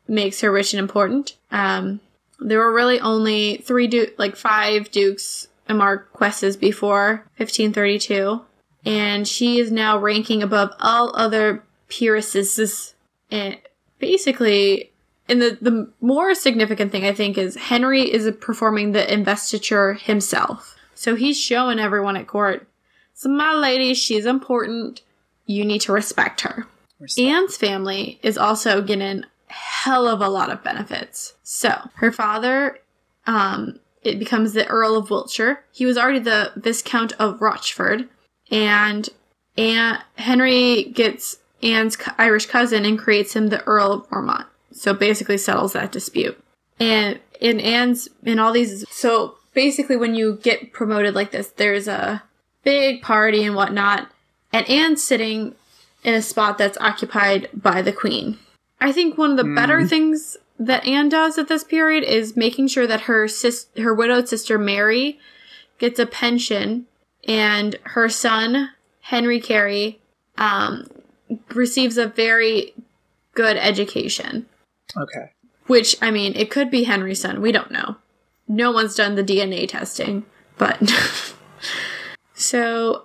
makes 0.08 0.40
her 0.40 0.50
rich 0.50 0.72
and 0.72 0.80
important. 0.80 1.36
Um, 1.50 2.00
there 2.40 2.58
were 2.58 2.72
really 2.72 3.00
only 3.00 3.58
three, 3.58 3.86
du- 3.86 4.12
like 4.16 4.36
five 4.36 4.90
dukes 4.90 5.48
and 5.68 5.78
marquesses 5.78 6.56
before 6.56 7.26
1532, 7.36 8.40
and 8.84 9.26
she 9.26 9.58
is 9.58 9.70
now 9.70 9.98
ranking 9.98 10.42
above 10.42 10.72
all 10.80 11.14
other 11.14 11.62
peeresses. 11.88 12.94
And 13.30 13.58
basically, 13.98 14.90
and 15.28 15.42
the 15.42 15.58
the 15.60 15.90
more 16.00 16.34
significant 16.34 16.90
thing 16.92 17.04
I 17.04 17.12
think 17.12 17.36
is 17.36 17.56
Henry 17.56 18.02
is 18.02 18.30
performing 18.40 18.92
the 18.92 19.12
investiture 19.12 19.94
himself. 19.94 20.76
So 20.94 21.14
he's 21.14 21.38
showing 21.38 21.78
everyone 21.78 22.16
at 22.16 22.26
court, 22.26 22.66
so 23.18 23.28
my 23.28 23.52
lady, 23.52 23.94
she's 23.94 24.26
important. 24.26 25.02
You 25.44 25.64
need 25.64 25.80
to 25.80 25.92
respect 25.92 26.42
her. 26.42 26.68
Respect. 27.00 27.26
Anne's 27.28 27.56
family 27.56 28.20
is 28.22 28.38
also 28.38 28.80
getting 28.80 29.24
hell 29.48 30.06
of 30.06 30.20
a 30.20 30.28
lot 30.28 30.50
of 30.50 30.64
benefits. 30.64 31.34
So 31.42 31.90
her 31.96 32.12
father, 32.12 32.78
um, 33.26 33.80
it 34.02 34.18
becomes 34.18 34.52
the 34.52 34.66
Earl 34.66 34.96
of 34.96 35.10
Wiltshire. 35.10 35.64
He 35.72 35.86
was 35.86 35.98
already 35.98 36.20
the 36.20 36.52
Viscount 36.56 37.12
of 37.18 37.40
Rochford, 37.40 38.08
and 38.50 39.08
Anne, 39.56 40.00
Henry 40.16 40.84
gets 40.84 41.38
Anne's 41.62 41.96
Irish 42.16 42.46
cousin 42.46 42.84
and 42.84 42.98
creates 42.98 43.34
him 43.34 43.48
the 43.48 43.64
Earl 43.64 43.92
of 43.92 44.06
Ormond. 44.10 44.44
So 44.72 44.94
basically 44.94 45.38
settles 45.38 45.72
that 45.72 45.92
dispute. 45.92 46.40
And 46.78 47.18
in 47.40 47.58
Anne's 47.60 48.08
in 48.22 48.38
all 48.38 48.52
these, 48.52 48.84
so 48.90 49.36
basically 49.54 49.96
when 49.96 50.14
you 50.14 50.38
get 50.42 50.72
promoted 50.72 51.14
like 51.14 51.32
this, 51.32 51.48
there's 51.48 51.88
a 51.88 52.22
big 52.62 53.02
party 53.02 53.44
and 53.44 53.56
whatnot, 53.56 54.10
and 54.52 54.68
Anne's 54.68 55.02
sitting 55.02 55.54
in 56.04 56.14
a 56.14 56.22
spot 56.22 56.58
that's 56.58 56.78
occupied 56.78 57.48
by 57.52 57.82
the 57.82 57.92
Queen. 57.92 58.38
I 58.80 58.92
think 58.92 59.18
one 59.18 59.32
of 59.32 59.36
the 59.36 59.54
better 59.54 59.86
things 59.86 60.36
that 60.58 60.86
Anne 60.86 61.08
does 61.08 61.38
at 61.38 61.48
this 61.48 61.64
period 61.64 62.04
is 62.04 62.36
making 62.36 62.68
sure 62.68 62.86
that 62.86 63.02
her 63.02 63.28
sis- 63.28 63.66
her 63.76 63.94
widowed 63.94 64.28
sister 64.28 64.58
Mary 64.58 65.18
gets 65.78 65.98
a 65.98 66.06
pension, 66.06 66.86
and 67.26 67.76
her 67.84 68.08
son 68.08 68.70
Henry 69.00 69.40
Carey 69.40 70.00
um, 70.36 70.86
receives 71.54 71.96
a 71.96 72.06
very 72.06 72.74
good 73.34 73.56
education. 73.56 74.46
Okay. 74.96 75.32
Which 75.66 75.96
I 76.02 76.10
mean, 76.10 76.34
it 76.34 76.50
could 76.50 76.70
be 76.70 76.84
Henry's 76.84 77.20
son. 77.20 77.40
We 77.40 77.52
don't 77.52 77.70
know. 77.70 77.96
No 78.46 78.72
one's 78.72 78.94
done 78.94 79.14
the 79.14 79.24
DNA 79.24 79.68
testing, 79.68 80.24
but 80.56 80.80
so 82.34 83.04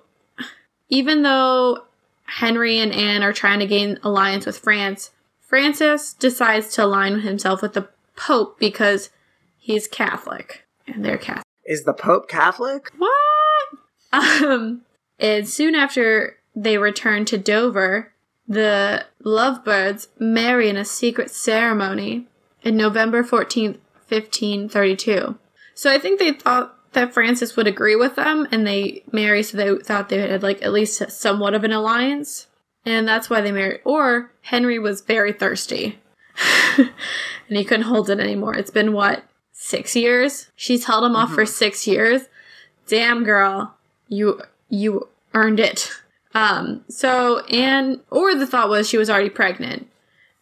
even 0.89 1.23
though 1.23 1.85
Henry 2.25 2.79
and 2.79 2.93
Anne 2.93 3.23
are 3.23 3.33
trying 3.33 3.59
to 3.59 3.65
gain 3.65 3.99
alliance 4.03 4.45
with 4.45 4.57
France, 4.57 5.11
Francis 5.53 6.13
decides 6.13 6.69
to 6.69 6.83
align 6.83 7.19
himself 7.19 7.61
with 7.61 7.73
the 7.73 7.87
Pope 8.15 8.57
because 8.57 9.11
he's 9.59 9.87
Catholic 9.87 10.65
and 10.87 11.05
they're 11.05 11.15
Catholic. 11.15 11.45
Is 11.63 11.83
the 11.83 11.93
Pope 11.93 12.27
Catholic? 12.27 12.91
What? 12.97 13.11
Um, 14.11 14.81
and 15.19 15.47
soon 15.47 15.75
after 15.75 16.37
they 16.55 16.79
return 16.79 17.25
to 17.25 17.37
Dover, 17.37 18.13
the 18.47 19.05
lovebirds 19.23 20.07
marry 20.17 20.69
in 20.69 20.77
a 20.77 20.85
secret 20.85 21.29
ceremony 21.29 22.25
in 22.63 22.75
November 22.75 23.23
14th, 23.23 23.77
1532. 24.09 25.37
So 25.75 25.91
I 25.91 25.99
think 25.99 26.17
they 26.17 26.33
thought 26.33 26.75
that 26.93 27.13
Francis 27.13 27.55
would 27.55 27.67
agree 27.67 27.95
with 27.95 28.15
them 28.15 28.47
and 28.51 28.65
they 28.65 29.03
marry, 29.11 29.43
so 29.43 29.57
they 29.57 29.75
thought 29.83 30.09
they 30.09 30.27
had 30.27 30.41
like 30.41 30.63
at 30.63 30.73
least 30.73 31.11
somewhat 31.11 31.53
of 31.53 31.63
an 31.63 31.71
alliance. 31.71 32.47
And 32.85 33.07
that's 33.07 33.29
why 33.29 33.41
they 33.41 33.51
married. 33.51 33.81
Or 33.85 34.31
Henry 34.41 34.77
was 34.77 35.01
very 35.01 35.31
thirsty 35.31 35.99
and 36.77 37.57
he 37.57 37.63
couldn't 37.63 37.85
hold 37.85 38.09
it 38.09 38.19
anymore. 38.19 38.55
It's 38.55 38.71
been 38.71 38.93
what, 38.93 39.23
six 39.51 39.95
years? 39.95 40.49
She's 40.55 40.85
held 40.85 41.03
him 41.03 41.15
off 41.15 41.33
for 41.33 41.45
six 41.45 41.87
years. 41.87 42.23
Damn 42.87 43.23
girl, 43.23 43.75
you 44.07 44.41
you 44.69 45.07
earned 45.33 45.59
it. 45.59 45.89
Um, 46.33 46.83
so 46.89 47.39
Anne, 47.45 48.01
or 48.09 48.35
the 48.35 48.47
thought 48.47 48.69
was 48.69 48.89
she 48.89 48.97
was 48.97 49.09
already 49.09 49.29
pregnant, 49.29 49.87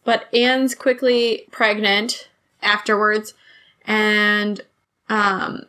but 0.04 0.34
Anne's 0.34 0.74
quickly 0.74 1.48
pregnant 1.52 2.30
afterwards, 2.64 3.34
and 3.86 4.62
um, 5.10 5.66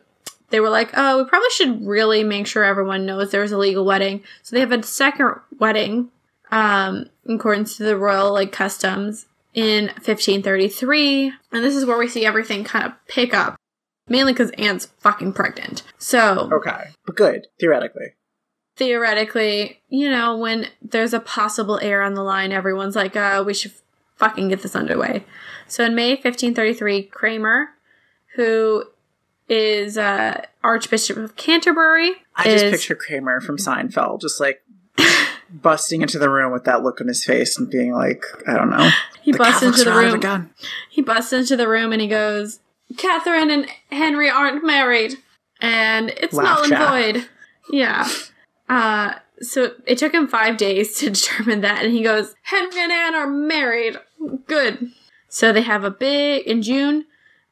they 0.49 0.59
were 0.59 0.69
like, 0.69 0.91
"Oh, 0.95 1.17
we 1.17 1.29
probably 1.29 1.49
should 1.51 1.85
really 1.85 2.23
make 2.23 2.47
sure 2.47 2.63
everyone 2.63 3.05
knows 3.05 3.31
there's 3.31 3.51
a 3.51 3.57
legal 3.57 3.85
wedding." 3.85 4.23
So 4.41 4.55
they 4.55 4.61
have 4.61 4.71
a 4.71 4.81
second 4.81 5.35
wedding, 5.59 6.09
um, 6.53 7.07
in 7.25 7.35
accordance 7.35 7.77
to 7.77 7.83
the 7.83 7.97
royal 7.97 8.31
like 8.31 8.51
customs 8.51 9.25
in 9.55 9.85
1533, 9.85 11.33
and 11.51 11.63
this 11.63 11.75
is 11.75 11.83
where 11.85 11.97
we 11.97 12.07
see 12.07 12.25
everything 12.25 12.63
kind 12.63 12.85
of 12.85 12.93
pick 13.07 13.33
up, 13.33 13.55
mainly 14.07 14.33
because 14.33 14.51
Anne's 14.51 14.85
fucking 14.99 15.33
pregnant. 15.33 15.81
So 15.97 16.49
Okay. 16.53 16.91
But 17.05 17.15
good, 17.15 17.47
theoretically. 17.59 18.13
theoretically, 18.75 19.81
you 19.89 20.09
know, 20.09 20.37
when 20.37 20.67
there's 20.81 21.13
a 21.13 21.19
possible 21.19 21.79
heir 21.81 22.03
on 22.03 22.13
the 22.13 22.23
line, 22.23 22.51
everyone's 22.51 22.95
like, 22.95 23.15
uh, 23.15 23.43
we 23.45 23.53
should 23.55 23.73
fucking 24.17 24.49
get 24.49 24.61
this 24.61 24.75
underway. 24.75 25.23
So 25.67 25.83
in 25.83 25.95
May 25.95 26.11
1533, 26.11 27.03
Kramer, 27.03 27.69
who 28.35 28.85
is 29.49 29.97
uh, 29.97 30.45
Archbishop 30.63 31.17
of 31.17 31.35
Canterbury, 31.35 32.13
I 32.35 32.43
just 32.43 32.65
picture 32.65 32.95
Kramer 32.95 33.41
from 33.41 33.57
Seinfeld 33.57 34.21
just 34.21 34.39
like 34.39 34.61
busting 35.53 36.01
into 36.01 36.19
the 36.19 36.29
room 36.29 36.51
with 36.51 36.63
that 36.65 36.83
look 36.83 36.99
on 36.99 37.07
his 37.07 37.23
face 37.23 37.57
and 37.57 37.69
being 37.69 37.93
like, 37.93 38.25
I 38.47 38.53
don't 38.53 38.69
know. 38.69 38.89
he 39.21 39.31
the 39.31 39.37
busts 39.37 39.63
into 39.63 39.83
the 39.83 39.91
are 39.91 40.03
out 40.03 40.15
of 40.15 40.23
room. 40.23 40.49
He 40.89 41.01
busts 41.01 41.33
into 41.33 41.55
the 41.55 41.67
room 41.67 41.91
and 41.91 42.01
he 42.01 42.07
goes, 42.07 42.59
Catherine 42.97 43.51
and 43.51 43.67
Henry 43.91 44.29
aren't 44.29 44.65
married. 44.65 45.17
And 45.61 46.09
it's 46.09 46.33
Laugh 46.33 46.69
null 46.69 46.91
and 46.91 47.15
void. 47.15 47.29
Yeah. 47.71 48.07
Uh, 48.67 49.15
so 49.39 49.73
it 49.85 49.97
took 49.97 50.13
him 50.13 50.27
five 50.27 50.57
days 50.57 50.97
to 50.97 51.09
determine 51.11 51.61
that. 51.61 51.83
And 51.83 51.93
he 51.93 52.03
goes, 52.03 52.35
Henry 52.43 52.79
and 52.81 52.91
Anne 52.91 53.15
are 53.15 53.27
married. 53.27 53.97
Good. 54.47 54.91
So 55.29 55.51
they 55.51 55.61
have 55.61 55.83
a 55.83 55.91
big, 55.91 56.45
in 56.45 56.61
June 56.61 57.05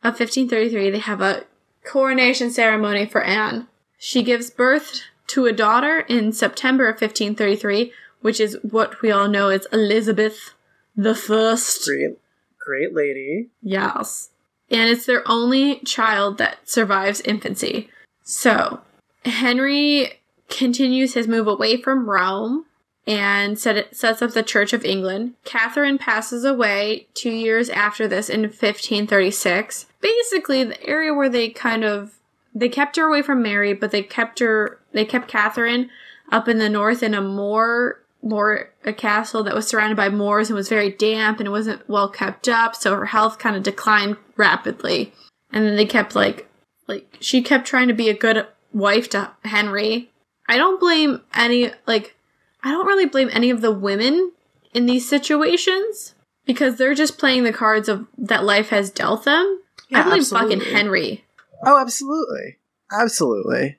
of 0.03 0.19
1533, 0.19 0.89
they 0.89 0.99
have 0.99 1.21
a 1.21 1.45
coronation 1.85 2.51
ceremony 2.51 3.05
for 3.05 3.21
Anne. 3.21 3.67
She 3.97 4.23
gives 4.23 4.49
birth 4.49 5.01
to 5.27 5.45
a 5.45 5.53
daughter 5.53 5.99
in 6.01 6.33
September 6.33 6.87
of 6.87 6.95
1533, 6.95 7.93
which 8.21 8.39
is 8.39 8.57
what 8.63 9.01
we 9.01 9.11
all 9.11 9.27
know 9.27 9.49
as 9.49 9.67
Elizabeth 9.71 10.53
the 10.95 11.15
First. 11.15 11.85
Great, 11.85 12.17
great 12.59 12.93
lady. 12.93 13.49
Yes. 13.61 14.29
And 14.69 14.89
it's 14.89 15.05
their 15.05 15.27
only 15.29 15.79
child 15.79 16.37
that 16.37 16.69
survives 16.69 17.21
infancy. 17.21 17.89
So, 18.23 18.81
Henry 19.25 20.19
continues 20.49 21.13
his 21.13 21.27
move 21.27 21.47
away 21.47 21.81
from 21.81 22.09
Rome 22.09 22.65
and 23.07 23.57
set 23.57 23.77
it, 23.77 23.95
sets 23.95 24.21
up 24.21 24.31
the 24.31 24.43
Church 24.43 24.73
of 24.73 24.85
England. 24.85 25.33
Catherine 25.43 25.97
passes 25.97 26.45
away 26.45 27.07
two 27.13 27.31
years 27.31 27.69
after 27.69 28.07
this 28.07 28.29
in 28.29 28.41
1536. 28.41 29.87
Basically, 29.99 30.63
the 30.63 30.83
area 30.85 31.13
where 31.13 31.29
they 31.29 31.49
kind 31.49 31.83
of 31.83 32.17
they 32.53 32.69
kept 32.69 32.97
her 32.97 33.03
away 33.03 33.21
from 33.21 33.41
Mary, 33.41 33.73
but 33.73 33.91
they 33.91 34.03
kept 34.03 34.39
her 34.39 34.79
they 34.91 35.05
kept 35.05 35.27
Catherine 35.27 35.89
up 36.31 36.47
in 36.47 36.57
the 36.57 36.69
north 36.69 37.03
in 37.03 37.13
a 37.13 37.21
moor 37.21 37.97
more 38.23 38.69
a 38.85 38.93
castle 38.93 39.43
that 39.43 39.55
was 39.55 39.67
surrounded 39.67 39.95
by 39.95 40.07
moors 40.07 40.49
and 40.49 40.55
was 40.55 40.69
very 40.69 40.91
damp 40.91 41.39
and 41.39 41.47
it 41.47 41.51
wasn't 41.51 41.87
well 41.89 42.07
kept 42.07 42.47
up, 42.47 42.75
so 42.75 42.95
her 42.95 43.07
health 43.07 43.39
kind 43.39 43.55
of 43.55 43.63
declined 43.63 44.15
rapidly. 44.37 45.11
And 45.51 45.65
then 45.65 45.75
they 45.75 45.85
kept 45.85 46.15
like 46.15 46.47
like 46.87 47.17
she 47.19 47.41
kept 47.41 47.67
trying 47.67 47.87
to 47.87 47.93
be 47.93 48.09
a 48.09 48.17
good 48.17 48.45
wife 48.73 49.09
to 49.09 49.31
Henry. 49.43 50.11
I 50.47 50.57
don't 50.57 50.79
blame 50.79 51.21
any 51.33 51.71
like 51.87 52.15
I 52.63 52.71
don't 52.71 52.87
really 52.87 53.07
blame 53.07 53.29
any 53.31 53.49
of 53.49 53.61
the 53.61 53.71
women 53.71 54.31
in 54.73 54.85
these 54.85 55.09
situations 55.09 56.13
because 56.45 56.75
they're 56.75 56.93
just 56.93 57.17
playing 57.17 57.43
the 57.43 57.53
cards 57.53 57.89
of 57.89 58.07
that 58.17 58.43
life 58.43 58.69
has 58.69 58.91
dealt 58.91 59.25
them. 59.25 59.61
Yeah, 59.89 60.01
I 60.01 60.03
blame 60.03 60.19
absolutely. 60.19 60.59
fucking 60.59 60.73
Henry 60.73 61.23
Oh, 61.63 61.79
absolutely. 61.79 62.57
Absolutely. 62.91 63.77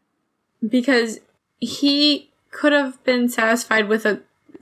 Because 0.66 1.20
he 1.60 2.30
could 2.50 2.72
have 2.72 3.02
been 3.04 3.28
satisfied 3.28 3.88
with 3.88 4.04
a 4.04 4.20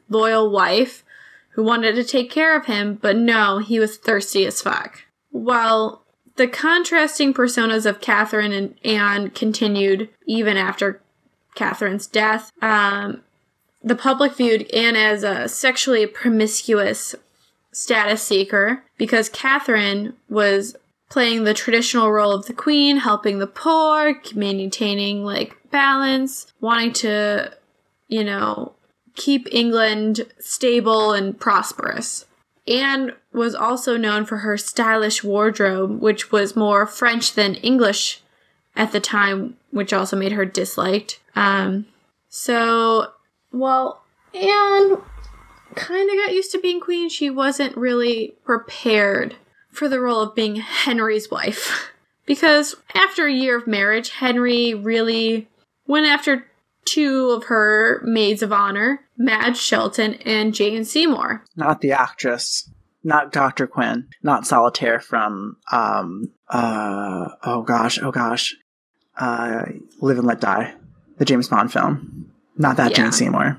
loyal 0.08 0.50
wife 0.50 1.04
who 1.50 1.62
wanted 1.62 1.94
to 1.94 2.04
take 2.04 2.30
care 2.30 2.56
of 2.56 2.66
him, 2.66 2.98
but 3.00 3.16
no, 3.16 3.58
he 3.58 3.78
was 3.78 3.96
thirsty 3.96 4.46
as 4.46 4.62
fuck. 4.62 5.02
While 5.30 6.02
the 6.36 6.46
contrasting 6.46 7.34
personas 7.34 7.86
of 7.86 8.00
Catherine 8.00 8.52
and 8.52 8.74
Anne 8.84 9.30
continued 9.30 10.08
even 10.26 10.56
after 10.56 11.00
Catherine's 11.54 12.06
death, 12.06 12.50
um, 12.62 13.22
the 13.82 13.96
public 13.96 14.34
viewed 14.34 14.70
Anne 14.72 14.96
as 14.96 15.22
a 15.22 15.48
sexually 15.48 16.06
promiscuous 16.06 17.14
status 17.72 18.22
seeker 18.22 18.84
because 18.96 19.28
Catherine 19.28 20.14
was 20.28 20.76
playing 21.08 21.44
the 21.44 21.54
traditional 21.54 22.10
role 22.10 22.32
of 22.32 22.46
the 22.46 22.52
queen, 22.52 22.98
helping 22.98 23.38
the 23.38 23.46
poor, 23.46 24.14
maintaining 24.34 25.24
like 25.24 25.56
balance, 25.70 26.52
wanting 26.60 26.92
to, 26.94 27.52
you 28.08 28.24
know, 28.24 28.74
keep 29.14 29.46
England 29.52 30.26
stable 30.38 31.12
and 31.12 31.38
prosperous. 31.38 32.26
Anne 32.66 33.12
was 33.32 33.54
also 33.54 33.96
known 33.96 34.24
for 34.24 34.38
her 34.38 34.56
stylish 34.56 35.24
wardrobe, 35.24 36.00
which 36.00 36.30
was 36.30 36.56
more 36.56 36.86
French 36.86 37.34
than 37.34 37.54
English 37.56 38.22
at 38.76 38.92
the 38.92 39.00
time, 39.00 39.56
which 39.70 39.92
also 39.92 40.16
made 40.16 40.32
her 40.32 40.44
disliked. 40.44 41.20
Um, 41.34 41.86
so, 42.28 43.12
well, 43.52 44.02
Anne 44.34 44.98
kind 45.74 46.10
of 46.10 46.16
got 46.16 46.34
used 46.34 46.52
to 46.52 46.60
being 46.60 46.80
queen. 46.80 47.08
She 47.08 47.30
wasn't 47.30 47.76
really 47.76 48.34
prepared 48.44 49.36
for 49.70 49.88
the 49.88 50.00
role 50.00 50.20
of 50.20 50.34
being 50.34 50.56
Henry's 50.56 51.30
wife. 51.30 51.90
Because 52.26 52.76
after 52.94 53.26
a 53.26 53.32
year 53.32 53.56
of 53.56 53.66
marriage, 53.66 54.10
Henry 54.10 54.72
really 54.72 55.48
went 55.90 56.06
after 56.06 56.46
two 56.84 57.30
of 57.30 57.44
her 57.44 58.00
maids 58.04 58.42
of 58.42 58.52
honor, 58.52 59.00
Madge 59.18 59.58
Shelton 59.58 60.14
and 60.24 60.54
Jane 60.54 60.84
Seymour. 60.84 61.44
Not 61.56 61.80
the 61.82 61.92
actress. 61.92 62.70
Not 63.04 63.32
Dr. 63.32 63.66
Quinn. 63.66 64.08
Not 64.22 64.46
Solitaire 64.46 65.00
from 65.00 65.56
um 65.72 66.32
uh 66.48 67.28
oh 67.44 67.62
gosh, 67.62 67.98
oh 68.02 68.10
gosh. 68.10 68.54
Uh 69.18 69.62
Live 70.00 70.18
and 70.18 70.26
Let 70.26 70.40
Die. 70.40 70.74
The 71.18 71.24
James 71.24 71.48
Bond 71.48 71.72
film. 71.72 72.30
Not 72.56 72.76
that 72.76 72.90
Yeah. 72.92 72.96
Jane 73.04 73.12
Seymour. 73.12 73.56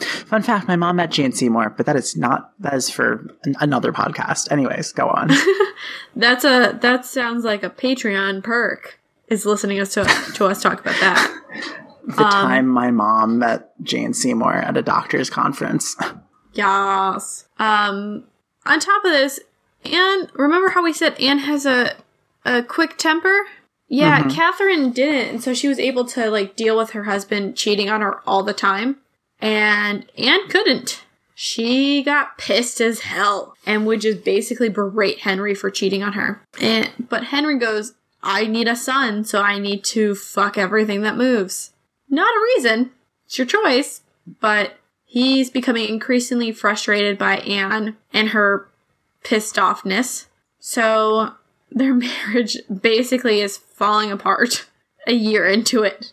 Fun 0.00 0.42
fact, 0.42 0.66
my 0.66 0.76
mom 0.76 0.96
met 0.96 1.10
Jane 1.10 1.32
Seymour, 1.32 1.74
but 1.76 1.86
that 1.86 1.96
is 1.96 2.16
not 2.16 2.52
that 2.60 2.74
is 2.74 2.88
for 2.90 3.26
an- 3.44 3.56
another 3.60 3.92
podcast. 3.92 4.50
Anyways, 4.50 4.92
go 4.92 5.08
on. 5.08 5.30
That's 6.16 6.44
a 6.44 6.78
that 6.80 7.04
sounds 7.04 7.44
like 7.44 7.62
a 7.62 7.70
Patreon 7.70 8.42
perk. 8.42 8.98
Is 9.32 9.46
listening 9.46 9.80
us 9.80 9.94
to 9.94 10.04
to 10.34 10.44
us 10.44 10.62
talk 10.62 10.80
about 10.80 11.00
that. 11.00 11.42
the 12.06 12.24
time 12.24 12.68
my 12.68 12.90
mom 12.90 13.38
met 13.38 13.72
Jane 13.82 14.12
Seymour 14.12 14.52
at 14.52 14.76
a 14.76 14.82
doctor's 14.82 15.30
conference. 15.30 15.96
Yes. 16.52 17.46
Um. 17.58 18.24
On 18.66 18.78
top 18.78 19.04
of 19.06 19.10
this, 19.10 19.40
Anne. 19.86 20.28
Remember 20.34 20.68
how 20.68 20.84
we 20.84 20.92
said 20.92 21.18
Anne 21.18 21.38
has 21.38 21.64
a 21.64 21.96
a 22.44 22.62
quick 22.62 22.98
temper? 22.98 23.46
Yeah, 23.88 24.28
Catherine 24.28 24.90
didn't, 24.90 25.30
and 25.30 25.42
so 25.42 25.54
she 25.54 25.68
was 25.68 25.78
able 25.78 26.04
to 26.08 26.30
like 26.30 26.54
deal 26.54 26.76
with 26.76 26.90
her 26.90 27.04
husband 27.04 27.56
cheating 27.56 27.88
on 27.88 28.02
her 28.02 28.20
all 28.26 28.42
the 28.42 28.52
time, 28.52 28.98
and 29.40 30.04
Anne 30.18 30.48
couldn't. 30.48 31.04
She 31.34 32.02
got 32.02 32.38
pissed 32.38 32.80
as 32.80 33.00
hell 33.00 33.54
and 33.66 33.86
would 33.86 34.02
just 34.02 34.24
basically 34.24 34.68
berate 34.68 35.20
Henry 35.20 35.54
for 35.54 35.70
cheating 35.70 36.02
on 36.02 36.12
her. 36.12 36.42
And 36.60 36.90
but 37.08 37.24
Henry 37.24 37.58
goes, 37.58 37.94
"I 38.22 38.46
need 38.46 38.68
a 38.68 38.76
son, 38.76 39.24
so 39.24 39.40
I 39.40 39.58
need 39.58 39.84
to 39.84 40.14
fuck 40.14 40.56
everything 40.56 41.02
that 41.02 41.16
moves." 41.16 41.72
Not 42.08 42.34
a 42.34 42.44
reason. 42.56 42.90
It's 43.24 43.38
your 43.38 43.46
choice, 43.46 44.02
but 44.40 44.74
he's 45.04 45.50
becoming 45.50 45.88
increasingly 45.88 46.52
frustrated 46.52 47.16
by 47.18 47.38
Anne 47.38 47.96
and 48.12 48.28
her 48.28 48.68
pissed 49.24 49.56
offness. 49.56 50.26
So 50.58 51.32
their 51.70 51.94
marriage 52.26 52.58
basically 52.80 53.40
is 53.40 53.56
falling 53.56 54.12
apart 54.12 54.66
a 55.06 55.12
year 55.12 55.46
into 55.46 55.82
it. 55.82 56.12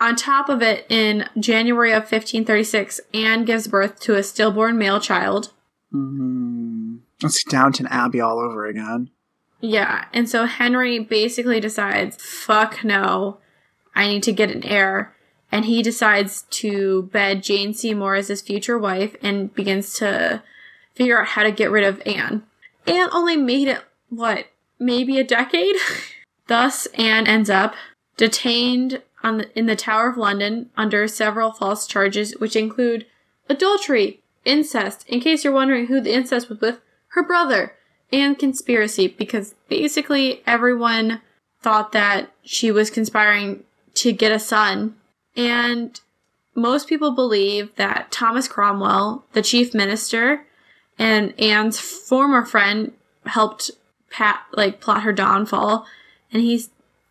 On 0.00 0.16
top 0.16 0.48
of 0.48 0.62
it, 0.62 0.86
in 0.88 1.28
January 1.38 1.90
of 1.90 2.04
1536, 2.04 3.00
Anne 3.12 3.44
gives 3.44 3.68
birth 3.68 4.00
to 4.00 4.14
a 4.14 4.22
stillborn 4.22 4.78
male 4.78 4.98
child. 4.98 5.52
Mm, 5.92 7.00
it's 7.22 7.44
Downton 7.44 7.86
Abbey 7.88 8.20
all 8.20 8.38
over 8.38 8.64
again. 8.64 9.10
Yeah, 9.60 10.06
and 10.12 10.28
so 10.28 10.46
Henry 10.46 10.98
basically 10.98 11.60
decides, 11.60 12.16
fuck 12.16 12.82
no, 12.82 13.38
I 13.94 14.08
need 14.08 14.22
to 14.24 14.32
get 14.32 14.50
an 14.50 14.64
heir. 14.64 15.14
And 15.52 15.64
he 15.64 15.82
decides 15.82 16.42
to 16.50 17.02
bed 17.12 17.42
Jane 17.42 17.74
Seymour 17.74 18.14
as 18.14 18.28
his 18.28 18.40
future 18.40 18.78
wife 18.78 19.16
and 19.22 19.52
begins 19.52 19.94
to 19.94 20.42
figure 20.94 21.20
out 21.20 21.28
how 21.28 21.42
to 21.42 21.50
get 21.50 21.70
rid 21.70 21.84
of 21.84 22.00
Anne. 22.06 22.44
Anne 22.86 23.08
only 23.12 23.36
made 23.36 23.68
it, 23.68 23.82
what, 24.08 24.46
maybe 24.78 25.18
a 25.18 25.24
decade? 25.24 25.76
Thus, 26.46 26.86
Anne 26.94 27.26
ends 27.26 27.50
up 27.50 27.74
detained 28.16 29.02
on 29.22 29.38
the, 29.38 29.58
in 29.58 29.66
the 29.66 29.76
Tower 29.76 30.08
of 30.08 30.16
London 30.16 30.70
under 30.76 31.06
several 31.06 31.52
false 31.52 31.86
charges, 31.86 32.32
which 32.38 32.56
include 32.56 33.06
adultery, 33.48 34.20
incest, 34.44 35.06
in 35.08 35.20
case 35.20 35.44
you're 35.44 35.52
wondering 35.52 35.86
who 35.86 36.00
the 36.00 36.12
incest 36.12 36.48
was 36.48 36.60
with, 36.60 36.80
her 37.08 37.22
brother, 37.22 37.74
and 38.12 38.38
conspiracy, 38.38 39.08
because 39.08 39.54
basically 39.68 40.42
everyone 40.46 41.20
thought 41.62 41.92
that 41.92 42.32
she 42.42 42.70
was 42.70 42.90
conspiring 42.90 43.64
to 43.94 44.12
get 44.12 44.32
a 44.32 44.38
son. 44.38 44.96
And 45.36 46.00
most 46.54 46.88
people 46.88 47.12
believe 47.12 47.74
that 47.76 48.10
Thomas 48.10 48.48
Cromwell, 48.48 49.24
the 49.32 49.42
chief 49.42 49.74
minister, 49.74 50.46
and 50.98 51.38
Anne's 51.40 51.78
former 51.78 52.44
friend 52.44 52.92
helped 53.26 53.70
pat 54.10 54.40
like 54.52 54.80
plot 54.80 55.02
her 55.02 55.12
downfall. 55.12 55.86
And 56.32 56.42
he's 56.42 56.70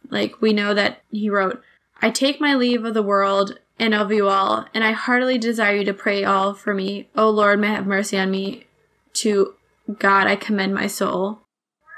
like 0.10 0.42
we 0.42 0.54
know 0.54 0.74
that 0.74 1.02
he 1.12 1.30
wrote, 1.30 1.62
I 2.02 2.10
take 2.10 2.42
my 2.42 2.56
leave 2.56 2.84
of 2.86 2.94
the 2.94 3.04
world 3.04 3.60
and 3.78 3.94
of 3.94 4.12
you 4.12 4.28
all, 4.28 4.66
and 4.74 4.84
I 4.84 4.92
heartily 4.92 5.38
desire 5.38 5.78
you 5.78 5.86
to 5.86 5.94
pray 5.94 6.24
all 6.24 6.54
for 6.54 6.74
me. 6.74 7.08
O 7.16 7.30
Lord, 7.30 7.60
may 7.60 7.68
have 7.68 7.88
mercy 7.88 8.18
on 8.18 8.32
me. 8.32 8.66
To 9.14 9.56
God 9.98 10.28
I 10.28 10.36
commend 10.36 10.74
my 10.74 10.88
soul. 10.88 11.42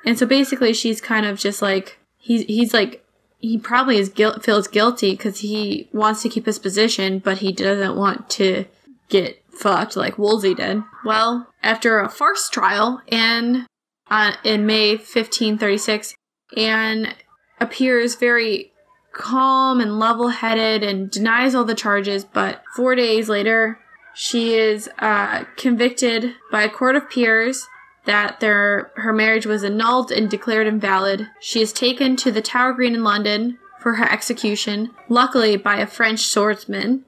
And 0.05 0.17
so 0.17 0.25
basically 0.25 0.73
she's 0.73 1.01
kind 1.01 1.25
of 1.25 1.39
just 1.39 1.61
like 1.61 1.99
he's 2.17 2.43
he's 2.43 2.73
like 2.73 3.05
he 3.39 3.57
probably 3.57 3.97
is 3.97 4.09
guilt 4.09 4.43
feels 4.43 4.67
guilty 4.67 5.11
because 5.11 5.39
he 5.39 5.89
wants 5.91 6.21
to 6.21 6.29
keep 6.29 6.45
his 6.45 6.59
position, 6.59 7.19
but 7.19 7.39
he 7.39 7.51
doesn't 7.51 7.95
want 7.95 8.29
to 8.31 8.65
get 9.09 9.41
fucked 9.51 9.95
like 9.95 10.17
Wolsey 10.17 10.53
did. 10.53 10.83
Well, 11.03 11.47
after 11.61 11.99
a 11.99 12.09
farce 12.09 12.49
trial 12.49 13.01
and 13.11 13.65
uh, 14.09 14.33
in 14.43 14.65
May 14.65 14.91
1536, 14.91 16.15
Anne 16.55 17.13
appears 17.59 18.15
very 18.15 18.71
calm 19.13 19.79
and 19.79 19.99
level 19.99 20.29
headed 20.29 20.83
and 20.83 21.09
denies 21.09 21.53
all 21.53 21.65
the 21.65 21.75
charges, 21.75 22.23
but 22.23 22.63
four 22.75 22.95
days 22.95 23.29
later, 23.29 23.79
she 24.13 24.55
is 24.55 24.89
uh, 24.99 25.45
convicted 25.57 26.33
by 26.51 26.63
a 26.63 26.69
court 26.69 26.95
of 26.95 27.09
peers 27.09 27.67
that 28.05 28.39
their 28.39 28.91
her 28.95 29.13
marriage 29.13 29.45
was 29.45 29.63
annulled 29.63 30.11
and 30.11 30.29
declared 30.29 30.67
invalid. 30.67 31.27
She 31.39 31.61
is 31.61 31.71
taken 31.73 32.15
to 32.17 32.31
the 32.31 32.41
Tower 32.41 32.73
Green 32.73 32.95
in 32.95 33.03
London 33.03 33.59
for 33.79 33.95
her 33.95 34.09
execution, 34.09 34.91
luckily 35.09 35.57
by 35.57 35.77
a 35.77 35.87
French 35.87 36.21
swordsman. 36.21 37.05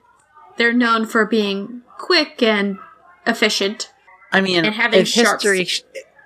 They're 0.58 0.74
known 0.74 1.06
for 1.06 1.26
being 1.26 1.82
quick 1.98 2.42
and 2.44 2.78
efficient. 3.26 3.92
I 4.32 4.42
mean, 4.42 4.66
And 4.66 4.76
having 4.76 5.02
if 5.02 5.08
sharp 5.08 5.42
history 5.42 5.68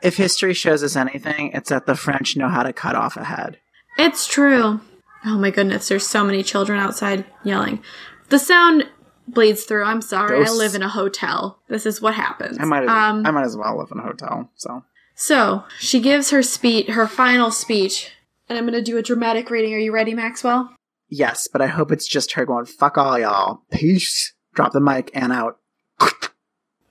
if 0.02 0.18
history 0.18 0.54
shows 0.54 0.84
us 0.84 0.96
anything, 0.96 1.52
it's 1.54 1.70
that 1.70 1.86
the 1.86 1.96
French 1.96 2.38
know 2.38 2.50
how 2.50 2.64
to 2.64 2.74
cut 2.74 2.96
off 2.96 3.18
a 3.18 3.24
head. 3.24 3.58
It's 3.98 4.28
true. 4.28 4.82
Oh 5.26 5.38
my 5.38 5.50
goodness, 5.50 5.88
there's 5.88 6.06
so 6.06 6.24
many 6.24 6.44
children 6.44 6.80
outside 6.80 7.26
yelling. 7.44 7.82
The 8.30 8.40
sound 8.40 8.88
bleeds 9.28 9.64
through. 9.64 9.84
I'm 9.84 10.02
sorry. 10.02 10.40
Ghosts. 10.40 10.54
I 10.54 10.58
live 10.58 10.76
in 10.76 10.82
a 10.82 10.90
hotel. 10.90 11.60
This 11.68 11.86
is 11.86 12.02
what 12.02 12.14
happens. 12.16 12.58
I 12.60 12.66
might 12.66 12.84
as, 12.84 12.90
um, 12.90 13.26
I 13.26 13.32
might 13.32 13.44
as 13.46 13.58
well 13.58 13.78
live 13.78 13.92
in 13.92 14.00
a 14.00 14.04
hotel. 14.04 14.50
So 14.56 14.84
so 15.16 15.64
she 15.80 16.00
gives 16.00 16.30
her 16.30 16.44
speech, 16.44 16.88
her 16.90 17.08
final 17.08 17.52
speech, 17.52 18.12
and 18.48 18.58
I'm 18.58 18.66
going 18.66 18.74
to 18.76 18.84
do 18.84 18.98
a 18.98 19.02
dramatic 19.04 19.50
reading. 19.50 19.74
Are 19.74 19.80
you 19.80 19.92
ready, 19.92 20.14
Maxwell? 20.14 20.74
yes, 21.10 21.48
but 21.48 21.62
I 21.62 21.68
hope 21.68 21.92
it's 21.92 22.08
just 22.08 22.34
her 22.34 22.46
going 22.46 22.66
"fuck 22.66 22.98
all 22.98 23.18
y'all, 23.20 23.62
peace." 23.72 24.34
Drop 24.54 24.74
the 24.74 24.80
mic 24.80 25.12
and 25.14 25.32
out. 25.32 25.60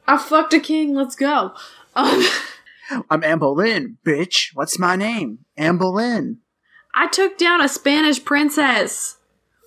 I 0.08 0.18
fucked 0.18 0.54
a 0.54 0.60
king. 0.60 0.94
Let's 0.94 1.16
go. 1.16 1.52
Um, 1.94 2.24
I'm 3.10 3.24
Anne 3.24 3.38
Boleyn, 3.38 3.98
bitch. 4.04 4.50
What's 4.54 4.78
my 4.78 4.94
name? 4.96 5.40
Anne 5.56 5.76
Boleyn. 5.76 6.38
I 6.94 7.08
took 7.08 7.36
down 7.36 7.60
a 7.60 7.68
Spanish 7.68 8.24
princess. 8.24 9.18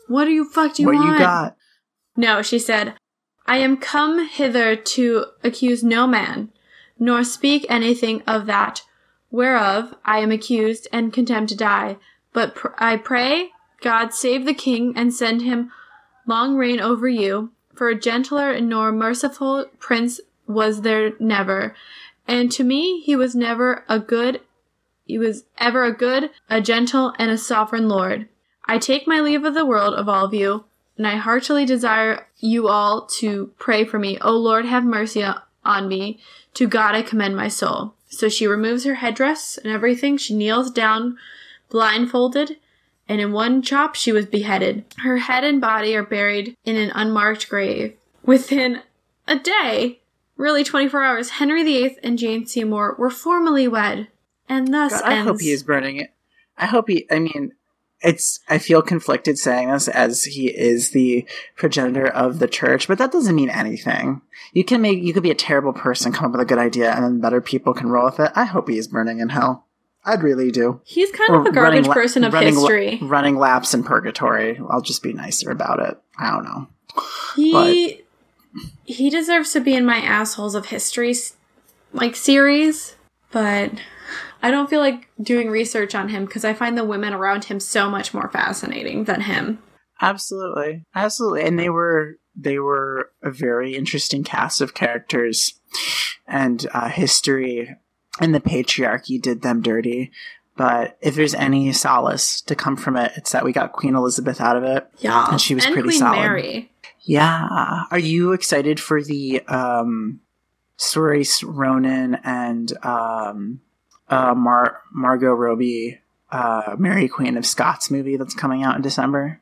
What 0.07 0.25
do 0.25 0.31
you 0.31 0.49
fuck 0.49 0.75
do 0.75 0.83
you 0.83 0.87
what 0.87 0.95
want? 0.95 1.13
you 1.13 1.19
got? 1.19 1.55
No, 2.19 2.41
she 2.41 2.59
said, 2.59 2.95
I 3.45 3.59
am 3.59 3.77
come 3.77 4.27
hither 4.27 4.75
to 4.75 5.27
accuse 5.41 5.85
no 5.85 6.05
man, 6.05 6.51
nor 6.99 7.23
speak 7.23 7.65
anything 7.69 8.23
of 8.27 8.45
that 8.45 8.83
whereof 9.31 9.95
I 10.03 10.19
am 10.19 10.29
accused 10.29 10.89
and 10.91 11.13
condemned 11.13 11.47
to 11.47 11.55
die. 11.55 11.95
But 12.33 12.55
pr- 12.55 12.75
I 12.77 12.97
pray 12.97 13.51
God 13.79 14.13
save 14.13 14.43
the 14.43 14.53
king 14.53 14.91
and 14.97 15.13
send 15.13 15.43
him 15.43 15.71
long 16.27 16.57
reign 16.57 16.81
over 16.81 17.07
you, 17.07 17.51
for 17.73 17.87
a 17.87 17.97
gentler 17.97 18.59
nor 18.59 18.91
merciful 18.91 19.67
prince 19.79 20.19
was 20.45 20.81
there 20.81 21.13
never. 21.21 21.73
And 22.27 22.51
to 22.51 22.65
me 22.65 22.99
he 22.99 23.15
was 23.15 23.33
never 23.33 23.85
a 23.87 23.97
good 23.97 24.41
he 25.05 25.17
was 25.17 25.45
ever 25.57 25.85
a 25.85 25.93
good, 25.93 26.31
a 26.49 26.59
gentle, 26.59 27.13
and 27.17 27.31
a 27.31 27.37
sovereign 27.37 27.87
lord. 27.87 28.27
I 28.65 28.77
take 28.77 29.07
my 29.07 29.21
leave 29.21 29.45
of 29.45 29.53
the 29.53 29.65
world 29.65 29.95
of 29.95 30.09
all 30.09 30.25
of 30.25 30.33
you, 30.33 30.65
and 30.99 31.07
I 31.07 31.15
heartily 31.15 31.65
desire 31.65 32.27
you 32.39 32.67
all 32.67 33.07
to 33.19 33.53
pray 33.57 33.85
for 33.85 33.97
me. 33.97 34.17
O 34.19 34.35
Lord, 34.35 34.65
have 34.65 34.83
mercy 34.83 35.25
on 35.63 35.87
me. 35.87 36.19
To 36.55 36.67
God 36.67 36.93
I 36.93 37.01
commend 37.01 37.37
my 37.37 37.47
soul. 37.47 37.93
So 38.09 38.27
she 38.27 38.45
removes 38.45 38.83
her 38.83 38.95
headdress 38.95 39.57
and 39.57 39.71
everything. 39.71 40.17
She 40.17 40.35
kneels 40.35 40.69
down, 40.69 41.17
blindfolded, 41.69 42.57
and 43.07 43.21
in 43.21 43.31
one 43.31 43.61
chop 43.61 43.95
she 43.95 44.11
was 44.11 44.25
beheaded. 44.25 44.83
Her 44.97 45.19
head 45.19 45.45
and 45.45 45.61
body 45.61 45.95
are 45.95 46.03
buried 46.03 46.57
in 46.65 46.75
an 46.75 46.91
unmarked 46.93 47.47
grave. 47.47 47.95
Within 48.25 48.81
a 49.25 49.39
day, 49.39 50.01
really 50.35 50.65
24 50.65 51.01
hours, 51.01 51.29
Henry 51.29 51.63
VIII 51.63 51.97
and 52.03 52.19
Jane 52.19 52.45
Seymour 52.45 52.97
were 52.99 53.09
formally 53.09 53.69
wed. 53.69 54.09
And 54.49 54.73
thus 54.73 54.99
God, 54.99 55.09
I 55.09 55.15
hope 55.15 55.39
he 55.39 55.51
is 55.51 55.63
burning 55.63 55.95
it. 55.95 56.11
I 56.57 56.65
hope 56.65 56.89
he. 56.89 57.07
I 57.09 57.19
mean, 57.19 57.53
it's. 58.01 58.39
I 58.49 58.57
feel 58.57 58.81
conflicted 58.81 59.37
saying 59.37 59.69
this 59.71 59.87
as 59.87 60.23
he 60.23 60.47
is 60.47 60.91
the 60.91 61.27
progenitor 61.55 62.07
of 62.07 62.39
the 62.39 62.47
church, 62.47 62.87
but 62.87 62.97
that 62.97 63.11
doesn't 63.11 63.35
mean 63.35 63.49
anything. 63.49 64.21
You 64.53 64.63
can 64.63 64.81
make. 64.81 65.03
You 65.03 65.13
could 65.13 65.23
be 65.23 65.31
a 65.31 65.35
terrible 65.35 65.73
person, 65.73 66.11
come 66.11 66.25
up 66.27 66.31
with 66.31 66.41
a 66.41 66.45
good 66.45 66.57
idea, 66.57 66.91
and 66.93 67.03
then 67.03 67.19
better 67.21 67.41
people 67.41 67.73
can 67.73 67.89
roll 67.89 68.05
with 68.05 68.19
it. 68.19 68.31
I 68.35 68.45
hope 68.45 68.69
he 68.69 68.77
is 68.77 68.87
burning 68.87 69.19
in 69.19 69.29
hell. 69.29 69.65
I'd 70.05 70.23
really 70.23 70.49
do. 70.49 70.79
He's 70.85 71.11
kind 71.11 71.29
Or 71.31 71.41
of 71.41 71.45
a 71.47 71.51
garbage 71.51 71.85
la- 71.87 71.93
person 71.93 72.23
of 72.23 72.31
running 72.33 72.55
la- 72.55 72.61
history. 72.61 72.99
running 73.01 73.37
laps 73.37 73.73
in 73.73 73.83
purgatory. 73.83 74.59
I'll 74.69 74.81
just 74.81 75.03
be 75.03 75.11
nicer 75.13 75.51
about 75.51 75.79
it. 75.79 75.97
I 76.17 76.31
don't 76.31 76.45
know. 76.45 76.67
He 77.35 78.01
he 78.85 79.09
deserves 79.09 79.51
to 79.53 79.59
be 79.59 79.75
in 79.75 79.85
my 79.85 79.97
assholes 79.97 80.55
of 80.55 80.67
history 80.67 81.13
like 81.93 82.15
series, 82.15 82.95
but 83.31 83.71
I 84.41 84.51
don't 84.51 84.69
feel 84.69 84.79
like 84.79 85.09
doing 85.21 85.49
research 85.49 85.95
on 85.95 86.09
him 86.09 86.25
because 86.25 86.45
I 86.45 86.53
find 86.53 86.77
the 86.77 86.85
women 86.85 87.13
around 87.13 87.45
him 87.45 87.59
so 87.59 87.89
much 87.89 88.13
more 88.13 88.29
fascinating 88.29 89.03
than 89.03 89.21
him. 89.21 89.59
Absolutely, 90.01 90.85
absolutely, 90.95 91.43
and 91.43 91.59
they 91.59 91.69
were 91.69 92.17
they 92.35 92.57
were 92.59 93.11
a 93.21 93.31
very 93.31 93.75
interesting 93.75 94.23
cast 94.23 94.61
of 94.61 94.73
characters, 94.73 95.59
and 96.25 96.65
uh, 96.73 96.87
history 96.89 97.75
and 98.21 98.33
the 98.33 98.39
patriarchy 98.39 99.21
did 99.21 99.41
them 99.41 99.61
dirty. 99.61 100.11
But 100.55 100.97
if 101.01 101.15
there's 101.15 101.33
any 101.33 101.71
solace 101.71 102.41
to 102.41 102.55
come 102.55 102.75
from 102.75 102.97
it, 102.97 103.13
it's 103.15 103.31
that 103.31 103.45
we 103.45 103.53
got 103.53 103.71
Queen 103.71 103.95
Elizabeth 103.95 104.41
out 104.41 104.57
of 104.57 104.63
it. 104.63 104.85
Yeah, 104.97 105.27
And 105.31 105.39
she 105.39 105.55
was 105.55 105.63
and 105.65 105.73
pretty 105.73 105.89
Queen 105.89 105.99
solid. 105.99 106.17
Mary. 106.17 106.71
Yeah, 107.01 107.85
are 107.89 107.99
you 107.99 108.33
excited 108.33 108.77
for 108.77 109.01
the 109.01 109.41
um, 109.47 110.19
Saoirse 110.77 111.43
Ronan 111.47 112.15
and 112.23 112.73
um, 112.85 113.61
uh, 114.09 114.33
Mar- 114.33 114.81
Margot 114.91 115.31
Robbie, 115.33 115.99
uh, 116.31 116.75
Mary 116.77 117.07
Queen 117.07 117.37
of 117.37 117.45
Scots 117.45 117.89
movie 117.91 118.17
that's 118.17 118.33
coming 118.33 118.63
out 118.63 118.75
in 118.75 118.81
December? 118.81 119.39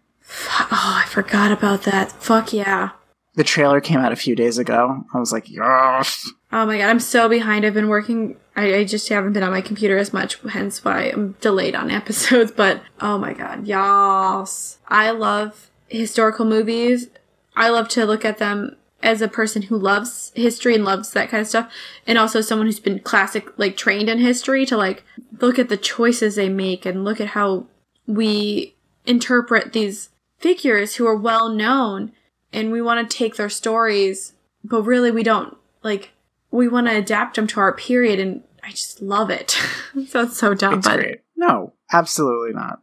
Oh, 0.50 1.02
I 1.04 1.06
forgot 1.08 1.52
about 1.52 1.84
that. 1.84 2.12
Fuck 2.12 2.54
yeah. 2.54 2.92
The 3.36 3.44
trailer 3.44 3.80
came 3.80 4.00
out 4.00 4.12
a 4.12 4.16
few 4.18 4.36
days 4.36 4.58
ago. 4.58 5.06
I 5.14 5.20
was 5.20 5.32
like, 5.32 5.50
yes. 5.50 6.30
Oh 6.52 6.66
my 6.66 6.80
god, 6.80 6.90
I'm 6.90 7.00
so 7.00 7.30
behind. 7.30 7.66
I've 7.66 7.74
been 7.74 7.88
working. 7.88 8.36
I, 8.56 8.78
I 8.78 8.84
just 8.84 9.08
haven't 9.10 9.34
been 9.34 9.44
on 9.44 9.52
my 9.52 9.62
computer 9.62 9.98
as 9.98 10.12
much, 10.12 10.40
hence 10.50 10.84
why 10.84 11.12
I'm 11.14 11.34
delayed 11.40 11.76
on 11.76 11.92
episodes. 11.92 12.52
But 12.52 12.82
oh 13.00 13.18
my 13.18 13.34
god, 13.34 13.68
yas! 13.68 14.80
I 14.88 15.12
love 15.12 15.70
historical 15.88 16.46
movies. 16.46 17.10
I 17.56 17.70
love 17.70 17.90
to 17.90 18.06
look 18.06 18.26
at 18.26 18.40
them 18.40 18.76
as 19.04 19.22
a 19.22 19.28
person 19.28 19.64
who 19.64 19.78
loves 19.78 20.32
history 20.36 20.74
and 20.76 20.84
loves 20.84 21.12
that 21.12 21.30
kind 21.30 21.42
of 21.42 21.48
stuff, 21.48 21.72
and 22.08 22.18
also 22.18 22.42
someone 22.42 22.66
who's 22.68 22.80
been 22.80 23.00
classic, 23.00 23.48
like 23.58 23.78
trained 23.78 24.10
in 24.10 24.20
history, 24.20 24.66
to 24.66 24.76
like 24.78 25.04
look 25.40 25.60
at 25.60 25.70
the 25.70 25.78
choices 25.78 26.36
they 26.36 26.50
make 26.50 26.86
and 26.86 27.06
look 27.06 27.22
at 27.22 27.30
how 27.30 27.68
we 28.08 28.76
interpret 29.06 29.74
these 29.74 30.10
figures 30.40 30.96
who 30.96 31.06
are 31.08 31.16
well 31.16 31.50
known 31.50 32.12
and 32.54 32.72
we 32.72 32.82
want 32.82 33.10
to 33.10 33.18
take 33.18 33.36
their 33.36 33.50
stories, 33.50 34.34
but 34.64 34.82
really 34.84 35.12
we 35.12 35.24
don't 35.24 35.56
like 35.84 36.12
we 36.52 36.68
want 36.68 36.88
to 36.88 36.96
adapt 36.96 37.36
them 37.36 37.46
to 37.48 37.60
our 37.60 37.74
period 37.74 38.20
and 38.20 38.42
I 38.64 38.72
just 38.72 39.02
love 39.02 39.30
it. 39.30 39.52
Sounds 40.08 40.38
so 40.38 40.54
dumb, 40.54 40.76
It's 40.80 40.88
but 40.88 41.00
great. 41.00 41.22
No, 41.36 41.74
absolutely 41.94 42.54
not. 42.54 42.82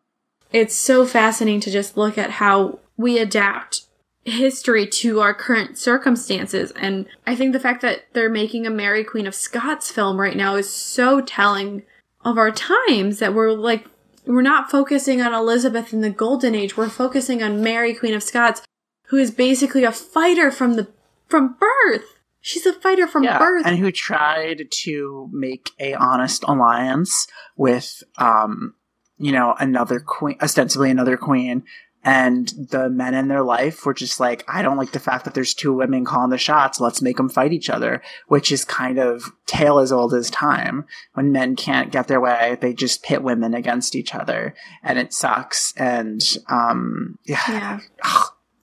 it's 0.53 0.75
so 0.75 1.05
fascinating 1.07 1.61
to 1.61 1.71
just 1.71 1.97
look 1.97 2.17
at 2.19 2.31
how 2.33 2.79
we 2.97 3.19
adapt 3.19 3.83
history 4.25 4.87
to 4.87 5.21
our 5.21 5.35
current 5.35 5.77
circumstances. 5.79 6.73
And 6.77 7.07
I 7.27 7.37
think 7.37 7.53
the 7.53 7.61
fact 7.61 7.83
that 7.83 8.07
they're 8.13 8.31
making 8.31 8.67
a 8.67 8.71
Mary 8.71 9.05
Queen 9.05 9.27
of 9.27 9.35
Scots 9.35 9.91
film 9.91 10.19
right 10.19 10.37
now 10.37 10.57
is 10.57 10.73
so 10.73 11.21
telling 11.21 11.83
of 12.25 12.39
our 12.39 12.51
times 12.51 13.19
that 13.19 13.35
we're 13.35 13.53
like, 13.53 13.87
we're 14.27 14.43
not 14.43 14.71
focusing 14.71 15.21
on 15.21 15.35
Elizabeth 15.35 15.93
in 15.93 16.01
the 16.01 16.11
Golden 16.11 16.55
Age. 16.55 16.77
We're 16.77 16.89
focusing 16.89 17.43
on 17.43 17.63
Mary 17.63 17.93
Queen 17.95 18.15
of 18.15 18.23
Scots, 18.23 18.63
who 19.09 19.19
is 19.19 19.31
basically 19.31 19.85
a 19.85 19.93
fighter 19.93 20.51
from 20.51 20.75
the 20.75 20.89
from 21.29 21.57
birth. 21.59 22.21
She's 22.41 22.67
a 22.67 22.73
fighter 22.73 23.07
from 23.07 23.25
yeah, 23.25 23.39
birth. 23.39 23.67
and 23.67 23.79
who 23.79 23.91
tried 23.91 24.69
to 24.83 25.29
make 25.33 25.71
a 25.79 25.95
honest 25.95 26.45
alliance 26.45 27.27
with, 27.57 28.03
um, 28.19 28.75
you 29.17 29.33
know, 29.33 29.55
another 29.59 29.99
queen, 29.99 30.37
ostensibly 30.43 30.91
another 30.91 31.17
queen, 31.17 31.65
and 32.05 32.49
the 32.71 32.91
men 32.91 33.15
in 33.15 33.29
their 33.29 33.43
life 33.43 33.87
were 33.87 33.95
just 33.95 34.21
like, 34.21 34.45
I 34.47 34.61
don't 34.61 34.77
like 34.77 34.93
the 34.93 35.01
fact 35.01 35.25
that 35.25 35.33
there's 35.35 35.55
two 35.55 35.73
women 35.73 36.05
calling 36.05 36.31
the 36.31 36.39
shots. 36.39 36.79
Let's 36.79 37.01
make 37.01 37.17
them 37.17 37.31
fight 37.31 37.53
each 37.53 37.71
other, 37.71 38.03
which 38.29 38.53
is 38.53 38.65
kind 38.65 38.99
of 38.99 39.33
tale 39.47 39.79
as 39.79 39.91
old 39.91 40.13
as 40.13 40.29
time. 40.31 40.85
When 41.15 41.33
men 41.33 41.57
can't 41.57 41.91
get 41.91 42.07
their 42.07 42.21
way, 42.21 42.59
they 42.61 42.75
just 42.75 43.03
pit 43.03 43.23
women 43.23 43.55
against 43.55 43.97
each 43.97 44.15
other, 44.15 44.55
and 44.83 44.99
it 44.99 45.15
sucks. 45.15 45.73
And 45.79 46.23
um, 46.49 47.19
yeah, 47.25 47.41
yeah. 47.49 47.81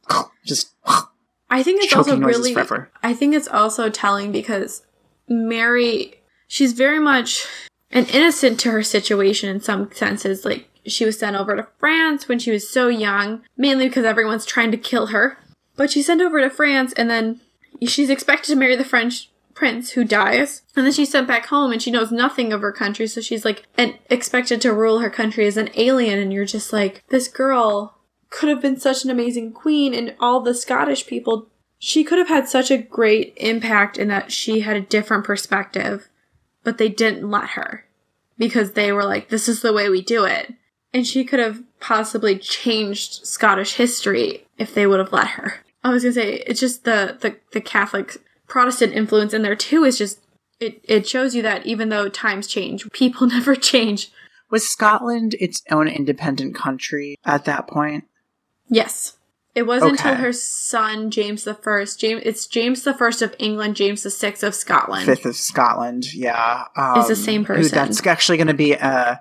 just 0.46 0.76
I 1.50 1.64
think 1.64 1.84
it's 1.84 1.94
also 1.94 2.18
really 2.18 2.54
forever. 2.54 2.92
I 3.02 3.14
think 3.14 3.34
it's 3.34 3.48
also 3.48 3.90
telling 3.90 4.32
because 4.32 4.86
Mary 5.28 6.22
she's 6.48 6.74
very 6.74 7.00
much 7.00 7.48
an 7.92 8.06
innocent 8.06 8.60
to 8.62 8.72
her 8.72 8.84
situation 8.84 9.50
in 9.50 9.62
some 9.62 9.92
senses. 9.92 10.46
Like 10.46 10.68
she 10.86 11.06
was 11.06 11.20
sent 11.20 11.36
over 11.36 11.56
to 11.56 11.68
France 11.80 12.28
when 12.28 12.40
she 12.40 12.52
was 12.52 12.70
so 12.70 12.88
young, 12.88 13.42
mainly 13.58 13.88
because 13.88 14.06
everyone's 14.06 14.46
trying 14.46 14.72
to 14.72 14.78
kill 14.78 15.08
her. 15.08 15.38
But 15.76 15.92
she's 15.92 16.08
sent 16.08 16.22
over 16.22 16.42
to 16.42 16.50
France 16.50 16.94
and 16.94 17.10
then 17.10 17.42
she's 17.88 18.10
expected 18.10 18.52
to 18.52 18.58
marry 18.58 18.76
the 18.76 18.84
French 18.84 19.30
prince 19.54 19.92
who 19.92 20.04
dies. 20.04 20.64
And 20.76 20.86
then 20.86 20.94
she's 20.94 21.12
sent 21.12 21.28
back 21.28 21.48
home 21.48 21.72
and 21.72 21.82
she 21.82 21.92
knows 21.92 22.12
nothing 22.12 22.52
of 22.54 22.62
her 22.62 22.72
country, 22.72 23.08
so 23.08 23.22
she's 23.22 23.46
like 23.46 23.64
and 23.78 23.98
expected 24.10 24.62
to 24.62 24.74
rule 24.74 25.00
her 25.00 25.10
country 25.10 25.46
as 25.46 25.58
an 25.58 25.70
alien 25.76 26.20
and 26.20 26.34
you're 26.34 26.46
just 26.46 26.74
like 26.74 27.04
this 27.10 27.28
girl 27.28 27.98
could 28.30 28.50
have 28.50 28.62
been 28.62 28.80
such 28.80 29.04
an 29.04 29.12
amazing 29.12 29.52
queen 29.52 29.94
and 29.94 30.16
all 30.20 30.42
the 30.42 30.54
Scottish 30.54 31.06
people 31.06 31.48
she 31.84 32.04
could 32.04 32.20
have 32.20 32.28
had 32.28 32.48
such 32.48 32.70
a 32.70 32.78
great 32.78 33.34
impact 33.38 33.98
in 33.98 34.08
that 34.10 34.32
she 34.32 34.60
had 34.60 34.78
a 34.78 34.82
different 34.82 35.24
perspective, 35.24 36.10
but 36.64 36.78
they 36.78 36.90
didn't 36.90 37.28
let 37.28 37.50
her 37.50 37.86
because 38.38 38.74
they 38.74 38.92
were 38.92 39.04
like, 39.04 39.30
this 39.30 39.50
is 39.50 39.64
the 39.64 39.74
way 39.74 39.90
we 39.90 40.00
do 40.00 40.24
it. 40.24 40.54
And 40.94 41.08
she 41.08 41.24
could 41.24 41.40
have 41.40 41.62
possibly 41.80 42.38
changed 42.38 43.26
Scottish 43.26 43.76
history 43.76 44.46
if 44.58 44.74
they 44.74 44.86
would 44.86 45.00
have 45.00 45.14
let 45.14 45.30
her. 45.30 45.62
I 45.84 45.90
was 45.90 46.04
gonna 46.04 46.14
say, 46.14 46.44
it's 46.46 46.60
just 46.60 46.84
the, 46.84 47.18
the, 47.22 47.38
the 47.54 47.62
Catholic 47.62 48.18
Protestant 48.48 48.94
influence 48.94 49.34
in 49.34 49.42
there 49.42 49.56
too 49.56 49.84
is 49.84 49.98
just, 49.98 50.20
it, 50.60 50.82
it 50.84 51.08
shows 51.08 51.34
you 51.34 51.42
that 51.44 51.66
even 51.66 51.90
though 51.90 52.10
times 52.10 52.46
change, 52.48 52.90
people 52.92 53.26
never 53.28 53.56
change. 53.56 54.12
Was 54.50 54.68
Scotland 54.70 55.36
its 55.40 55.64
own 55.72 55.88
independent 55.88 56.56
country 56.56 57.18
at 57.24 57.46
that 57.46 57.68
point? 57.68 58.04
Yes. 58.68 59.18
It 59.56 59.64
wasn't 59.64 59.92
until 59.94 60.16
her 60.16 60.32
son 60.32 61.10
James 61.12 61.44
the 61.44 61.54
First. 61.54 62.00
James, 62.00 62.22
it's 62.26 62.48
James 62.48 62.84
the 62.84 62.94
First 62.94 63.22
of 63.22 63.36
England, 63.38 63.76
James 63.76 64.04
the 64.04 64.10
Sixth 64.10 64.44
of 64.44 64.56
Scotland. 64.56 65.06
Fifth 65.06 65.26
of 65.26 65.36
Scotland. 65.36 66.14
Yeah, 66.14 66.66
um, 66.78 67.00
It's 67.00 67.10
the 67.10 67.16
same 67.18 67.42
who- 67.44 67.56
person. 67.56 67.76
that's 67.76 68.06
actually 68.06 68.38
going 68.38 68.48
to 68.48 68.54
be. 68.54 68.76
Uh, 68.76 69.16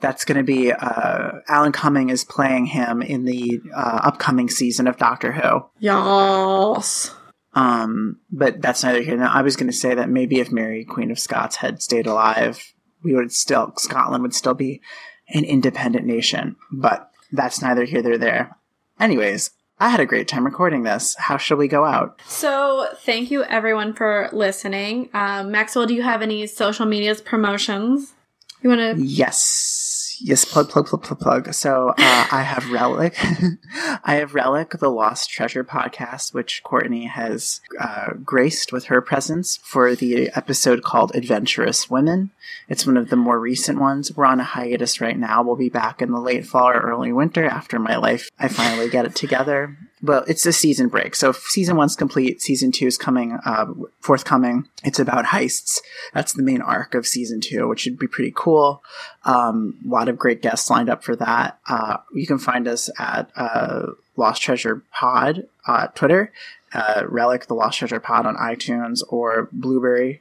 that's 0.00 0.24
going 0.24 0.38
to 0.38 0.44
be. 0.44 0.72
Uh, 0.72 1.40
Alan 1.48 1.72
Cumming 1.72 2.10
is 2.10 2.24
playing 2.24 2.66
him 2.66 3.02
in 3.02 3.24
the 3.24 3.60
uh, 3.74 4.00
upcoming 4.04 4.48
season 4.48 4.86
of 4.86 4.96
Doctor 4.96 5.32
Who. 5.32 5.64
Yes. 5.78 7.14
Um, 7.54 8.20
but 8.30 8.60
that's 8.60 8.84
neither 8.84 9.02
here 9.02 9.16
nor. 9.16 9.28
I 9.28 9.42
was 9.42 9.56
going 9.56 9.70
to 9.70 9.76
say 9.76 9.94
that 9.94 10.10
maybe 10.10 10.40
if 10.40 10.52
Mary 10.52 10.84
Queen 10.84 11.10
of 11.10 11.18
Scots 11.18 11.56
had 11.56 11.80
stayed 11.80 12.06
alive, 12.06 12.74
we 13.02 13.14
would 13.14 13.32
still 13.32 13.72
Scotland 13.78 14.22
would 14.22 14.34
still 14.34 14.54
be 14.54 14.82
an 15.28 15.44
independent 15.44 16.06
nation. 16.06 16.56
But 16.70 17.10
that's 17.32 17.62
neither 17.62 17.84
here 17.84 18.02
nor 18.02 18.18
there. 18.18 18.56
Anyways, 19.00 19.50
I 19.78 19.88
had 19.88 20.00
a 20.00 20.06
great 20.06 20.28
time 20.28 20.44
recording 20.44 20.82
this. 20.82 21.16
How 21.18 21.36
shall 21.36 21.56
we 21.56 21.68
go 21.68 21.84
out? 21.84 22.20
So, 22.26 22.88
thank 23.00 23.30
you 23.30 23.44
everyone 23.44 23.92
for 23.92 24.30
listening. 24.32 25.10
Um, 25.12 25.50
Maxwell, 25.50 25.86
do 25.86 25.94
you 25.94 26.02
have 26.02 26.22
any 26.22 26.46
social 26.46 26.86
medias 26.86 27.20
promotions? 27.20 28.14
You 28.62 28.70
want 28.70 28.96
to? 28.96 29.02
Yes. 29.02 29.85
Yes, 30.20 30.44
plug, 30.44 30.68
plug, 30.68 30.86
plug, 30.86 31.02
plug, 31.02 31.18
plug. 31.18 31.54
So 31.54 31.90
uh, 31.90 31.94
I 31.98 32.42
have 32.42 32.70
Relic. 32.70 33.16
I 34.04 34.16
have 34.16 34.34
Relic, 34.34 34.70
the 34.70 34.90
Lost 34.90 35.30
Treasure 35.30 35.64
podcast, 35.64 36.34
which 36.34 36.62
Courtney 36.62 37.06
has 37.06 37.60
uh, 37.80 38.14
graced 38.24 38.72
with 38.72 38.86
her 38.86 39.00
presence 39.00 39.58
for 39.62 39.94
the 39.94 40.30
episode 40.34 40.82
called 40.82 41.14
Adventurous 41.14 41.90
Women. 41.90 42.30
It's 42.68 42.86
one 42.86 42.96
of 42.96 43.10
the 43.10 43.16
more 43.16 43.38
recent 43.38 43.78
ones. 43.78 44.14
We're 44.16 44.26
on 44.26 44.40
a 44.40 44.44
hiatus 44.44 45.00
right 45.00 45.18
now. 45.18 45.42
We'll 45.42 45.56
be 45.56 45.68
back 45.68 46.00
in 46.00 46.12
the 46.12 46.20
late 46.20 46.46
fall 46.46 46.68
or 46.68 46.80
early 46.80 47.12
winter 47.12 47.44
after 47.44 47.78
my 47.78 47.96
life. 47.96 48.30
I 48.38 48.48
finally 48.48 48.88
get 48.88 49.06
it 49.06 49.14
together. 49.14 49.76
Well, 50.02 50.24
it's 50.28 50.44
a 50.44 50.52
season 50.52 50.88
break. 50.88 51.14
So 51.14 51.30
if 51.30 51.38
season 51.38 51.76
one's 51.76 51.96
complete. 51.96 52.42
Season 52.42 52.70
two 52.70 52.86
is 52.86 52.98
coming, 52.98 53.38
uh, 53.44 53.66
forthcoming. 54.00 54.68
It's 54.84 54.98
about 54.98 55.26
heists. 55.26 55.78
That's 56.12 56.34
the 56.34 56.42
main 56.42 56.60
arc 56.60 56.94
of 56.94 57.06
season 57.06 57.40
two, 57.40 57.66
which 57.66 57.80
should 57.80 57.98
be 57.98 58.06
pretty 58.06 58.32
cool. 58.34 58.82
Um, 59.24 59.78
a 59.86 59.88
lot 59.88 60.08
of 60.08 60.18
great 60.18 60.42
guests 60.42 60.68
lined 60.68 60.90
up 60.90 61.02
for 61.02 61.16
that. 61.16 61.58
Uh, 61.66 61.98
you 62.12 62.26
can 62.26 62.38
find 62.38 62.68
us 62.68 62.90
at 62.98 63.30
uh, 63.36 63.92
Lost 64.16 64.42
Treasure 64.42 64.82
Pod, 64.92 65.46
uh, 65.66 65.86
Twitter, 65.88 66.30
uh, 66.74 67.04
Relic 67.08 67.46
the 67.46 67.54
Lost 67.54 67.78
Treasure 67.78 68.00
Pod 68.00 68.26
on 68.26 68.36
iTunes 68.36 69.00
or 69.08 69.48
Blubrry. 69.50 70.20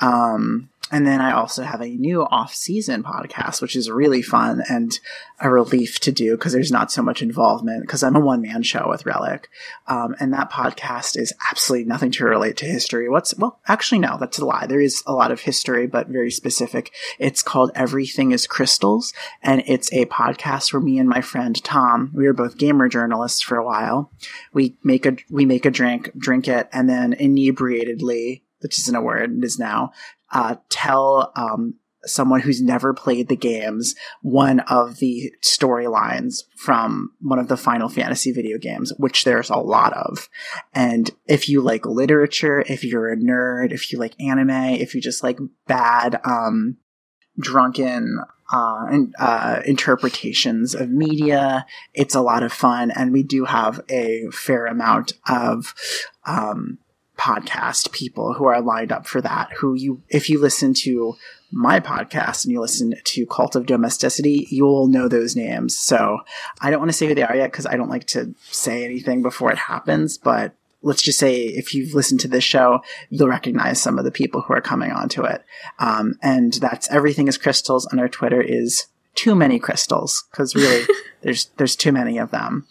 Um, 0.00 0.70
and 0.92 1.06
then 1.06 1.20
I 1.20 1.32
also 1.32 1.62
have 1.62 1.80
a 1.80 1.88
new 1.88 2.22
off-season 2.22 3.02
podcast, 3.02 3.62
which 3.62 3.74
is 3.74 3.90
really 3.90 4.20
fun 4.20 4.62
and 4.68 4.92
a 5.40 5.50
relief 5.50 5.98
to 6.00 6.12
do 6.12 6.36
because 6.36 6.52
there's 6.52 6.70
not 6.70 6.92
so 6.92 7.02
much 7.02 7.22
involvement 7.22 7.82
because 7.82 8.02
I'm 8.02 8.14
a 8.14 8.20
one-man 8.20 8.62
show 8.62 8.86
with 8.88 9.06
Relic, 9.06 9.48
um, 9.88 10.14
and 10.20 10.32
that 10.32 10.52
podcast 10.52 11.16
is 11.16 11.32
absolutely 11.50 11.88
nothing 11.88 12.10
to 12.12 12.24
relate 12.24 12.58
to 12.58 12.66
history. 12.66 13.08
What's 13.08 13.34
well, 13.36 13.58
actually 13.66 14.00
no, 14.00 14.18
that's 14.20 14.38
a 14.38 14.44
lie. 14.44 14.66
There 14.66 14.80
is 14.80 15.02
a 15.06 15.14
lot 15.14 15.32
of 15.32 15.40
history, 15.40 15.86
but 15.86 16.08
very 16.08 16.30
specific. 16.30 16.92
It's 17.18 17.42
called 17.42 17.72
Everything 17.74 18.32
Is 18.32 18.46
Crystals, 18.46 19.14
and 19.42 19.62
it's 19.66 19.92
a 19.92 20.06
podcast 20.06 20.72
where 20.72 20.82
me 20.82 20.98
and 20.98 21.08
my 21.08 21.22
friend 21.22 21.62
Tom, 21.64 22.12
we 22.14 22.26
were 22.26 22.34
both 22.34 22.58
gamer 22.58 22.88
journalists 22.88 23.40
for 23.40 23.56
a 23.56 23.64
while. 23.64 24.12
We 24.52 24.76
make 24.84 25.06
a 25.06 25.16
we 25.30 25.46
make 25.46 25.64
a 25.64 25.70
drink, 25.70 26.10
drink 26.18 26.48
it, 26.48 26.68
and 26.70 26.88
then 26.88 27.14
inebriatedly, 27.14 28.42
which 28.60 28.78
isn't 28.78 28.94
a 28.94 29.00
word, 29.00 29.36
it 29.36 29.44
is 29.44 29.58
now, 29.58 29.92
uh, 30.32 30.56
tell 30.68 31.32
um, 31.36 31.74
someone 32.04 32.40
who's 32.40 32.60
never 32.60 32.92
played 32.92 33.28
the 33.28 33.36
games 33.36 33.94
one 34.22 34.60
of 34.60 34.98
the 34.98 35.32
storylines 35.42 36.42
from 36.56 37.12
one 37.20 37.38
of 37.38 37.48
the 37.48 37.56
Final 37.56 37.88
Fantasy 37.88 38.32
video 38.32 38.58
games, 38.58 38.92
which 38.98 39.24
there's 39.24 39.50
a 39.50 39.56
lot 39.56 39.92
of. 39.92 40.28
And 40.74 41.10
if 41.26 41.48
you 41.48 41.60
like 41.60 41.86
literature, 41.86 42.64
if 42.66 42.84
you're 42.84 43.12
a 43.12 43.16
nerd, 43.16 43.72
if 43.72 43.92
you 43.92 43.98
like 43.98 44.20
anime, 44.20 44.50
if 44.50 44.94
you 44.94 45.00
just 45.00 45.22
like 45.22 45.38
bad, 45.66 46.20
um, 46.24 46.78
drunken 47.38 48.18
uh, 48.52 48.86
uh, 49.18 49.62
interpretations 49.64 50.74
of 50.74 50.90
media. 50.90 51.64
It's 51.94 52.14
a 52.14 52.20
lot 52.20 52.42
of 52.42 52.52
fun, 52.52 52.90
and 52.90 53.12
we 53.12 53.22
do 53.22 53.46
have 53.46 53.80
a 53.88 54.26
fair 54.30 54.66
amount 54.66 55.14
of 55.26 55.74
um, 56.26 56.78
podcast 57.22 57.92
people 57.92 58.34
who 58.34 58.46
are 58.46 58.60
lined 58.60 58.90
up 58.90 59.06
for 59.06 59.20
that. 59.20 59.52
Who 59.58 59.74
you, 59.74 60.02
if 60.08 60.28
you 60.28 60.40
listen 60.40 60.74
to 60.82 61.16
my 61.52 61.78
podcast 61.78 62.44
and 62.44 62.52
you 62.52 62.60
listen 62.60 62.94
to 63.02 63.26
Cult 63.26 63.54
of 63.54 63.66
Domesticity, 63.66 64.48
you'll 64.50 64.88
know 64.88 65.06
those 65.06 65.36
names. 65.36 65.78
So 65.78 66.18
I 66.60 66.70
don't 66.70 66.80
want 66.80 66.90
to 66.90 66.96
say 66.96 67.06
who 67.06 67.14
they 67.14 67.22
are 67.22 67.36
yet 67.36 67.52
because 67.52 67.66
I 67.66 67.76
don't 67.76 67.90
like 67.90 68.06
to 68.08 68.34
say 68.50 68.84
anything 68.84 69.22
before 69.22 69.52
it 69.52 69.58
happens, 69.58 70.18
but. 70.18 70.54
Let's 70.84 71.02
just 71.02 71.20
say 71.20 71.42
if 71.42 71.74
you've 71.74 71.94
listened 71.94 72.18
to 72.22 72.28
this 72.28 72.42
show, 72.42 72.82
you'll 73.08 73.28
recognize 73.28 73.80
some 73.80 74.00
of 74.00 74.04
the 74.04 74.10
people 74.10 74.40
who 74.40 74.52
are 74.52 74.60
coming 74.60 74.90
onto 74.90 75.22
it. 75.22 75.44
Um, 75.78 76.18
and 76.20 76.54
that's 76.54 76.90
everything 76.90 77.28
is 77.28 77.38
crystals, 77.38 77.86
and 77.86 78.00
our 78.00 78.08
Twitter 78.08 78.42
is 78.42 78.88
too 79.14 79.36
many 79.36 79.60
crystals 79.60 80.24
because 80.32 80.56
really 80.56 80.84
there's 81.22 81.50
there's 81.56 81.76
too 81.76 81.92
many 81.92 82.18
of 82.18 82.32
them. 82.32 82.66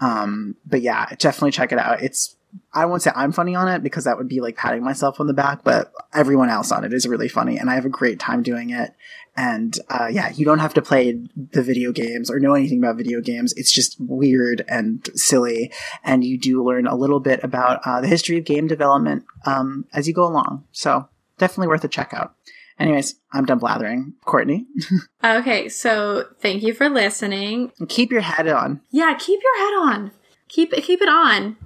Um, 0.00 0.56
but 0.66 0.82
yeah, 0.82 1.06
definitely 1.20 1.52
check 1.52 1.70
it 1.70 1.78
out. 1.78 2.02
It's 2.02 2.34
I 2.72 2.86
won't 2.86 3.02
say 3.02 3.10
I'm 3.14 3.32
funny 3.32 3.54
on 3.54 3.68
it 3.68 3.82
because 3.82 4.04
that 4.04 4.16
would 4.18 4.28
be 4.28 4.40
like 4.40 4.56
patting 4.56 4.82
myself 4.84 5.20
on 5.20 5.26
the 5.26 5.34
back, 5.34 5.62
but 5.64 5.92
everyone 6.12 6.50
else 6.50 6.72
on 6.72 6.84
it 6.84 6.92
is 6.92 7.06
really 7.08 7.28
funny, 7.28 7.58
and 7.58 7.70
I 7.70 7.74
have 7.74 7.84
a 7.84 7.90
great 7.90 8.18
time 8.18 8.42
doing 8.42 8.70
it. 8.70 8.92
And 9.34 9.78
uh, 9.88 10.08
yeah, 10.10 10.30
you 10.34 10.44
don't 10.44 10.58
have 10.58 10.74
to 10.74 10.82
play 10.82 11.18
the 11.36 11.62
video 11.62 11.90
games 11.92 12.30
or 12.30 12.38
know 12.38 12.52
anything 12.54 12.78
about 12.78 12.96
video 12.96 13.22
games. 13.22 13.54
It's 13.56 13.72
just 13.72 13.96
weird 13.98 14.64
and 14.68 15.08
silly, 15.14 15.72
and 16.04 16.22
you 16.24 16.38
do 16.38 16.62
learn 16.62 16.86
a 16.86 16.94
little 16.96 17.20
bit 17.20 17.42
about 17.42 17.80
uh, 17.86 18.00
the 18.02 18.08
history 18.08 18.36
of 18.38 18.44
game 18.44 18.66
development 18.66 19.24
um, 19.46 19.86
as 19.94 20.06
you 20.06 20.12
go 20.12 20.26
along. 20.26 20.64
So 20.72 21.08
definitely 21.38 21.68
worth 21.68 21.84
a 21.84 21.88
check 21.88 22.12
out. 22.12 22.34
Anyways, 22.78 23.14
I'm 23.32 23.44
done 23.44 23.58
blathering. 23.58 24.14
Courtney, 24.24 24.66
Okay, 25.24 25.68
so 25.68 26.26
thank 26.40 26.62
you 26.62 26.74
for 26.74 26.88
listening. 26.88 27.70
keep 27.88 28.10
your 28.10 28.22
head 28.22 28.48
on. 28.48 28.80
Yeah, 28.90 29.14
keep 29.18 29.40
your 29.42 29.58
head 29.58 29.74
on. 29.78 30.10
Keep 30.48 30.72
it 30.74 30.82
keep 30.82 31.00
it 31.00 31.08
on. 31.08 31.56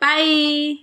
Bye. 0.00 0.74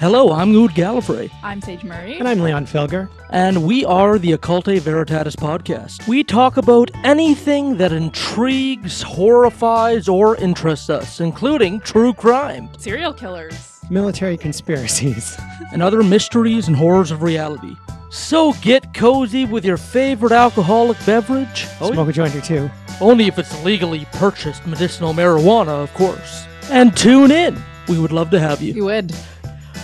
Hello, 0.00 0.32
I'm 0.32 0.52
Ood 0.54 0.72
Gallifrey, 0.72 1.30
I'm 1.42 1.60
Sage 1.62 1.84
Murray. 1.84 2.18
And 2.18 2.28
I'm 2.28 2.40
Leon 2.40 2.66
Felger. 2.66 3.08
and 3.30 3.64
we 3.64 3.84
are 3.84 4.18
the 4.18 4.32
Occultae 4.36 4.80
Veritatis 4.80 5.36
podcast. 5.36 6.06
We 6.08 6.24
talk 6.24 6.56
about 6.56 6.90
anything 7.04 7.76
that 7.78 7.92
intrigues, 7.92 9.02
horrifies, 9.02 10.08
or 10.08 10.36
interests 10.36 10.90
us, 10.90 11.20
including 11.20 11.80
true 11.80 12.12
crime 12.12 12.68
Serial 12.78 13.12
killers. 13.12 13.80
Military 13.90 14.36
conspiracies. 14.36 15.36
and 15.72 15.82
other 15.82 16.02
mysteries 16.02 16.66
and 16.68 16.76
horrors 16.76 17.10
of 17.10 17.22
reality. 17.22 17.76
So 18.10 18.52
get 18.62 18.94
cozy 18.94 19.44
with 19.44 19.64
your 19.64 19.76
favorite 19.76 20.32
alcoholic 20.32 20.96
beverage. 21.06 21.66
Oh, 21.80 21.92
Smoke 21.92 22.08
a 22.08 22.12
joint 22.12 22.34
or 22.34 22.40
two. 22.40 22.70
only 23.00 23.26
if 23.26 23.38
it's 23.38 23.64
legally 23.64 24.06
purchased 24.12 24.66
medicinal 24.66 25.12
marijuana, 25.14 25.82
of 25.82 25.92
course. 25.94 26.46
And 26.70 26.96
tune 26.96 27.30
in. 27.30 27.60
We 27.88 27.98
would 27.98 28.12
love 28.12 28.30
to 28.30 28.40
have 28.40 28.62
you. 28.62 28.74
You 28.74 28.84
would. 28.86 29.14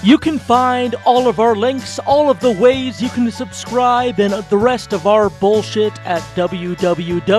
You 0.02 0.16
can 0.16 0.38
find 0.38 0.94
all 1.04 1.28
of 1.28 1.40
our 1.40 1.54
links, 1.54 1.98
all 2.00 2.30
of 2.30 2.40
the 2.40 2.52
ways 2.52 3.02
you 3.02 3.10
can 3.10 3.30
subscribe, 3.30 4.18
and 4.18 4.32
the 4.32 4.56
rest 4.56 4.94
of 4.94 5.06
our 5.06 5.28
bullshit 5.28 5.92
at 6.06 6.22
www.ovpod.ca. 6.34 7.30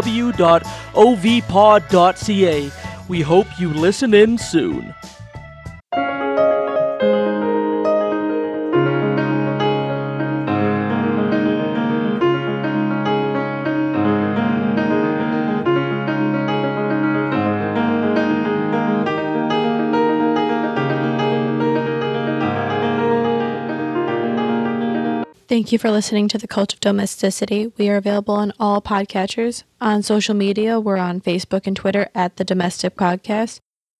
We 3.07 3.21
hope 3.21 3.47
you 3.59 3.73
listen 3.73 4.13
in 4.13 4.37
soon. 4.37 4.93
Thank 25.51 25.73
you 25.73 25.79
for 25.79 25.91
listening 25.91 26.29
to 26.29 26.37
The 26.37 26.47
Cult 26.47 26.71
of 26.71 26.79
Domesticity. 26.79 27.73
We 27.77 27.89
are 27.89 27.97
available 27.97 28.35
on 28.35 28.53
all 28.57 28.81
podcatchers. 28.81 29.63
On 29.81 30.01
social 30.01 30.33
media, 30.33 30.79
we're 30.79 30.95
on 30.95 31.19
Facebook 31.19 31.67
and 31.67 31.75
Twitter 31.75 32.07
at 32.15 32.37
The 32.37 32.45
Domestic 32.45 32.95
Podcast 32.95 33.59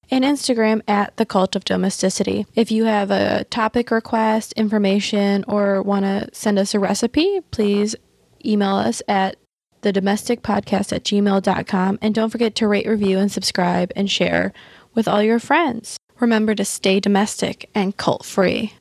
and 0.10 0.24
Instagram 0.24 0.82
at 0.88 1.18
The 1.18 1.26
Cult 1.26 1.58
of 1.58 1.66
Domesticity. 1.66 2.46
If 2.56 2.72
you 2.72 2.86
have 2.86 3.12
a 3.12 3.44
topic 3.50 3.92
request, 3.92 4.54
information, 4.54 5.44
or 5.46 5.82
want 5.82 6.06
to 6.06 6.30
send 6.32 6.58
us 6.58 6.74
a 6.74 6.80
recipe, 6.80 7.42
please 7.52 7.98
email 8.46 8.78
us 8.78 9.02
at 9.10 9.36
the 9.82 9.92
domestic 9.92 10.44
podcast 10.44 10.94
at 10.94 11.04
gmail.com 11.04 12.00
and 12.02 12.16
don't 12.16 12.30
forget 12.30 12.56
to 12.56 12.68
rate, 12.70 12.88
review, 12.88 13.18
and 13.18 13.30
subscribe 13.30 13.92
and 13.94 14.10
share 14.10 14.54
with 14.94 15.06
all 15.06 15.22
your 15.22 15.38
friends. 15.38 15.98
Remember 16.22 16.56
to 16.56 16.64
stay 16.64 17.02
domestic 17.02 17.70
and 17.76 17.98
cult 17.98 18.24
free. 18.24 18.72